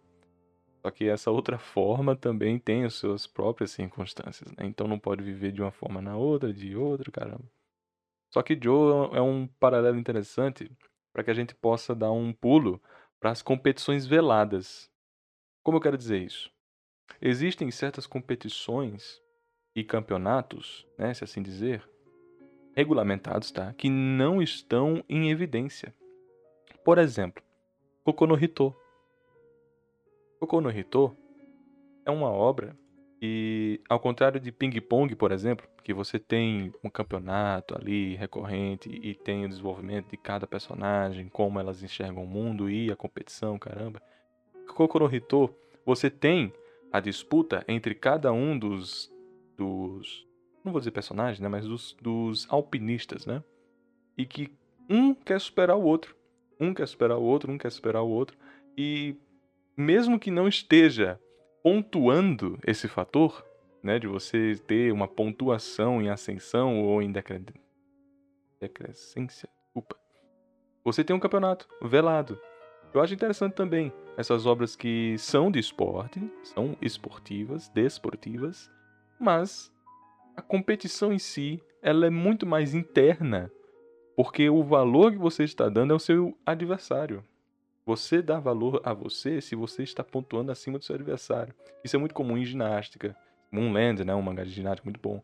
Só 0.80 0.90
que 0.90 1.08
essa 1.08 1.30
outra 1.30 1.58
forma 1.58 2.16
também 2.16 2.58
tem 2.58 2.84
as 2.84 2.94
suas 2.94 3.26
próprias 3.26 3.70
circunstâncias, 3.70 4.50
né? 4.52 4.64
Então 4.66 4.88
não 4.88 4.98
pode 4.98 5.22
viver 5.22 5.52
de 5.52 5.60
uma 5.60 5.70
forma 5.70 6.00
na 6.00 6.16
outra, 6.16 6.52
de 6.52 6.74
outra, 6.76 7.10
caramba. 7.10 7.44
Só 8.32 8.42
que 8.42 8.58
Joe 8.60 9.10
é 9.12 9.20
um 9.20 9.46
paralelo 9.60 9.98
interessante 9.98 10.70
para 11.12 11.22
que 11.22 11.30
a 11.30 11.34
gente 11.34 11.54
possa 11.54 11.94
dar 11.94 12.10
um 12.10 12.32
pulo 12.32 12.80
para 13.20 13.30
as 13.30 13.42
competições 13.42 14.06
veladas. 14.06 14.90
Como 15.62 15.76
eu 15.76 15.82
quero 15.82 15.98
dizer 15.98 16.22
isso? 16.22 16.50
Existem 17.20 17.70
certas 17.70 18.06
competições 18.06 19.20
e 19.76 19.84
campeonatos, 19.84 20.86
né, 20.98 21.12
se 21.14 21.22
assim 21.22 21.42
dizer, 21.42 21.88
regulamentados, 22.74 23.50
tá, 23.50 23.72
que 23.74 23.88
não 23.88 24.42
estão 24.42 25.04
em 25.08 25.30
evidência. 25.30 25.94
Por 26.84 26.98
exemplo, 26.98 27.42
Kokono 28.04 28.36
Hito, 28.42 28.74
Kokou 30.42 30.60
no 30.60 30.72
Hito 30.72 31.16
é 32.04 32.10
uma 32.10 32.28
obra 32.28 32.76
que, 33.20 33.80
ao 33.88 34.00
contrário 34.00 34.40
de 34.40 34.50
Ping 34.50 34.80
Pong, 34.80 35.14
por 35.14 35.30
exemplo, 35.30 35.68
que 35.84 35.94
você 35.94 36.18
tem 36.18 36.74
um 36.82 36.90
campeonato 36.90 37.76
ali 37.78 38.16
recorrente 38.16 38.90
e 38.90 39.14
tem 39.14 39.44
o 39.44 39.48
desenvolvimento 39.48 40.10
de 40.10 40.16
cada 40.16 40.44
personagem, 40.44 41.28
como 41.28 41.60
elas 41.60 41.80
enxergam 41.80 42.24
o 42.24 42.26
mundo 42.26 42.68
e 42.68 42.90
a 42.90 42.96
competição, 42.96 43.56
caramba. 43.56 44.02
Kokou 44.74 45.00
no 45.00 45.14
Hito, 45.14 45.48
você 45.86 46.10
tem 46.10 46.52
a 46.92 46.98
disputa 46.98 47.64
entre 47.68 47.94
cada 47.94 48.32
um 48.32 48.58
dos 48.58 49.12
dos 49.56 50.26
não 50.64 50.72
vou 50.72 50.80
dizer 50.80 50.90
personagens, 50.90 51.40
né, 51.40 51.48
mas 51.48 51.66
dos, 51.66 51.96
dos 52.00 52.46
alpinistas, 52.50 53.26
né? 53.26 53.42
E 54.16 54.24
que 54.26 54.50
um 54.88 55.14
quer 55.14 55.40
superar 55.40 55.76
o 55.76 55.82
outro, 55.82 56.16
um 56.60 56.72
quer 56.74 56.86
superar 56.86 57.18
o 57.18 57.22
outro, 57.22 57.50
um 57.50 57.58
quer 57.58 57.70
superar 57.70 58.02
o 58.02 58.08
outro 58.08 58.36
e 58.76 59.16
mesmo 59.76 60.18
que 60.18 60.30
não 60.30 60.46
esteja 60.46 61.18
pontuando 61.62 62.58
esse 62.66 62.88
fator, 62.88 63.44
né, 63.82 63.98
de 63.98 64.06
você 64.06 64.60
ter 64.66 64.92
uma 64.92 65.08
pontuação 65.08 66.00
em 66.00 66.08
ascensão 66.08 66.82
ou 66.82 67.02
em 67.02 67.10
decre... 67.10 67.44
decrescência, 68.60 69.48
desculpa, 69.64 69.96
você 70.84 71.02
tem 71.02 71.14
um 71.14 71.20
campeonato 71.20 71.68
velado. 71.80 72.38
Eu 72.92 73.00
acho 73.00 73.14
interessante 73.14 73.54
também 73.54 73.92
essas 74.16 74.44
obras 74.44 74.76
que 74.76 75.16
são 75.16 75.50
de 75.50 75.58
esporte, 75.58 76.20
são 76.42 76.76
esportivas, 76.82 77.68
desportivas, 77.70 78.70
mas 79.18 79.71
a 80.36 80.42
competição 80.42 81.12
em 81.12 81.18
si, 81.18 81.62
ela 81.82 82.06
é 82.06 82.10
muito 82.10 82.46
mais 82.46 82.74
interna, 82.74 83.50
porque 84.16 84.48
o 84.48 84.62
valor 84.62 85.12
que 85.12 85.18
você 85.18 85.44
está 85.44 85.68
dando 85.68 85.92
é 85.92 85.96
o 85.96 86.00
seu 86.00 86.36
adversário. 86.44 87.24
Você 87.84 88.22
dá 88.22 88.38
valor 88.38 88.80
a 88.84 88.94
você 88.94 89.40
se 89.40 89.56
você 89.56 89.82
está 89.82 90.04
pontuando 90.04 90.52
acima 90.52 90.78
do 90.78 90.84
seu 90.84 90.94
adversário. 90.94 91.52
Isso 91.82 91.96
é 91.96 91.98
muito 91.98 92.14
comum 92.14 92.38
em 92.38 92.44
ginástica. 92.44 93.16
Moonland, 93.50 94.04
né? 94.04 94.14
Um 94.14 94.22
mangá 94.22 94.44
de 94.44 94.50
ginástica 94.50 94.86
muito 94.86 95.00
bom. 95.00 95.20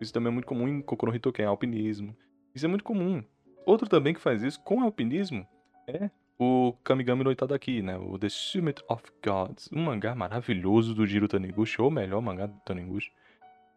Isso 0.00 0.12
também 0.12 0.30
é 0.30 0.32
muito 0.32 0.46
comum 0.46 0.68
em 0.68 0.80
Kokoro 0.80 1.14
Hitoken, 1.14 1.46
alpinismo. 1.46 2.16
Isso 2.54 2.64
é 2.64 2.68
muito 2.68 2.84
comum. 2.84 3.22
Outro 3.66 3.88
também 3.88 4.14
que 4.14 4.20
faz 4.20 4.42
isso 4.42 4.60
com 4.60 4.82
alpinismo 4.82 5.46
é 5.88 6.08
o 6.38 6.74
Kamigami 6.84 7.24
no 7.24 7.32
Itadaki, 7.32 7.82
né? 7.82 7.96
O 7.96 8.18
The 8.18 8.28
Summit 8.28 8.82
of 8.88 9.02
Gods. 9.24 9.68
Um 9.72 9.82
mangá 9.82 10.14
maravilhoso 10.14 10.94
do 10.94 11.06
Jiro 11.06 11.26
Taniguchi, 11.26 11.82
ou 11.82 11.90
melhor 11.90 12.20
mangá 12.22 12.46
do 12.46 12.58
Taniguchi. 12.60 13.10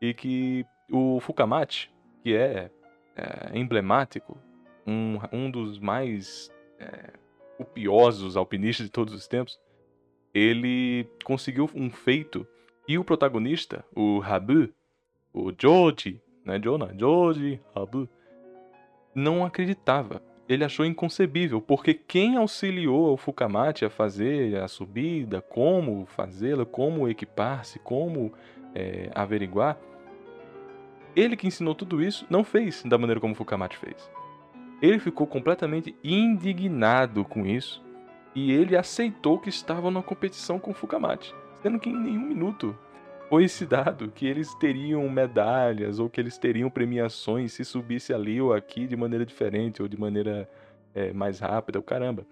E 0.01 0.13
que 0.13 0.65
o 0.91 1.19
Fukamachi, 1.19 1.89
que 2.23 2.35
é, 2.35 2.69
é 3.15 3.57
emblemático, 3.57 4.38
um, 4.85 5.19
um 5.31 5.51
dos 5.51 5.79
mais... 5.79 6.51
É, 6.79 7.19
copiosos 7.59 8.38
alpinistas 8.38 8.85
de 8.85 8.91
todos 8.91 9.13
os 9.13 9.27
tempos, 9.27 9.59
ele 10.33 11.05
conseguiu 11.25 11.69
um 11.75 11.89
feito 11.89 12.47
e 12.88 12.97
o 12.97 13.03
protagonista, 13.03 13.83
o 13.93 14.21
Habu, 14.23 14.69
o 15.34 15.51
Joji, 15.51 16.21
né, 16.45 16.57
Jonah, 16.57 16.93
Joji, 16.97 17.59
Habu, 17.76 18.07
não 19.13 19.45
acreditava. 19.45 20.21
Ele 20.47 20.63
achou 20.63 20.86
inconcebível, 20.86 21.61
porque 21.61 21.93
quem 21.93 22.38
auxiliou 22.38 23.13
o 23.13 23.17
Fukamachi 23.17 23.84
a 23.84 23.89
fazer 23.89 24.55
a 24.55 24.67
subida, 24.69 25.41
como 25.41 26.05
fazê-la, 26.05 26.65
como 26.65 27.09
equipar-se, 27.09 27.78
como 27.80 28.34
é, 28.80 29.11
averiguar, 29.13 29.77
ele 31.15 31.36
que 31.36 31.47
ensinou 31.47 31.75
tudo 31.75 32.01
isso 32.01 32.25
não 32.30 32.43
fez 32.43 32.84
da 32.84 32.97
maneira 32.97 33.19
como 33.19 33.34
o 33.34 33.36
Fukamachi 33.36 33.77
fez. 33.77 34.09
Ele 34.82 34.99
ficou 34.99 35.27
completamente 35.27 35.95
indignado 36.03 37.25
com 37.25 37.45
isso 37.45 37.84
e 38.34 38.51
ele 38.51 38.77
aceitou 38.77 39.38
que 39.38 39.49
estava 39.49 39.91
numa 39.91 40.03
competição 40.03 40.57
com 40.57 40.73
Fukamachi, 40.73 41.34
sendo 41.61 41.80
que 41.80 41.89
em 41.89 41.97
nenhum 41.97 42.21
minuto 42.21 42.77
foi 43.27 43.47
se 43.47 43.65
dado 43.65 44.11
que 44.11 44.25
eles 44.25 44.53
teriam 44.55 45.07
medalhas 45.09 45.99
ou 45.99 46.09
que 46.09 46.19
eles 46.19 46.38
teriam 46.38 46.69
premiações 46.69 47.53
se 47.53 47.65
subisse 47.65 48.13
ali 48.13 48.41
ou 48.41 48.53
aqui 48.53 48.88
de 48.88 48.95
maneira 48.95 49.25
diferente 49.25 49.82
ou 49.82 49.88
de 49.88 49.99
maneira 49.99 50.49
é, 50.95 51.11
mais 51.11 51.39
rápida, 51.39 51.77
o 51.80 51.84
caramba. 51.84 52.25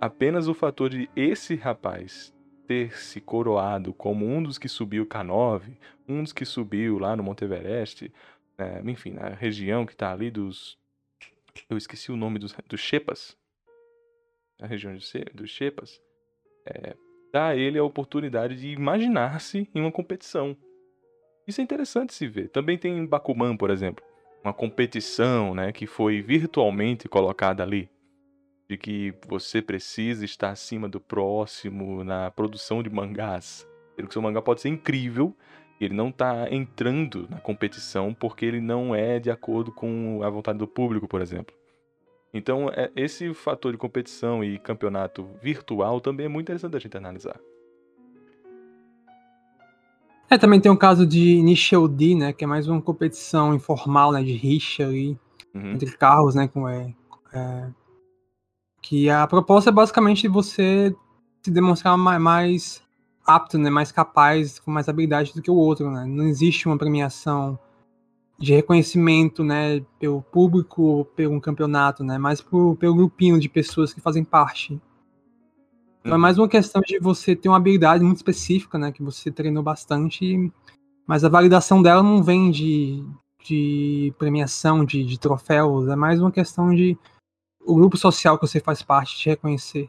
Apenas 0.00 0.46
o 0.46 0.54
fator 0.54 0.90
de 0.90 1.08
esse 1.16 1.56
rapaz 1.56 2.32
ter 2.70 2.96
se 2.96 3.20
coroado 3.20 3.92
como 3.92 4.24
um 4.24 4.40
dos 4.40 4.56
que 4.56 4.68
subiu 4.68 5.04
K9, 5.04 5.76
um 6.08 6.22
dos 6.22 6.32
que 6.32 6.44
subiu 6.44 7.00
lá 7.00 7.16
no 7.16 7.22
Monte 7.24 7.44
Everest, 7.44 8.12
né, 8.56 8.80
enfim, 8.84 9.10
na 9.10 9.30
região 9.30 9.84
que 9.84 9.92
está 9.92 10.12
ali 10.12 10.30
dos 10.30 10.78
eu 11.68 11.76
esqueci 11.76 12.12
o 12.12 12.16
nome 12.16 12.38
dos, 12.38 12.54
dos 12.68 12.80
Shepas, 12.80 13.36
a 14.60 14.68
região 14.68 14.96
dos 15.34 15.50
Shepas, 15.50 16.00
é, 16.64 16.94
dá 17.32 17.48
a 17.48 17.56
ele 17.56 17.76
a 17.76 17.82
oportunidade 17.82 18.54
de 18.54 18.68
imaginar-se 18.68 19.68
em 19.74 19.80
uma 19.80 19.90
competição. 19.90 20.56
Isso 21.48 21.60
é 21.60 21.64
interessante 21.64 22.14
se 22.14 22.28
ver. 22.28 22.50
Também 22.50 22.78
tem 22.78 23.04
Bakuman, 23.04 23.56
por 23.56 23.70
exemplo, 23.70 24.04
uma 24.44 24.54
competição, 24.54 25.56
né, 25.56 25.72
que 25.72 25.88
foi 25.88 26.22
virtualmente 26.22 27.08
colocada 27.08 27.64
ali, 27.64 27.90
de 28.70 28.78
que 28.78 29.12
você 29.26 29.60
precisa 29.60 30.24
estar 30.24 30.50
acima 30.50 30.88
do 30.88 31.00
próximo 31.00 32.04
na 32.04 32.30
produção 32.30 32.84
de 32.84 32.88
mangás. 32.88 33.66
Sendo 33.96 34.06
que 34.06 34.12
seu 34.12 34.22
mangá 34.22 34.40
pode 34.40 34.60
ser 34.60 34.68
incrível, 34.68 35.36
ele 35.80 35.92
não 35.92 36.10
está 36.10 36.48
entrando 36.48 37.26
na 37.28 37.40
competição 37.40 38.14
porque 38.14 38.46
ele 38.46 38.60
não 38.60 38.94
é 38.94 39.18
de 39.18 39.28
acordo 39.28 39.72
com 39.72 40.22
a 40.22 40.30
vontade 40.30 40.56
do 40.56 40.68
público, 40.68 41.08
por 41.08 41.20
exemplo. 41.20 41.52
Então, 42.32 42.68
é, 42.68 42.92
esse 42.94 43.34
fator 43.34 43.72
de 43.72 43.78
competição 43.78 44.44
e 44.44 44.56
campeonato 44.56 45.28
virtual 45.42 46.00
também 46.00 46.26
é 46.26 46.28
muito 46.28 46.44
interessante 46.44 46.76
a 46.76 46.78
gente 46.78 46.96
analisar. 46.96 47.40
É, 50.30 50.38
também 50.38 50.60
tem 50.60 50.70
um 50.70 50.76
caso 50.76 51.04
de 51.04 51.32
Initial 51.32 51.88
D, 51.88 52.14
né, 52.14 52.32
que 52.32 52.44
é 52.44 52.46
mais 52.46 52.68
uma 52.68 52.80
competição 52.80 53.52
informal, 53.52 54.12
né, 54.12 54.22
de 54.22 54.34
rixa 54.34 54.84
ali, 54.84 55.18
uhum. 55.52 55.72
entre 55.72 55.90
carros, 55.96 56.36
né, 56.36 56.46
com, 56.46 56.68
é, 56.68 56.94
é, 57.34 57.68
que 58.80 59.10
a 59.10 59.26
proposta 59.26 59.70
é 59.70 59.72
basicamente 59.72 60.28
você 60.28 60.94
se 61.42 61.50
demonstrar 61.50 61.96
mais, 61.96 62.82
apto, 63.26 63.58
né, 63.58 63.70
mais 63.70 63.92
capaz, 63.92 64.58
com 64.58 64.70
mais 64.70 64.88
habilidade 64.88 65.32
do 65.34 65.42
que 65.42 65.50
o 65.50 65.54
outro, 65.54 65.90
né, 65.90 66.04
não 66.04 66.26
existe 66.26 66.66
uma 66.66 66.78
premiação 66.78 67.58
de 68.38 68.54
reconhecimento, 68.54 69.44
né, 69.44 69.84
pelo 69.98 70.22
público 70.22 70.82
ou 70.82 71.04
pelo 71.04 71.40
campeonato, 71.40 72.02
né, 72.02 72.18
mas 72.18 72.40
pelo 72.40 72.94
grupinho 72.94 73.38
de 73.38 73.48
pessoas 73.48 73.92
que 73.92 74.00
fazem 74.00 74.24
parte. 74.24 74.80
Então 76.00 76.12
é 76.12 76.14
uhum. 76.14 76.20
mais 76.20 76.38
uma 76.38 76.48
questão 76.48 76.80
de 76.80 76.98
você 76.98 77.36
ter 77.36 77.48
uma 77.48 77.58
habilidade 77.58 78.02
muito 78.02 78.16
específica, 78.16 78.78
né, 78.78 78.90
que 78.92 79.02
você 79.02 79.30
treinou 79.30 79.62
bastante, 79.62 80.50
mas 81.06 81.24
a 81.24 81.28
validação 81.28 81.82
dela 81.82 82.02
não 82.02 82.22
vem 82.22 82.50
de, 82.50 83.04
de 83.44 84.14
premiação, 84.18 84.84
de, 84.84 85.04
de 85.04 85.18
troféus, 85.18 85.88
é 85.88 85.96
mais 85.96 86.20
uma 86.20 86.30
questão 86.30 86.74
de 86.74 86.96
o 87.70 87.74
grupo 87.74 87.96
social 87.96 88.38
que 88.38 88.46
você 88.46 88.60
faz 88.60 88.82
parte 88.82 89.16
te 89.16 89.28
reconhecer. 89.28 89.88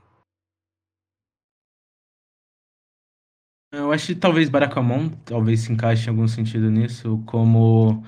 Eu 3.74 3.92
acho 3.92 4.08
que 4.08 4.16
talvez 4.16 4.50
Barakamon 4.50 5.10
talvez 5.26 5.62
se 5.62 5.72
encaixe 5.72 6.08
em 6.08 6.10
algum 6.10 6.28
sentido 6.28 6.70
nisso, 6.70 7.24
como 7.26 8.04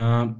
Uh, 0.00 0.32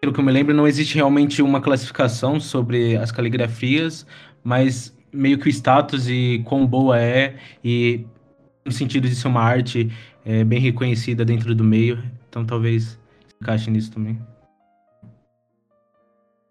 pelo 0.00 0.12
que 0.12 0.18
eu 0.18 0.24
me 0.24 0.32
lembro, 0.32 0.52
não 0.52 0.66
existe 0.66 0.96
realmente 0.96 1.40
uma 1.40 1.60
classificação 1.60 2.40
sobre 2.40 2.96
as 2.96 3.12
caligrafias, 3.12 4.04
mas 4.42 4.96
meio 5.12 5.38
que 5.38 5.46
o 5.46 5.48
status 5.48 6.08
e 6.08 6.42
quão 6.44 6.66
boa 6.66 6.98
é, 6.98 7.36
e 7.64 8.04
no 8.64 8.72
sentido 8.72 9.08
de 9.08 9.14
ser 9.14 9.28
uma 9.28 9.42
arte 9.42 9.90
é, 10.24 10.44
bem 10.44 10.60
reconhecida 10.60 11.24
dentro 11.24 11.54
do 11.54 11.64
meio, 11.64 12.02
então 12.28 12.44
talvez 12.44 12.98
se 13.28 13.34
encaixe 13.40 13.70
nisso 13.70 13.92
também. 13.92 14.18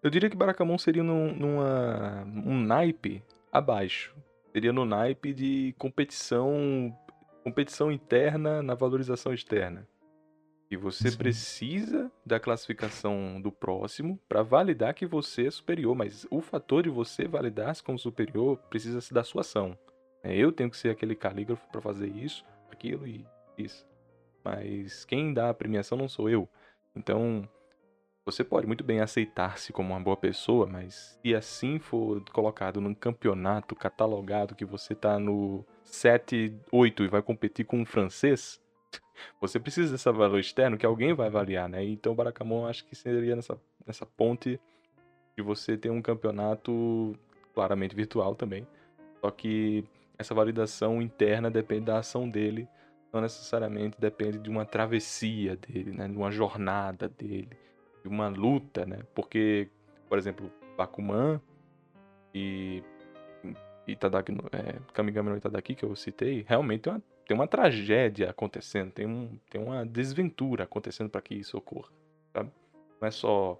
Eu 0.02 0.10
diria 0.10 0.30
que 0.30 0.38
Barakamon 0.38 0.78
seria 0.78 1.04
num, 1.04 1.34
numa, 1.36 2.24
um 2.45 2.60
naipe 2.60 3.24
abaixo. 3.52 4.16
Seria 4.52 4.72
no 4.72 4.86
naipe 4.86 5.34
de 5.34 5.76
competição, 5.78 6.95
competição 7.43 7.91
interna 7.91 8.62
na 8.62 8.76
valorização 8.76 9.34
externa. 9.34 9.88
E 10.70 10.76
você 10.76 11.12
Sim. 11.12 11.18
precisa 11.18 12.12
da 12.26 12.39
classificação 12.39 13.41
do 13.41 13.52
próximo 13.52 14.20
para 14.28 14.43
validar 14.43 14.93
que 14.93 15.06
você 15.06 15.48
é 15.48 15.52
superior, 15.52 15.95
mas 15.95 16.28
o 16.30 16.41
fator 16.41 16.84
de 16.84 16.89
você 16.89 17.26
validar-se 17.26 17.82
como 17.82 17.98
superior 17.98 18.58
precisa 18.70 19.00
da 19.14 19.24
sua 19.24 19.41
ação. 19.41 19.78
É, 20.22 20.36
eu 20.36 20.52
tenho 20.52 20.70
que 20.70 20.76
ser 20.76 20.89
aquele 20.89 21.16
calígrafo 21.16 21.66
para 21.72 21.80
fazer 21.80 22.08
isso, 22.08 22.43
aquilo 22.70 23.08
e 23.08 23.26
isso. 23.58 23.88
Mas 24.43 25.06
quem 25.06 25.34
dá 25.34 25.50
a 25.50 25.54
premiação 25.54 25.98
não 25.98 26.10
sou 26.10 26.30
eu. 26.30 26.50
Então, 26.93 27.48
você 28.28 28.43
pode 28.43 28.67
muito 28.67 28.84
bem 28.84 28.99
aceitar-se 28.99 29.71
como 29.71 29.93
uma 29.93 30.01
boa 30.01 30.17
pessoa, 30.17 30.67
mas 30.67 31.17
se 31.23 31.34
assim 31.34 31.80
for 31.80 32.21
colocado 32.34 32.82
num 32.82 32.93
campeonato 32.93 33.73
catalogado 33.73 34.53
que 34.53 34.65
você 34.65 34.93
tá 34.93 35.17
no 35.17 35.65
7, 35.82 36.53
8 36.69 37.05
e 37.05 37.07
vai 37.07 37.21
competir 37.21 37.65
com 37.65 37.80
um 37.80 37.86
francês, 37.86 38.61
você 39.39 39.57
precisa 39.57 39.93
desse 39.93 40.11
valor 40.11 40.39
externo 40.39 40.78
que 40.78 40.86
alguém 40.86 41.13
vai 41.13 41.28
avaliar, 41.28 41.69
né? 41.69 41.82
Então 41.86 42.11
o 42.11 42.15
Barakamon 42.15 42.67
acho 42.67 42.86
que 42.86 42.97
seria 42.97 43.34
nessa, 43.34 43.57
nessa 43.86 44.05
ponte 44.05 44.59
de 45.38 45.41
você 45.41 45.78
ter 45.78 45.89
um 45.89 46.01
campeonato 46.01 47.17
claramente 47.53 47.95
virtual 47.95 48.36
também. 48.36 48.67
Só 49.21 49.32
que 49.32 49.86
essa 50.17 50.36
validação 50.36 51.01
interna 51.01 51.49
depende 51.49 51.86
da 51.86 51.99
ação 51.99 52.30
dele, 52.30 52.67
não 53.13 53.21
necessariamente 53.21 54.01
depende 54.01 54.38
de 54.38 54.49
uma 54.49 54.65
travessia 54.65 55.55
dele, 55.55 55.93
né? 55.93 56.09
De 56.09 56.17
uma 56.17 56.30
jornada 56.30 57.07
dele, 57.07 57.66
uma 58.08 58.28
luta, 58.30 58.86
né? 58.86 58.99
Porque, 59.14 59.70
por 60.08 60.18
exemplo, 60.18 60.51
Bakuman 60.78 61.41
e 62.34 62.84
Itadaki, 63.88 64.32
é, 64.51 64.80
Kamigami 64.93 65.30
no 65.30 65.38
Itadaki, 65.38 65.76
que 65.76 65.84
eu 65.86 65.95
citei, 65.95 66.45
realmente 66.47 66.89
é 66.89 66.91
uma 66.91 67.01
tem 67.28 67.36
uma 67.36 67.47
tragédia 67.47 68.30
acontecendo, 68.30 68.91
tem, 68.91 69.05
um, 69.05 69.38
tem 69.49 69.62
uma 69.62 69.86
desventura 69.86 70.64
acontecendo 70.64 71.10
para 71.10 71.22
que 71.22 71.36
isso 71.36 71.58
ocorra, 71.58 71.89
sabe? 72.34 72.49
Não 73.01 73.08
é 73.08 73.12
só 73.12 73.60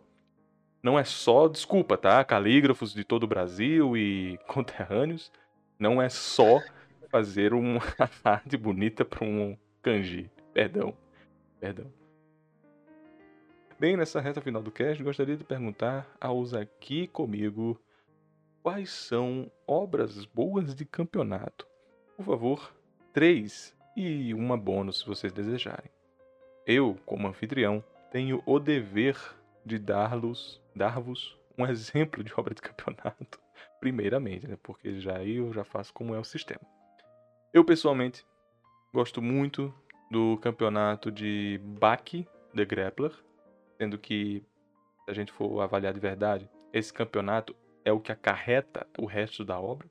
não 0.82 0.98
é 0.98 1.04
só, 1.04 1.50
desculpa, 1.50 1.98
tá? 1.98 2.24
Calígrafos 2.24 2.94
de 2.94 3.04
todo 3.04 3.24
o 3.24 3.28
Brasil 3.28 3.98
e 3.98 4.38
conterrâneos, 4.48 5.32
não 5.78 6.02
é 6.02 6.08
só 6.08 6.62
fazer 7.10 7.54
uma 7.54 7.82
arte 8.24 8.56
bonita 8.56 9.04
para 9.04 9.26
um 9.26 9.58
kanji. 9.82 10.30
Perdão. 10.54 10.96
Perdão. 11.60 11.92
Bem, 13.80 13.96
nessa 13.96 14.20
reta 14.20 14.42
final 14.42 14.64
do 14.64 14.72
cast, 14.72 15.04
gostaria 15.04 15.38
de 15.38 15.44
perguntar 15.44 16.10
aos 16.20 16.52
aqui 16.52 17.06
comigo 17.06 17.80
quais 18.64 18.90
são 18.90 19.52
obras 19.68 20.26
boas 20.26 20.74
de 20.74 20.84
campeonato. 20.84 21.68
Por 22.16 22.26
favor, 22.26 22.74
três 23.14 23.78
e 23.96 24.34
uma 24.34 24.58
bônus 24.58 25.02
se 25.02 25.06
vocês 25.06 25.32
desejarem. 25.32 25.92
Eu, 26.66 26.98
como 27.06 27.28
anfitrião, 27.28 27.84
tenho 28.12 28.42
o 28.48 28.58
dever 28.58 29.16
de 29.64 29.78
dar-vos 29.78 30.60
dar 30.76 30.98
um 31.56 31.64
exemplo 31.70 32.24
de 32.24 32.34
obra 32.36 32.56
de 32.56 32.64
campeonato, 32.64 33.40
primeiramente, 33.80 34.48
né? 34.48 34.58
porque 34.64 35.00
já 35.00 35.24
eu 35.24 35.54
já 35.54 35.64
faço 35.64 35.94
como 35.94 36.16
é 36.16 36.20
o 36.20 36.24
sistema. 36.24 36.62
Eu, 37.54 37.64
pessoalmente, 37.64 38.26
gosto 38.92 39.22
muito 39.22 39.72
do 40.10 40.36
campeonato 40.40 41.12
de 41.12 41.62
Baki 41.64 42.28
The 42.56 42.66
Grappler, 42.66 43.27
sendo 43.78 43.98
que, 43.98 44.44
se 45.06 45.12
a 45.12 45.14
gente 45.14 45.32
for 45.32 45.62
avaliar 45.62 45.94
de 45.94 46.00
verdade, 46.00 46.50
esse 46.74 46.92
campeonato 46.92 47.56
é 47.86 47.92
o 47.92 48.00
que 48.00 48.12
acarreta 48.12 48.86
o 48.98 49.06
resto 49.06 49.46
da 49.46 49.60
obra. 49.60 49.88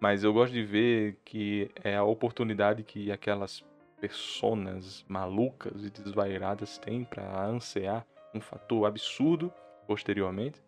Mas 0.00 0.24
eu 0.24 0.32
gosto 0.32 0.52
de 0.52 0.64
ver 0.64 1.18
que 1.24 1.70
é 1.82 1.96
a 1.96 2.04
oportunidade 2.04 2.82
que 2.82 3.10
aquelas 3.10 3.64
personas 4.00 5.04
malucas 5.08 5.84
e 5.84 5.90
desvairadas 5.90 6.78
têm 6.78 7.04
para 7.04 7.46
ansiar 7.46 8.06
um 8.34 8.40
fator 8.40 8.86
absurdo 8.86 9.52
posteriormente. 9.86 10.62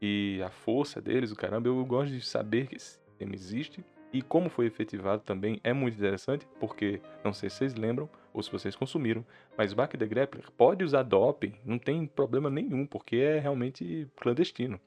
E 0.00 0.40
a 0.44 0.50
força 0.50 1.00
deles, 1.00 1.30
o 1.30 1.36
caramba, 1.36 1.68
eu 1.68 1.84
gosto 1.84 2.12
de 2.12 2.20
saber 2.20 2.66
que 2.66 2.76
esse 2.76 2.98
sistema 2.98 3.34
existe 3.34 3.84
e 4.14 4.22
como 4.22 4.48
foi 4.48 4.66
efetivado 4.66 5.22
também 5.22 5.60
é 5.64 5.72
muito 5.72 5.96
interessante, 5.96 6.46
porque 6.60 7.00
não 7.24 7.32
sei 7.32 7.50
se 7.50 7.56
vocês 7.56 7.74
lembram 7.74 8.08
ou 8.32 8.40
se 8.40 8.50
vocês 8.50 8.76
consumiram, 8.76 9.26
mas 9.58 9.74
Back 9.74 9.98
the 9.98 10.06
Grappler 10.06 10.52
pode 10.52 10.84
usar 10.84 11.02
doping, 11.02 11.52
não 11.64 11.80
tem 11.80 12.06
problema 12.06 12.48
nenhum, 12.48 12.86
porque 12.86 13.16
é 13.16 13.40
realmente 13.40 14.08
clandestino. 14.16 14.80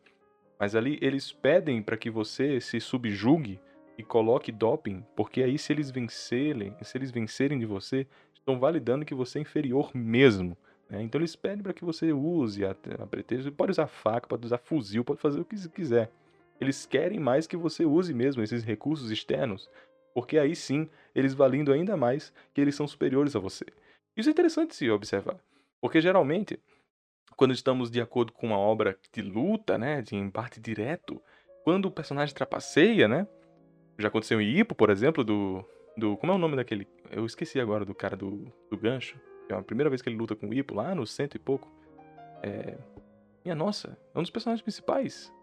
Mas 0.58 0.76
ali 0.76 0.98
eles 1.02 1.34
pedem 1.34 1.84
para 1.84 1.98
que 1.98 2.10
você 2.10 2.62
se 2.62 2.80
subjugue 2.80 3.60
e 3.98 4.04
coloque 4.04 4.50
doping, 4.50 5.04
porque 5.14 5.44
aí 5.44 5.58
se 5.58 5.74
eles 5.74 5.92
vencerem, 5.92 6.74
se 6.82 6.98
eles 6.98 7.12
vencerem 7.12 7.60
de 7.60 7.66
você, 7.66 8.08
estão 8.34 8.58
validando 8.58 9.04
que 9.04 9.14
você 9.14 9.40
é 9.40 9.42
inferior 9.42 9.92
mesmo. 9.94 10.58
Né? 10.90 11.04
Então 11.04 11.20
eles 11.20 11.36
pedem 11.36 11.62
para 11.62 11.74
que 11.74 11.84
você 11.84 12.14
use 12.14 12.64
a, 12.66 12.72
a 12.72 13.06
pretexto, 13.06 13.52
pode 13.52 13.72
usar 13.72 13.88
faca, 13.88 14.26
pode 14.26 14.46
usar 14.46 14.58
fuzil, 14.58 15.04
pode 15.04 15.20
fazer 15.20 15.42
o 15.42 15.46
que 15.46 15.68
quiser. 15.68 16.10
Eles 16.60 16.86
querem 16.86 17.20
mais 17.20 17.48
que 17.48 17.58
você 17.58 17.86
use 17.86 18.14
mesmo 18.14 18.42
esses 18.42 18.64
recursos 18.64 19.12
externos, 19.12 19.70
porque 20.14 20.38
aí 20.38 20.56
sim 20.56 20.90
eles 21.14 21.34
valendo 21.34 21.72
ainda 21.72 21.96
mais 21.96 22.34
que 22.54 22.62
eles 22.62 22.76
são 22.76 22.88
superiores 22.88 23.36
a 23.36 23.40
você. 23.40 23.66
Isso 24.16 24.30
é 24.30 24.32
interessante 24.32 24.76
se 24.76 24.90
observar, 24.90 25.40
porque 25.80 26.02
geralmente 26.02 26.60
quando 27.36 27.54
estamos 27.54 27.92
de 27.92 28.02
acordo 28.02 28.34
com 28.34 28.48
uma 28.48 28.58
obra 28.58 28.98
de 29.14 29.22
luta, 29.22 29.78
né, 29.78 30.02
de 30.02 30.16
embate 30.16 30.60
direto, 30.60 31.22
quando 31.64 31.86
o 31.86 31.92
personagem 31.92 32.34
trapaceia, 32.34 33.08
né, 33.08 33.28
já 34.00 34.08
aconteceu 34.08 34.40
em 34.42 34.58
Ipo, 34.58 34.76
por 34.76 34.90
exemplo, 34.90 35.24
do, 35.24 35.64
do. 35.96 36.18
Como 36.18 36.32
é 36.32 36.36
o 36.36 36.40
nome 36.40 36.56
daquele. 36.56 36.88
Eu 37.12 37.26
esqueci 37.26 37.60
agora 37.60 37.84
do 37.84 37.96
cara 37.96 38.16
do, 38.16 38.52
do 38.70 38.78
gancho. 38.78 39.20
É 39.50 39.54
a 39.54 39.62
primeira 39.62 39.90
vez 39.90 40.02
que 40.02 40.10
ele 40.10 40.18
luta 40.18 40.36
com 40.36 40.48
o 40.48 40.54
Ipo, 40.54 40.76
lá 40.76 40.94
no 40.94 41.06
cento 41.06 41.36
e 41.36 41.40
pouco. 41.40 41.72
É. 42.44 42.78
Minha 43.44 43.56
nossa, 43.56 43.98
é 44.14 44.20
um 44.20 44.22
dos 44.22 44.32
personagens 44.32 44.62
principais. 44.62 45.34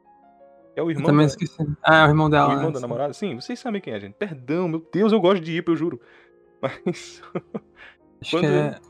É 0.76 0.82
o 0.82 0.90
irmão. 0.90 1.04
Eu 1.04 1.06
também 1.06 1.26
da... 1.26 1.30
esqueci. 1.30 1.56
Ah, 1.82 2.02
é 2.02 2.06
o 2.06 2.08
irmão 2.08 2.28
dela. 2.28 2.48
O 2.48 2.52
irmão 2.52 2.66
né? 2.66 2.72
da 2.72 2.80
namorada. 2.80 3.12
Sim, 3.12 3.36
vocês 3.36 3.58
sabem 3.58 3.80
quem 3.80 3.92
é, 3.92 4.00
gente. 4.00 4.14
Perdão, 4.14 4.68
meu 4.68 4.84
Deus, 4.92 5.12
eu 5.12 5.20
gosto 5.20 5.42
de 5.42 5.56
Ipo, 5.56 5.72
eu 5.72 5.76
juro. 5.76 6.00
Mas. 6.60 7.22
Acho 8.20 8.30
Quando 8.30 8.42
que 8.42 8.46
é. 8.46 8.80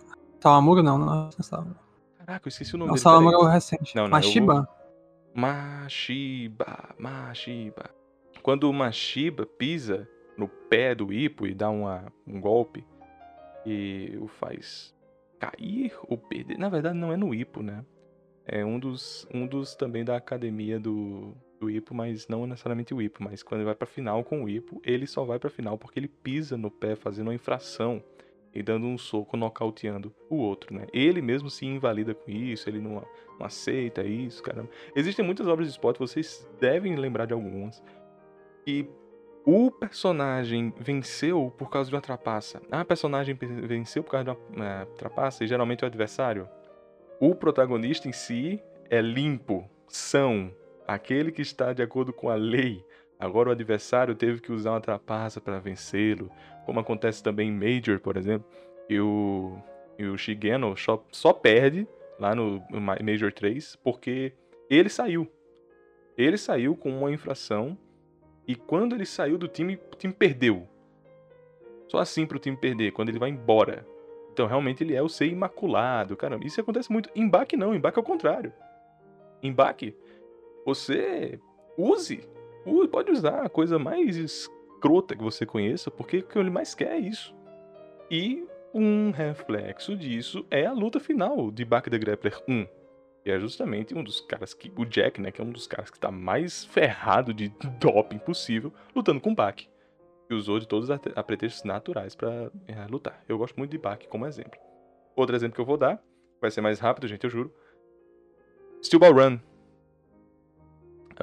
Sawamura 0.41 0.82
não, 0.82 0.99
não 0.99 1.28
é. 1.28 1.30
Caraca, 2.18 2.47
eu 2.47 2.51
esqueci 2.51 2.74
o 2.74 2.78
nome 2.78 2.91
Não, 2.91 3.22
dele. 3.22 3.35
É 3.35 3.39
o 3.39 3.45
recente. 3.45 3.97
Não, 3.97 4.03
não, 4.03 4.09
eu 4.09 4.11
Mashiba? 4.11 4.68
Mashiba, 5.35 6.95
Mashiba. 6.99 7.91
Quando 8.43 8.64
o 8.64 8.72
Mashiba 8.72 9.47
pisa 9.47 10.09
no 10.37 10.47
pé 10.47 10.95
do 10.95 11.12
Ipo 11.12 11.47
e 11.47 11.55
dá 11.55 11.70
uma, 11.70 12.12
um 12.26 12.41
golpe 12.41 12.87
e 13.64 14.16
o 14.20 14.28
faz 14.28 14.95
cair 15.41 15.93
ou 16.07 16.18
perder. 16.18 16.59
Na 16.59 16.68
verdade, 16.68 16.97
não 16.97 17.12
é 17.12 17.16
no 17.16 17.35
Ipo, 17.35 17.62
né? 17.62 17.85
É 18.47 18.64
um 18.64 18.78
dos, 18.78 19.26
um 19.32 19.47
dos 19.47 19.74
também 19.74 20.05
da 20.05 20.16
academia 20.16 20.78
do, 20.78 21.35
do 21.61 21.71
Ipo, 21.71 21.95
mas 21.95 22.29
não 22.29 22.47
necessariamente 22.47 22.93
o 22.95 23.01
Ipo. 23.01 23.23
Mas 23.23 23.43
quando 23.43 23.61
ele 23.61 23.67
vai 23.67 23.75
pra 23.75 23.87
final 23.87 24.23
com 24.25 24.45
o 24.45 24.49
Ipo, 24.49 24.81
ele 24.85 25.07
só 25.07 25.25
vai 25.25 25.39
pra 25.39 25.51
final 25.51 25.79
porque 25.79 25.99
ele 25.99 26.09
pisa 26.09 26.57
no 26.57 26.71
pé 26.71 26.95
fazendo 26.97 27.29
uma 27.29 27.35
infração 27.35 28.03
e 28.55 28.63
dando 28.63 28.87
um 28.87 28.97
soco 28.97 29.37
nocauteando 29.37 30.15
o 30.31 30.37
outro, 30.37 30.73
né? 30.75 30.87
Ele 30.93 31.21
mesmo 31.21 31.51
se 31.51 31.67
invalida 31.67 32.15
com 32.15 32.31
isso, 32.31 32.69
ele 32.71 32.81
não, 32.81 33.05
não 33.39 33.47
aceita 33.47 34.03
isso, 34.05 34.43
caramba. 34.43 34.71
Existem 34.95 35.25
muitas 35.25 35.47
obras 35.49 35.67
de 35.67 35.73
esporte, 35.73 35.99
vocês 35.99 36.49
devem 36.61 36.95
lembrar 36.95 37.27
de 37.27 37.33
algumas. 37.33 37.83
E 38.67 38.87
o 39.45 39.71
personagem 39.71 40.73
venceu 40.79 41.53
por 41.59 41.69
causa 41.69 41.91
de 41.91 41.97
uma 41.97 42.01
trapaça. 42.01 42.63
A 42.71 42.85
personagem 42.85 43.35
pe- 43.35 43.47
venceu 43.47 44.03
por 44.05 44.13
causa 44.13 44.25
de 44.33 44.57
uma 44.57 44.65
eh, 44.65 44.85
trapaça 44.97 45.43
e 45.45 45.47
geralmente 45.47 45.83
o 45.83 45.87
adversário. 45.87 46.49
O 47.21 47.35
protagonista 47.35 48.09
em 48.09 48.13
si 48.13 48.63
é 48.89 49.01
limpo, 49.01 49.69
são, 49.89 50.51
aquele 50.87 51.30
que 51.32 51.43
está 51.43 51.72
de 51.72 51.82
acordo 51.82 52.12
com 52.12 52.28
a 52.28 52.35
lei. 52.35 52.85
Agora 53.18 53.49
o 53.49 53.53
adversário 53.53 54.14
teve 54.14 54.41
que 54.41 54.53
usar 54.53 54.72
uma 54.72 54.80
trapaça 54.80 55.41
para 55.41 55.59
vencê-lo, 55.59 56.30
como 56.66 56.80
acontece 56.80 57.22
também 57.22 57.49
em 57.49 57.53
Major, 57.53 57.99
por 58.01 58.16
exemplo. 58.16 58.47
E 58.89 58.99
o, 59.01 59.57
e 59.99 60.05
o 60.05 60.16
Shigeno 60.18 60.76
só, 60.76 61.03
só 61.11 61.32
perde 61.32 61.87
lá 62.18 62.35
no 62.35 62.62
no 62.70 62.80
Ma- 62.80 62.99
Major 63.03 63.32
3 63.32 63.76
porque 63.76 64.32
ele 64.68 64.89
saiu. 64.89 65.30
Ele 66.18 66.37
saiu 66.37 66.76
com 66.76 66.91
uma 66.91 67.11
infração 67.11 67.76
e 68.47 68.55
quando 68.55 68.95
ele 68.95 69.07
saiu 69.07 69.39
do 69.39 69.49
time, 69.49 69.78
o 69.93 69.97
time 69.97 70.12
perdeu. 70.12 70.68
Só 71.89 71.99
assim 71.99 72.26
pro 72.26 72.39
time 72.39 72.57
perder, 72.57 72.93
quando 72.93 73.09
ele 73.09 73.18
vai 73.18 73.30
embora. 73.30 73.87
Então 74.32 74.47
realmente 74.47 74.82
ele 74.82 74.95
é 74.95 75.03
o 75.03 75.09
ser 75.09 75.26
imaculado, 75.26 76.16
caramba. 76.16 76.45
Isso 76.45 76.61
acontece 76.61 76.91
muito. 76.93 77.09
Em 77.14 77.28
baque 77.28 77.57
não, 77.57 77.74
em 77.74 77.80
baque 77.80 77.99
é 77.99 78.03
o 78.03 78.05
contrário. 78.05 78.53
Em 79.43 79.53
baque, 79.53 79.95
você 80.65 81.39
use, 81.77 82.27
u- 82.67 82.89
pode 82.89 83.11
usar 83.11 83.45
a 83.45 83.49
coisa 83.49 83.79
mais 83.79 84.17
escrota 84.17 85.17
que 85.17 85.23
você 85.23 85.45
conheça, 85.47 85.91
porque 85.91 86.19
o 86.19 86.23
que 86.23 86.39
ele 86.39 86.51
mais 86.51 86.75
quer 86.75 86.93
é 86.93 86.99
isso. 86.99 87.35
E 88.11 88.47
um 88.73 89.11
reflexo 89.11 89.97
disso 89.97 90.45
é 90.51 90.67
a 90.67 90.73
luta 90.73 90.99
final 91.01 91.51
de 91.51 91.65
Bak 91.65 91.89
the 91.91 91.99
Grappler 91.99 92.41
1. 92.49 92.67
E 93.27 93.31
é 93.31 93.41
justamente 93.41 93.95
um 93.95 94.05
dos 94.05 94.21
caras 94.21 94.53
que. 94.53 94.71
O 94.77 94.85
Jack, 94.85 95.19
né? 95.21 95.31
Que 95.33 95.41
é 95.41 95.45
um 95.45 95.51
dos 95.51 95.67
caras 95.67 95.91
que 95.91 95.99
tá 95.99 96.11
mais 96.11 96.65
ferrado 96.67 97.33
de 97.33 97.49
doping 97.81 98.19
possível, 98.19 98.71
lutando 98.95 99.21
com 99.21 99.31
o 99.33 99.35
Bak. 99.35 99.67
E 100.29 100.35
usou 100.35 100.59
de 100.59 100.69
todos 100.69 100.91
os 100.91 100.91
ate- 100.91 101.12
apretextos 101.17 101.65
naturais 101.65 102.15
pra 102.15 102.51
é, 102.69 102.87
lutar. 102.91 103.23
Eu 103.29 103.39
gosto 103.39 103.57
muito 103.57 103.71
de 103.71 103.79
Bak 103.79 104.09
como 104.09 104.27
exemplo. 104.27 104.59
Outro 105.17 105.35
exemplo 105.35 105.55
que 105.55 105.61
eu 105.61 105.65
vou 105.65 105.77
dar, 105.79 106.03
vai 106.41 106.51
ser 106.51 106.61
mais 106.61 106.79
rápido, 106.81 107.07
gente, 107.09 107.25
eu 107.25 107.31
juro. 107.31 107.51
Steel 108.83 109.01
Ball 109.01 109.12
Run. 109.15 109.39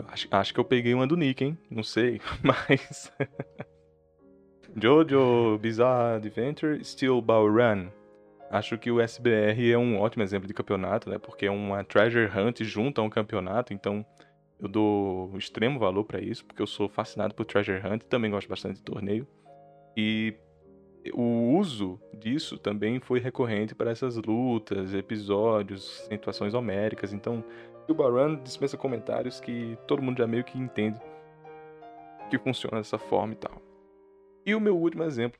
Acho, 0.08 0.28
acho 0.32 0.54
que 0.54 0.60
eu 0.60 0.66
peguei 0.66 0.94
uma 0.94 1.06
do 1.06 1.18
Nick, 1.18 1.44
hein? 1.44 1.58
Não 1.70 1.84
sei, 1.84 2.22
mas. 2.44 3.12
Jojo 4.76 5.58
Bizarre 5.58 6.16
Adventure 6.16 6.84
Steel 6.84 7.22
Ball 7.22 7.50
Run. 7.52 7.90
Acho 8.50 8.78
que 8.78 8.92
o 8.92 9.00
SBR 9.00 9.72
é 9.72 9.78
um 9.78 10.00
ótimo 10.00 10.24
exemplo 10.24 10.48
de 10.48 10.54
campeonato, 10.54 11.10
né? 11.10 11.18
Porque 11.18 11.46
é 11.46 11.52
uma 11.52 11.84
treasure 11.84 12.28
hunt 12.28 12.64
junto 12.64 13.00
a 13.00 13.04
um 13.04 13.10
campeonato, 13.10 13.74
então 13.74 14.06
eu 14.60 14.68
dou 14.68 15.38
extremo 15.38 15.80
valor 15.80 16.04
pra 16.04 16.20
isso, 16.22 16.46
porque 16.46 16.62
eu 16.62 16.68
sou 16.68 16.88
fascinado 16.88 17.34
por 17.34 17.46
treasure 17.46 17.80
hunt, 17.80 18.04
também 18.04 18.30
gosto 18.30 18.48
bastante 18.48 18.78
de 18.78 18.84
torneio. 18.84 19.28
E 19.96 20.36
o 21.14 21.56
uso 21.58 22.00
disso 22.14 22.58
também 22.58 23.00
foi 23.00 23.20
recorrente 23.20 23.74
para 23.74 23.90
essas 23.90 24.18
lutas, 24.18 24.94
episódios, 24.94 26.06
situações 26.08 26.54
homéricas. 26.54 27.12
Então, 27.12 27.44
o 27.88 27.94
Baran 27.94 28.36
dispensa 28.44 28.78
comentários 28.78 29.40
que 29.40 29.78
todo 29.88 30.02
mundo 30.02 30.18
já 30.18 30.28
meio 30.28 30.44
que 30.44 30.58
entende 30.58 31.00
que 32.30 32.38
funciona 32.38 32.78
dessa 32.78 32.98
forma 32.98 33.34
e 33.34 33.36
tal. 33.36 33.62
E 34.46 34.56
o 34.56 34.60
meu 34.60 34.78
último 34.78 35.04
exemplo 35.04 35.40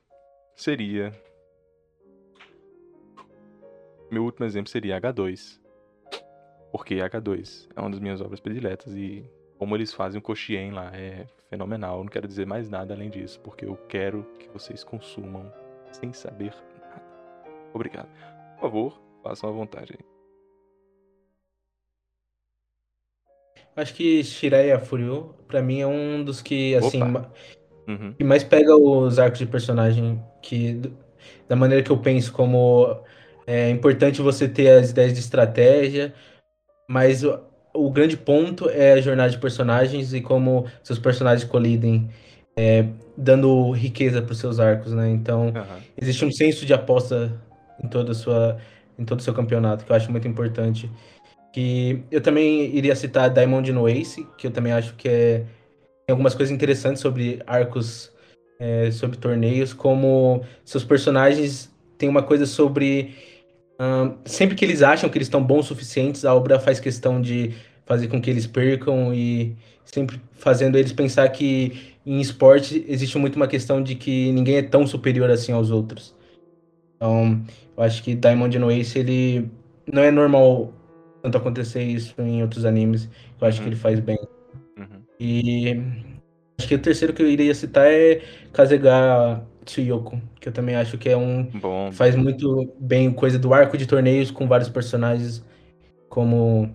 seria 0.54 1.12
meu 4.10 4.24
último 4.24 4.44
exemplo 4.44 4.70
seria 4.70 5.00
H2. 5.00 5.58
Porque 6.70 6.96
H2 6.96 7.68
é 7.74 7.80
uma 7.80 7.90
das 7.90 7.98
minhas 7.98 8.20
obras 8.20 8.40
prediletas 8.40 8.94
e 8.94 9.24
como 9.58 9.74
eles 9.74 9.92
fazem 9.94 10.18
o 10.18 10.22
Koshien 10.22 10.72
lá 10.72 10.90
é 10.94 11.26
fenomenal. 11.48 11.98
Eu 11.98 12.04
não 12.04 12.10
quero 12.10 12.28
dizer 12.28 12.46
mais 12.46 12.68
nada 12.68 12.92
além 12.92 13.08
disso, 13.08 13.40
porque 13.40 13.64
eu 13.64 13.76
quero 13.88 14.24
que 14.38 14.48
vocês 14.50 14.84
consumam 14.84 15.50
sem 15.92 16.12
saber 16.12 16.54
nada. 16.78 17.02
Obrigado. 17.72 18.08
Por 18.54 18.60
favor, 18.60 19.02
façam 19.22 19.48
à 19.48 19.52
vontade 19.52 19.94
aí. 19.98 20.11
Acho 23.74 23.94
que 23.94 24.22
Shiraya 24.22 24.78
Furyu, 24.78 25.34
pra 25.48 25.62
mim, 25.62 25.80
é 25.80 25.86
um 25.86 26.22
dos 26.22 26.42
que, 26.42 26.74
assim, 26.74 27.02
ma- 27.02 27.30
Uhum. 27.88 28.12
que 28.16 28.22
mais 28.24 28.44
pega 28.44 28.76
os 28.76 29.18
arcos 29.18 29.38
de 29.38 29.46
personagem, 29.46 30.22
que 30.42 30.80
da 31.48 31.56
maneira 31.56 31.82
que 31.82 31.90
eu 31.90 31.98
penso, 31.98 32.32
como 32.32 33.00
é 33.46 33.70
importante 33.70 34.20
você 34.20 34.48
ter 34.48 34.68
as 34.68 34.90
ideias 34.90 35.14
de 35.14 35.20
estratégia, 35.20 36.12
mas 36.88 37.24
o, 37.24 37.40
o 37.74 37.90
grande 37.90 38.16
ponto 38.16 38.68
é 38.68 38.92
a 38.92 39.00
jornada 39.00 39.30
de 39.30 39.38
personagens 39.38 40.12
e 40.12 40.20
como 40.20 40.66
seus 40.82 40.98
personagens 40.98 41.48
colidem, 41.48 42.10
é, 42.56 42.84
dando 43.16 43.70
riqueza 43.72 44.20
para 44.20 44.32
os 44.32 44.38
seus 44.38 44.60
arcos, 44.60 44.92
né? 44.92 45.08
Então, 45.10 45.48
Aham. 45.56 45.78
existe 46.00 46.24
um 46.24 46.30
senso 46.30 46.66
de 46.66 46.74
aposta 46.74 47.32
em 47.82 47.88
toda 47.88 48.12
a 48.12 48.14
sua, 48.14 48.58
em 48.98 49.04
todo 49.04 49.20
o 49.20 49.22
seu 49.22 49.32
campeonato, 49.32 49.84
que 49.84 49.90
eu 49.90 49.96
acho 49.96 50.10
muito 50.10 50.28
importante. 50.28 50.90
Que 51.52 52.02
eu 52.10 52.20
também 52.20 52.74
iria 52.74 52.96
citar 52.96 53.30
Diamond 53.30 53.70
no 53.72 53.88
Ace, 53.88 54.26
que 54.38 54.46
eu 54.46 54.50
também 54.50 54.72
acho 54.72 54.94
que 54.94 55.08
é, 55.08 55.38
tem 56.06 56.12
algumas 56.12 56.34
coisas 56.34 56.54
interessantes 56.54 57.00
sobre 57.00 57.42
arcos, 57.46 58.10
é, 58.58 58.90
sobre 58.90 59.18
torneios, 59.18 59.72
como 59.72 60.42
seus 60.64 60.84
personagens 60.84 61.70
têm 61.98 62.08
uma 62.08 62.22
coisa 62.22 62.46
sobre. 62.46 63.14
sempre 64.24 64.54
que 64.54 64.64
eles 64.64 64.82
acham 64.82 65.10
que 65.10 65.18
eles 65.18 65.26
estão 65.26 65.42
bons 65.42 65.66
o 65.66 65.68
suficientes, 65.68 66.24
a 66.24 66.34
obra 66.34 66.58
faz 66.58 66.80
questão 66.80 67.20
de 67.20 67.54
fazer 67.84 68.08
com 68.08 68.20
que 68.20 68.30
eles 68.30 68.46
percam 68.46 69.12
e 69.12 69.56
sempre 69.84 70.20
fazendo 70.32 70.78
eles 70.78 70.92
pensar 70.92 71.28
que 71.28 71.92
em 72.04 72.20
esporte 72.20 72.84
existe 72.88 73.18
muito 73.18 73.36
uma 73.36 73.46
questão 73.46 73.82
de 73.82 73.94
que 73.94 74.32
ninguém 74.32 74.56
é 74.56 74.62
tão 74.62 74.86
superior 74.86 75.30
assim 75.30 75.52
aos 75.52 75.70
outros. 75.70 76.14
Então, 76.96 77.42
eu 77.76 77.82
acho 77.82 78.02
que 78.02 78.14
Diamond 78.14 78.58
no 78.58 78.70
Ace, 78.70 78.98
ele 78.98 79.50
não 79.92 80.02
é 80.02 80.10
normal 80.10 80.72
tanto 81.22 81.38
acontecer 81.38 81.82
isso 81.82 82.14
em 82.20 82.42
outros 82.42 82.64
animes. 82.64 83.08
Eu 83.40 83.46
acho 83.46 83.58
Uhum. 83.58 83.64
que 83.64 83.68
ele 83.70 83.76
faz 83.76 84.00
bem. 84.00 84.18
Uhum. 84.76 85.02
E 85.20 85.80
acho 86.58 86.68
que 86.68 86.74
o 86.74 86.78
terceiro 86.78 87.12
que 87.12 87.22
eu 87.22 87.28
iria 87.28 87.54
citar 87.54 87.86
é 87.86 88.20
Kazega 88.52 89.42
Tsuyoko, 89.64 90.20
que 90.40 90.48
eu 90.48 90.52
também 90.52 90.74
acho 90.74 90.98
que 90.98 91.08
é 91.08 91.16
um 91.16 91.44
Bom. 91.44 91.92
faz 91.92 92.16
muito 92.16 92.74
bem 92.80 93.12
coisa 93.12 93.38
do 93.38 93.54
arco 93.54 93.76
de 93.78 93.86
torneios 93.86 94.30
com 94.30 94.48
vários 94.48 94.68
personagens, 94.68 95.44
como 96.08 96.74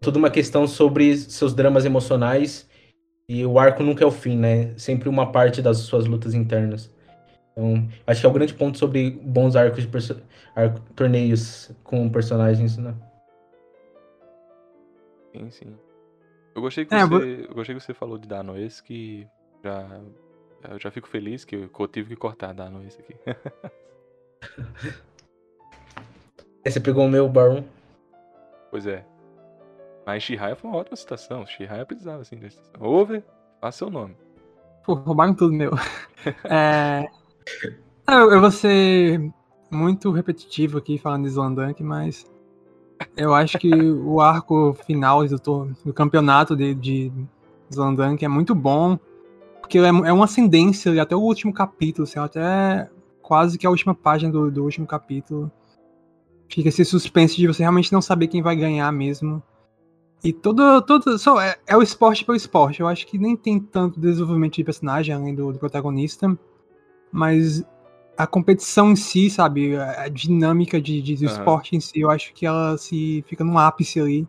toda 0.00 0.18
uma 0.18 0.30
questão 0.30 0.66
sobre 0.66 1.16
seus 1.16 1.54
dramas 1.54 1.84
emocionais 1.84 2.68
e 3.28 3.46
o 3.46 3.58
arco 3.58 3.82
nunca 3.84 4.02
é 4.02 4.06
o 4.06 4.10
fim, 4.10 4.36
né? 4.36 4.72
Sempre 4.76 5.08
uma 5.08 5.30
parte 5.30 5.62
das 5.62 5.78
suas 5.78 6.06
lutas 6.06 6.34
internas. 6.34 6.90
Então, 7.52 7.86
acho 8.06 8.20
que 8.20 8.26
é 8.26 8.28
o 8.28 8.32
grande 8.32 8.54
ponto 8.54 8.78
sobre 8.78 9.10
bons 9.10 9.54
arcos 9.54 9.86
de 9.86 9.90
arco- 10.56 10.80
torneios 10.96 11.70
com 11.84 12.08
personagens, 12.08 12.76
né? 12.78 12.94
Sim, 15.32 15.50
sim. 15.50 15.78
Eu 16.54 16.60
gostei 16.62 16.84
que 16.84 16.94
É, 16.94 17.06
você, 17.06 17.46
eu 17.48 17.54
gostei 17.54 17.74
que 17.74 17.80
você 17.80 17.94
falou 17.94 18.18
de 18.18 18.28
Danoes, 18.28 18.80
que 18.80 19.26
já 19.64 20.00
eu 20.70 20.78
já 20.78 20.90
fico 20.90 21.08
feliz 21.08 21.44
que 21.44 21.56
eu 21.56 21.88
tive 21.88 22.10
que 22.10 22.16
cortar 22.16 22.52
Danoes 22.52 22.98
aqui. 22.98 23.14
Aí 26.64 26.70
Você 26.72 26.80
pegou 26.80 27.04
o 27.06 27.08
meu 27.08 27.28
Baron. 27.28 27.64
pois 28.70 28.86
é. 28.86 29.04
Mas 30.06 30.22
Shihaya 30.22 30.56
foi 30.56 30.70
uma 30.70 30.78
ótima 30.78 30.96
citação. 30.96 31.46
Shihaya 31.46 31.86
precisava 31.86 32.22
assim 32.22 32.36
dessa 32.36 32.60
citação. 32.62 32.86
Over, 32.86 33.22
faça 33.60 33.78
seu 33.78 33.90
nome. 33.90 34.16
Pô, 34.84 34.94
roubaram 34.94 35.34
tudo 35.34 35.52
meu. 35.52 35.70
É... 36.44 37.08
Eu, 38.08 38.30
eu 38.32 38.40
vou 38.40 38.50
ser 38.52 39.20
muito 39.70 40.12
repetitivo 40.12 40.78
aqui 40.78 40.98
falando 40.98 41.24
de 41.24 41.30
Slandunk, 41.30 41.82
mas 41.82 42.30
eu 43.16 43.34
acho 43.34 43.58
que 43.58 43.72
o 43.72 44.20
arco 44.20 44.74
final 44.86 45.26
do, 45.26 45.76
do 45.84 45.92
campeonato 45.92 46.56
de, 46.56 46.74
de 46.74 47.12
Slandunk 47.70 48.24
é 48.24 48.28
muito 48.28 48.54
bom, 48.54 48.98
porque 49.60 49.78
é, 49.78 49.86
é 49.86 50.12
uma 50.12 50.24
ascendência 50.24 51.00
até 51.00 51.16
o 51.16 51.20
último 51.20 51.52
capítulo, 51.52 52.04
assim, 52.04 52.18
até 52.18 52.88
quase 53.22 53.56
que 53.56 53.66
a 53.66 53.70
última 53.70 53.94
página 53.94 54.30
do, 54.30 54.50
do 54.50 54.64
último 54.64 54.86
capítulo. 54.86 55.50
Fica 56.48 56.68
esse 56.68 56.84
suspense 56.84 57.36
de 57.36 57.46
você 57.46 57.62
realmente 57.62 57.92
não 57.92 58.02
saber 58.02 58.26
quem 58.26 58.42
vai 58.42 58.54
ganhar 58.54 58.92
mesmo. 58.92 59.42
E 60.22 60.32
todo. 60.32 60.82
todo 60.82 61.18
só 61.18 61.40
é, 61.40 61.56
é, 61.66 61.76
o 61.76 61.82
esporte 61.82 62.24
pelo 62.24 62.36
esporte. 62.36 62.80
Eu 62.80 62.86
acho 62.86 63.06
que 63.06 63.16
nem 63.16 63.34
tem 63.34 63.58
tanto 63.58 63.98
desenvolvimento 63.98 64.54
de 64.54 64.64
personagem 64.64 65.14
além 65.14 65.34
do, 65.34 65.52
do 65.52 65.58
protagonista. 65.58 66.38
Mas 67.10 67.64
a 68.16 68.26
competição 68.26 68.92
em 68.92 68.96
si, 68.96 69.30
sabe? 69.30 69.76
A 69.76 70.08
dinâmica 70.08 70.80
de, 70.80 71.00
de 71.00 71.16
do 71.16 71.26
uhum. 71.26 71.32
esporte 71.32 71.76
em 71.76 71.80
si, 71.80 72.00
eu 72.00 72.10
acho 72.10 72.32
que 72.34 72.46
ela 72.46 72.76
se 72.76 73.24
fica 73.26 73.42
num 73.42 73.58
ápice 73.58 74.00
ali. 74.00 74.28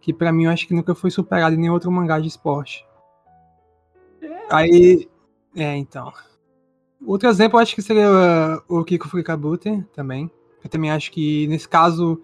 Que 0.00 0.12
para 0.12 0.32
mim 0.32 0.44
eu 0.44 0.50
acho 0.50 0.66
que 0.66 0.74
nunca 0.74 0.94
foi 0.94 1.10
superado 1.10 1.54
em 1.54 1.58
nenhum 1.58 1.72
outro 1.72 1.90
mangá 1.90 2.18
de 2.18 2.28
esporte. 2.28 2.84
É. 4.20 4.46
Aí. 4.50 5.08
É, 5.54 5.76
então. 5.76 6.12
Outro 7.06 7.28
exemplo 7.28 7.58
eu 7.58 7.62
acho 7.62 7.74
que 7.74 7.82
seria 7.82 8.08
uh, 8.10 8.62
o 8.68 8.84
Kiko 8.84 9.08
Furikabute 9.08 9.84
também. 9.94 10.30
Eu 10.62 10.70
também 10.70 10.90
acho 10.90 11.10
que 11.10 11.46
nesse 11.48 11.68
caso 11.68 12.20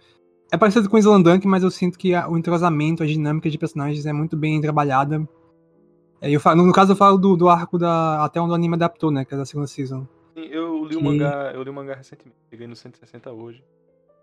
é 0.50 0.56
parecido 0.56 0.88
com 0.88 0.96
o 0.96 0.98
Slandunk, 0.98 1.46
mas 1.46 1.62
eu 1.62 1.70
sinto 1.70 1.98
que 1.98 2.14
o 2.14 2.36
entrosamento, 2.36 3.02
a 3.02 3.06
dinâmica 3.06 3.50
de 3.50 3.58
personagens 3.58 4.06
é 4.06 4.12
muito 4.12 4.36
bem 4.36 4.60
trabalhada. 4.60 5.28
É, 6.20 6.30
eu 6.30 6.40
falo, 6.40 6.64
no 6.64 6.72
caso 6.72 6.92
eu 6.92 6.96
falo 6.96 7.18
do, 7.18 7.36
do 7.36 7.48
arco 7.48 7.78
da 7.78 8.24
até 8.24 8.40
onde 8.40 8.52
o 8.52 8.54
anime 8.54 8.74
adaptou, 8.74 9.10
né, 9.10 9.24
que 9.24 9.34
é 9.34 9.36
da 9.36 9.44
segunda 9.44 9.66
season. 9.66 10.06
Sim, 10.38 10.48
eu 10.52 10.84
li 10.84 10.96
o 10.96 11.02
mangá, 11.02 11.50
eu 11.52 11.62
li 11.64 11.70
o 11.70 11.74
mangá 11.74 11.94
recentemente, 11.94 12.38
cheguei 12.48 12.66
no 12.68 12.76
160 12.76 13.32
hoje. 13.32 13.64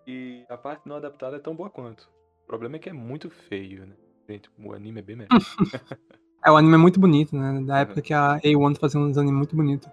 E 0.06 0.44
a 0.48 0.56
parte 0.56 0.88
não 0.88 0.96
adaptada 0.96 1.36
é 1.36 1.38
tão 1.38 1.54
boa 1.54 1.68
quanto. 1.68 2.08
O 2.44 2.46
problema 2.46 2.76
é 2.76 2.78
que 2.78 2.88
é 2.88 2.92
muito 2.92 3.28
feio, 3.28 3.84
né? 3.84 3.94
Gente, 4.28 4.48
o 4.58 4.72
anime 4.72 5.00
é 5.00 5.02
bem 5.02 5.16
melhor. 5.16 5.28
é, 6.42 6.50
o 6.50 6.56
anime 6.56 6.74
é 6.74 6.78
muito 6.78 6.98
bonito, 6.98 7.36
né? 7.36 7.60
Da 7.66 7.80
época 7.80 8.00
que 8.00 8.14
a 8.14 8.38
A1 8.38 8.78
fazia 8.78 8.98
uns 8.98 9.18
animes 9.18 9.36
muito 9.36 9.54
bonitos. 9.54 9.88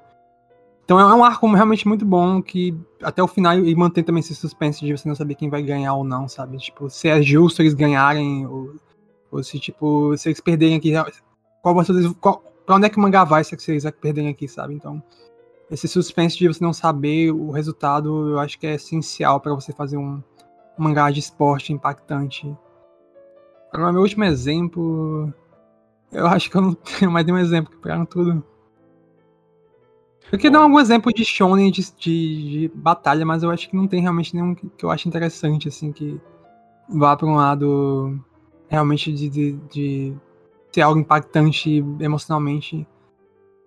Então 0.85 0.99
é 0.99 1.13
um 1.13 1.23
arco 1.23 1.47
realmente 1.51 1.87
muito 1.87 2.05
bom 2.05 2.41
que 2.41 2.77
até 3.01 3.23
o 3.23 3.27
final 3.27 3.57
e 3.57 3.75
mantém 3.75 4.03
também 4.03 4.19
esse 4.19 4.35
suspense 4.35 4.85
de 4.85 4.95
você 4.95 5.07
não 5.07 5.15
saber 5.15 5.35
quem 5.35 5.49
vai 5.49 5.63
ganhar 5.63 5.93
ou 5.95 6.03
não, 6.03 6.27
sabe? 6.27 6.57
Tipo, 6.57 6.89
se 6.89 7.07
é 7.07 7.21
justo 7.21 7.61
eles 7.61 7.73
ganharem 7.73 8.45
ou, 8.45 8.75
ou 9.31 9.43
se, 9.43 9.59
tipo, 9.59 10.15
se 10.17 10.29
eles 10.29 10.41
perderem 10.41 10.75
aqui, 10.75 10.91
qual 11.61 11.73
vai 11.73 11.85
ser, 11.85 11.93
qual, 12.15 12.43
pra 12.65 12.75
onde 12.75 12.85
é 12.85 12.89
que 12.89 12.97
o 12.97 13.01
mangá 13.01 13.23
vai 13.23 13.43
se 13.43 13.55
eles 13.71 13.89
perderem 13.99 14.29
aqui, 14.29 14.47
sabe? 14.47 14.73
Então, 14.73 15.01
esse 15.71 15.87
suspense 15.87 16.37
de 16.37 16.47
você 16.47 16.63
não 16.63 16.73
saber 16.73 17.31
o 17.31 17.51
resultado, 17.51 18.29
eu 18.29 18.39
acho 18.39 18.59
que 18.59 18.67
é 18.67 18.75
essencial 18.75 19.39
para 19.39 19.53
você 19.53 19.71
fazer 19.73 19.97
um, 19.97 20.21
um 20.77 20.83
mangá 20.83 21.09
de 21.09 21.19
esporte 21.19 21.73
impactante. 21.73 22.55
Agora, 23.71 23.91
meu 23.91 24.01
último 24.01 24.23
exemplo, 24.23 25.33
eu 26.11 26.27
acho 26.27 26.49
que 26.49 26.55
eu 26.55 26.61
não 26.61 26.73
tenho 26.73 27.11
mais 27.11 27.25
nenhum 27.25 27.39
exemplo, 27.39 27.71
que 27.71 27.77
pegaram 27.77 28.05
tudo. 28.05 28.43
Eu 30.31 30.37
queria 30.39 30.51
dar 30.51 30.59
algum 30.59 30.79
exemplo 30.79 31.11
de 31.13 31.23
shonen 31.23 31.69
de, 31.69 31.81
de, 31.95 32.49
de, 32.49 32.71
batalha, 32.73 33.25
mas 33.25 33.43
eu 33.43 33.51
acho 33.51 33.69
que 33.69 33.75
não 33.75 33.87
tem 33.87 34.01
realmente 34.01 34.33
nenhum 34.33 34.55
que, 34.55 34.67
que 34.69 34.85
eu 34.85 34.89
acho 34.89 35.07
interessante, 35.07 35.67
assim, 35.67 35.91
que 35.91 36.19
vá 36.89 37.15
para 37.15 37.27
um 37.27 37.35
lado 37.35 38.19
realmente 38.67 39.13
de, 39.13 39.29
de, 39.29 39.51
de, 39.71 40.13
ser 40.71 40.81
algo 40.81 40.99
impactante 40.99 41.85
emocionalmente. 41.99 42.87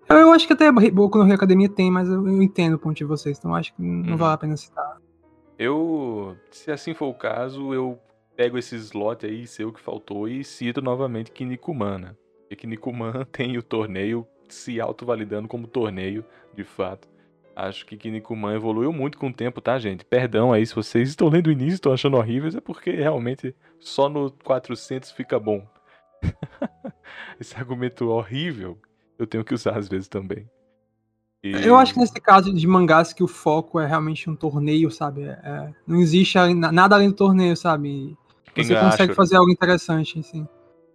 Eu, 0.09 0.33
acho 0.33 0.47
que 0.47 0.53
até 0.53 0.71
Boku 0.71 1.19
no 1.19 1.25
Rio 1.25 1.35
Academia 1.35 1.69
tem, 1.69 1.91
mas 1.91 2.09
eu, 2.09 2.27
eu, 2.27 2.43
entendo 2.43 2.75
o 2.75 2.79
ponto 2.79 2.97
de 2.97 3.05
vocês, 3.05 3.39
então 3.39 3.55
acho 3.55 3.75
que 3.75 3.83
não 3.83 4.13
uhum. 4.13 4.17
vale 4.17 4.35
a 4.35 4.39
pena 4.39 4.57
citar. 4.57 4.99
Eu, 5.59 6.37
se 6.51 6.71
assim 6.71 6.95
for 6.95 7.07
o 7.07 7.15
caso, 7.15 7.75
eu 7.75 7.99
pego 8.37 8.59
esse 8.59 8.77
slot 8.77 9.27
aí, 9.27 9.47
seu 9.47 9.73
que 9.73 9.81
faltou, 9.81 10.29
e 10.29 10.45
cito 10.45 10.81
novamente 10.81 11.33
Kinnikuman, 11.33 11.99
né? 11.99 12.17
Porque 12.41 12.57
Kinnikuman 12.57 13.25
tem 13.33 13.57
o 13.57 13.63
torneio 13.63 14.27
se 14.49 14.81
autovalidando 14.81 15.49
como 15.49 15.67
torneio, 15.67 16.25
de 16.55 16.63
fato. 16.63 17.09
Acho 17.57 17.87
que 17.87 17.97
Kinnikuman 17.97 18.55
evoluiu 18.55 18.93
muito 18.93 19.19
com 19.19 19.29
o 19.29 19.33
tempo, 19.33 19.61
tá, 19.61 19.79
gente? 19.79 20.05
Perdão 20.05 20.53
aí 20.53 20.65
se 20.65 20.75
vocês 20.75 21.09
estão 21.09 21.29
lendo 21.29 21.47
o 21.47 21.53
início 21.53 21.73
e 21.73 21.75
estão 21.75 21.93
achando 21.93 22.19
horríveis, 22.19 22.55
é 22.55 22.61
porque 22.61 22.91
realmente 22.91 23.57
só 23.81 24.09
no 24.09 24.31
400 24.31 25.11
fica 25.11 25.41
bom. 25.41 25.67
Esse 27.41 27.57
argumento 27.57 28.09
horrível 28.11 28.79
eu 29.19 29.27
tenho 29.27 29.45
que 29.45 29.55
usar 29.55 29.77
às 29.77 29.89
vezes 29.89 30.09
também. 30.09 30.49
E... 31.43 31.53
Eu 31.67 31.77
acho 31.77 31.95
que 31.95 32.01
nesse 32.01 32.21
caso 32.21 32.53
de 32.53 32.67
mangás 32.67 33.13
que 33.13 33.23
o 33.23 33.29
foco 33.29 33.79
é 33.79 33.87
realmente 33.87 34.29
um 34.29 34.35
torneio, 34.35 34.91
sabe? 34.91 35.25
É, 35.25 35.73
não 35.87 36.01
existe 36.01 36.39
nada 36.55 36.97
além 36.97 37.09
do 37.09 37.15
torneio, 37.15 37.57
sabe? 37.57 38.17
Você 38.57 38.75
consegue 38.75 39.15
fazer 39.15 39.37
algo 39.37 39.51
interessante, 39.51 40.19
assim. 40.19 40.47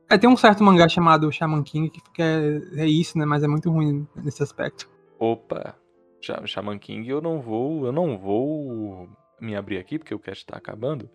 É, 0.10 0.18
tem 0.18 0.30
um 0.30 0.36
certo 0.36 0.64
mangá 0.64 0.90
chamado 0.90 1.32
Shaman 1.32 1.64
King 1.64 1.90
que 1.90 2.22
é, 2.22 2.62
é 2.76 2.86
isso, 2.86 3.18
né? 3.18 3.26
Mas 3.26 3.44
é 3.44 3.48
muito 3.48 3.70
ruim 3.72 4.06
nesse 4.16 4.44
aspecto. 4.44 4.90
Opa, 5.18 5.76
Shaman 6.20 6.80
King 6.80 7.08
eu 7.08 7.22
não 7.22 7.40
vou, 7.40 7.86
eu 7.86 7.92
não 7.92 8.18
vou 8.18 9.08
me 9.40 9.56
abrir 9.56 9.78
aqui 9.78 9.98
porque 9.98 10.14
o 10.14 10.20
cast 10.20 10.46
tá 10.46 10.58
acabando, 10.58 11.10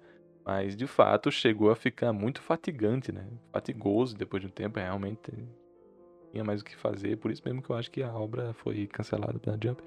mas 0.44 0.76
de 0.76 0.86
fato 0.86 1.30
chegou 1.30 1.70
a 1.70 1.76
ficar 1.76 2.12
muito 2.12 2.40
fatigante, 2.40 3.12
né? 3.12 3.26
Fatigoso 3.52 4.16
depois 4.16 4.40
de 4.40 4.46
um 4.46 4.50
tempo, 4.50 4.78
realmente 4.78 5.30
tinha 6.36 6.44
mais 6.44 6.60
o 6.60 6.64
que 6.64 6.76
fazer, 6.76 7.16
por 7.16 7.30
isso 7.30 7.42
mesmo 7.44 7.62
que 7.62 7.70
eu 7.70 7.76
acho 7.76 7.90
que 7.90 8.02
a 8.02 8.12
obra 8.12 8.52
foi 8.52 8.86
cancelada 8.86 9.38
pela 9.38 9.58
Jump. 9.62 9.82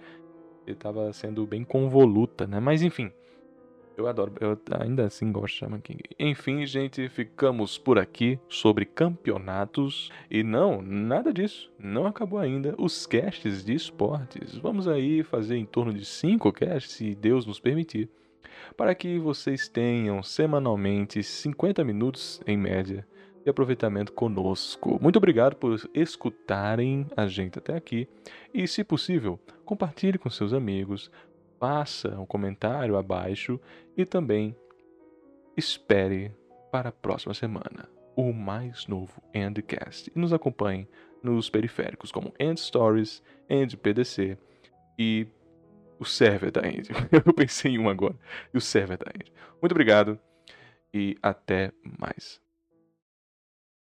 Ele 0.66 0.76
tava 0.76 1.12
sendo 1.14 1.46
bem 1.46 1.64
convoluta, 1.64 2.48
né? 2.48 2.60
Mas 2.60 2.82
enfim, 2.82 3.12
eu 3.96 4.08
adoro, 4.08 4.34
eu 4.40 4.58
ainda 4.80 5.06
assim 5.06 5.32
gosto 5.32 5.54
de 5.54 5.60
Shaman 5.60 5.80
King. 5.80 6.04
Enfim, 6.18 6.66
gente, 6.66 7.08
ficamos 7.10 7.78
por 7.78 8.00
aqui 8.00 8.40
sobre 8.48 8.86
campeonatos. 8.86 10.12
E 10.30 10.42
não, 10.42 10.82
nada 10.82 11.32
disso. 11.32 11.72
Não 11.78 12.06
acabou 12.08 12.40
ainda 12.40 12.74
os 12.78 13.06
casts 13.06 13.64
de 13.64 13.74
esportes. 13.74 14.58
Vamos 14.58 14.88
aí 14.88 15.24
fazer 15.24 15.58
em 15.58 15.66
torno 15.66 15.94
de 15.94 16.06
5 16.06 16.52
casts, 16.52 16.94
se 16.94 17.14
Deus 17.14 17.46
nos 17.46 17.60
permitir. 17.60 18.10
Para 18.76 18.96
que 18.96 19.20
vocês 19.20 19.68
tenham 19.68 20.24
semanalmente 20.24 21.22
50 21.22 21.84
minutos 21.84 22.42
em 22.46 22.58
média 22.58 23.06
de 23.44 23.50
aproveitamento 23.50 24.14
conosco. 24.14 25.00
Muito 25.02 25.18
obrigado 25.18 25.56
por 25.56 25.80
escutarem 25.94 27.08
a 27.16 27.28
gente 27.28 27.60
até 27.60 27.76
aqui 27.76 28.08
e, 28.54 28.68
se 28.68 28.84
possível, 28.84 29.40
compartilhe 29.66 30.18
com 30.18 30.30
seus 30.30 30.54
amigos, 30.54 31.12
faça 31.60 32.20
um 32.20 32.26
comentário 32.26 32.98
abaixo 32.98 33.60
e 33.96 34.06
também 34.06 34.56
espere 35.56 36.32
para 36.72 36.90
a 36.90 36.94
próxima 36.94 37.34
semana 37.34 37.90
o 38.16 38.34
mais 38.34 38.88
novo 38.88 39.22
Endcast 39.34 40.12
e 40.14 40.20
nos 40.20 40.34
acompanhe 40.34 40.88
nos 41.24 41.50
periféricos 41.50 42.12
como 42.12 42.34
End 42.40 42.60
Stories, 42.60 43.22
End 43.50 43.76
PDC 43.78 44.38
e 44.98 45.28
o 46.00 46.06
server 46.06 46.52
da 46.52 46.68
End. 46.68 46.90
Eu 47.12 47.34
pensei 47.34 47.74
em 47.74 47.80
um 47.80 47.90
agora. 47.90 48.16
E 48.54 48.58
o 48.58 48.62
server 48.62 48.98
da 48.98 49.12
End. 49.14 49.32
Muito 49.62 49.72
obrigado 49.72 50.20
e 50.94 51.18
até 51.22 51.72
mais. 52.00 52.42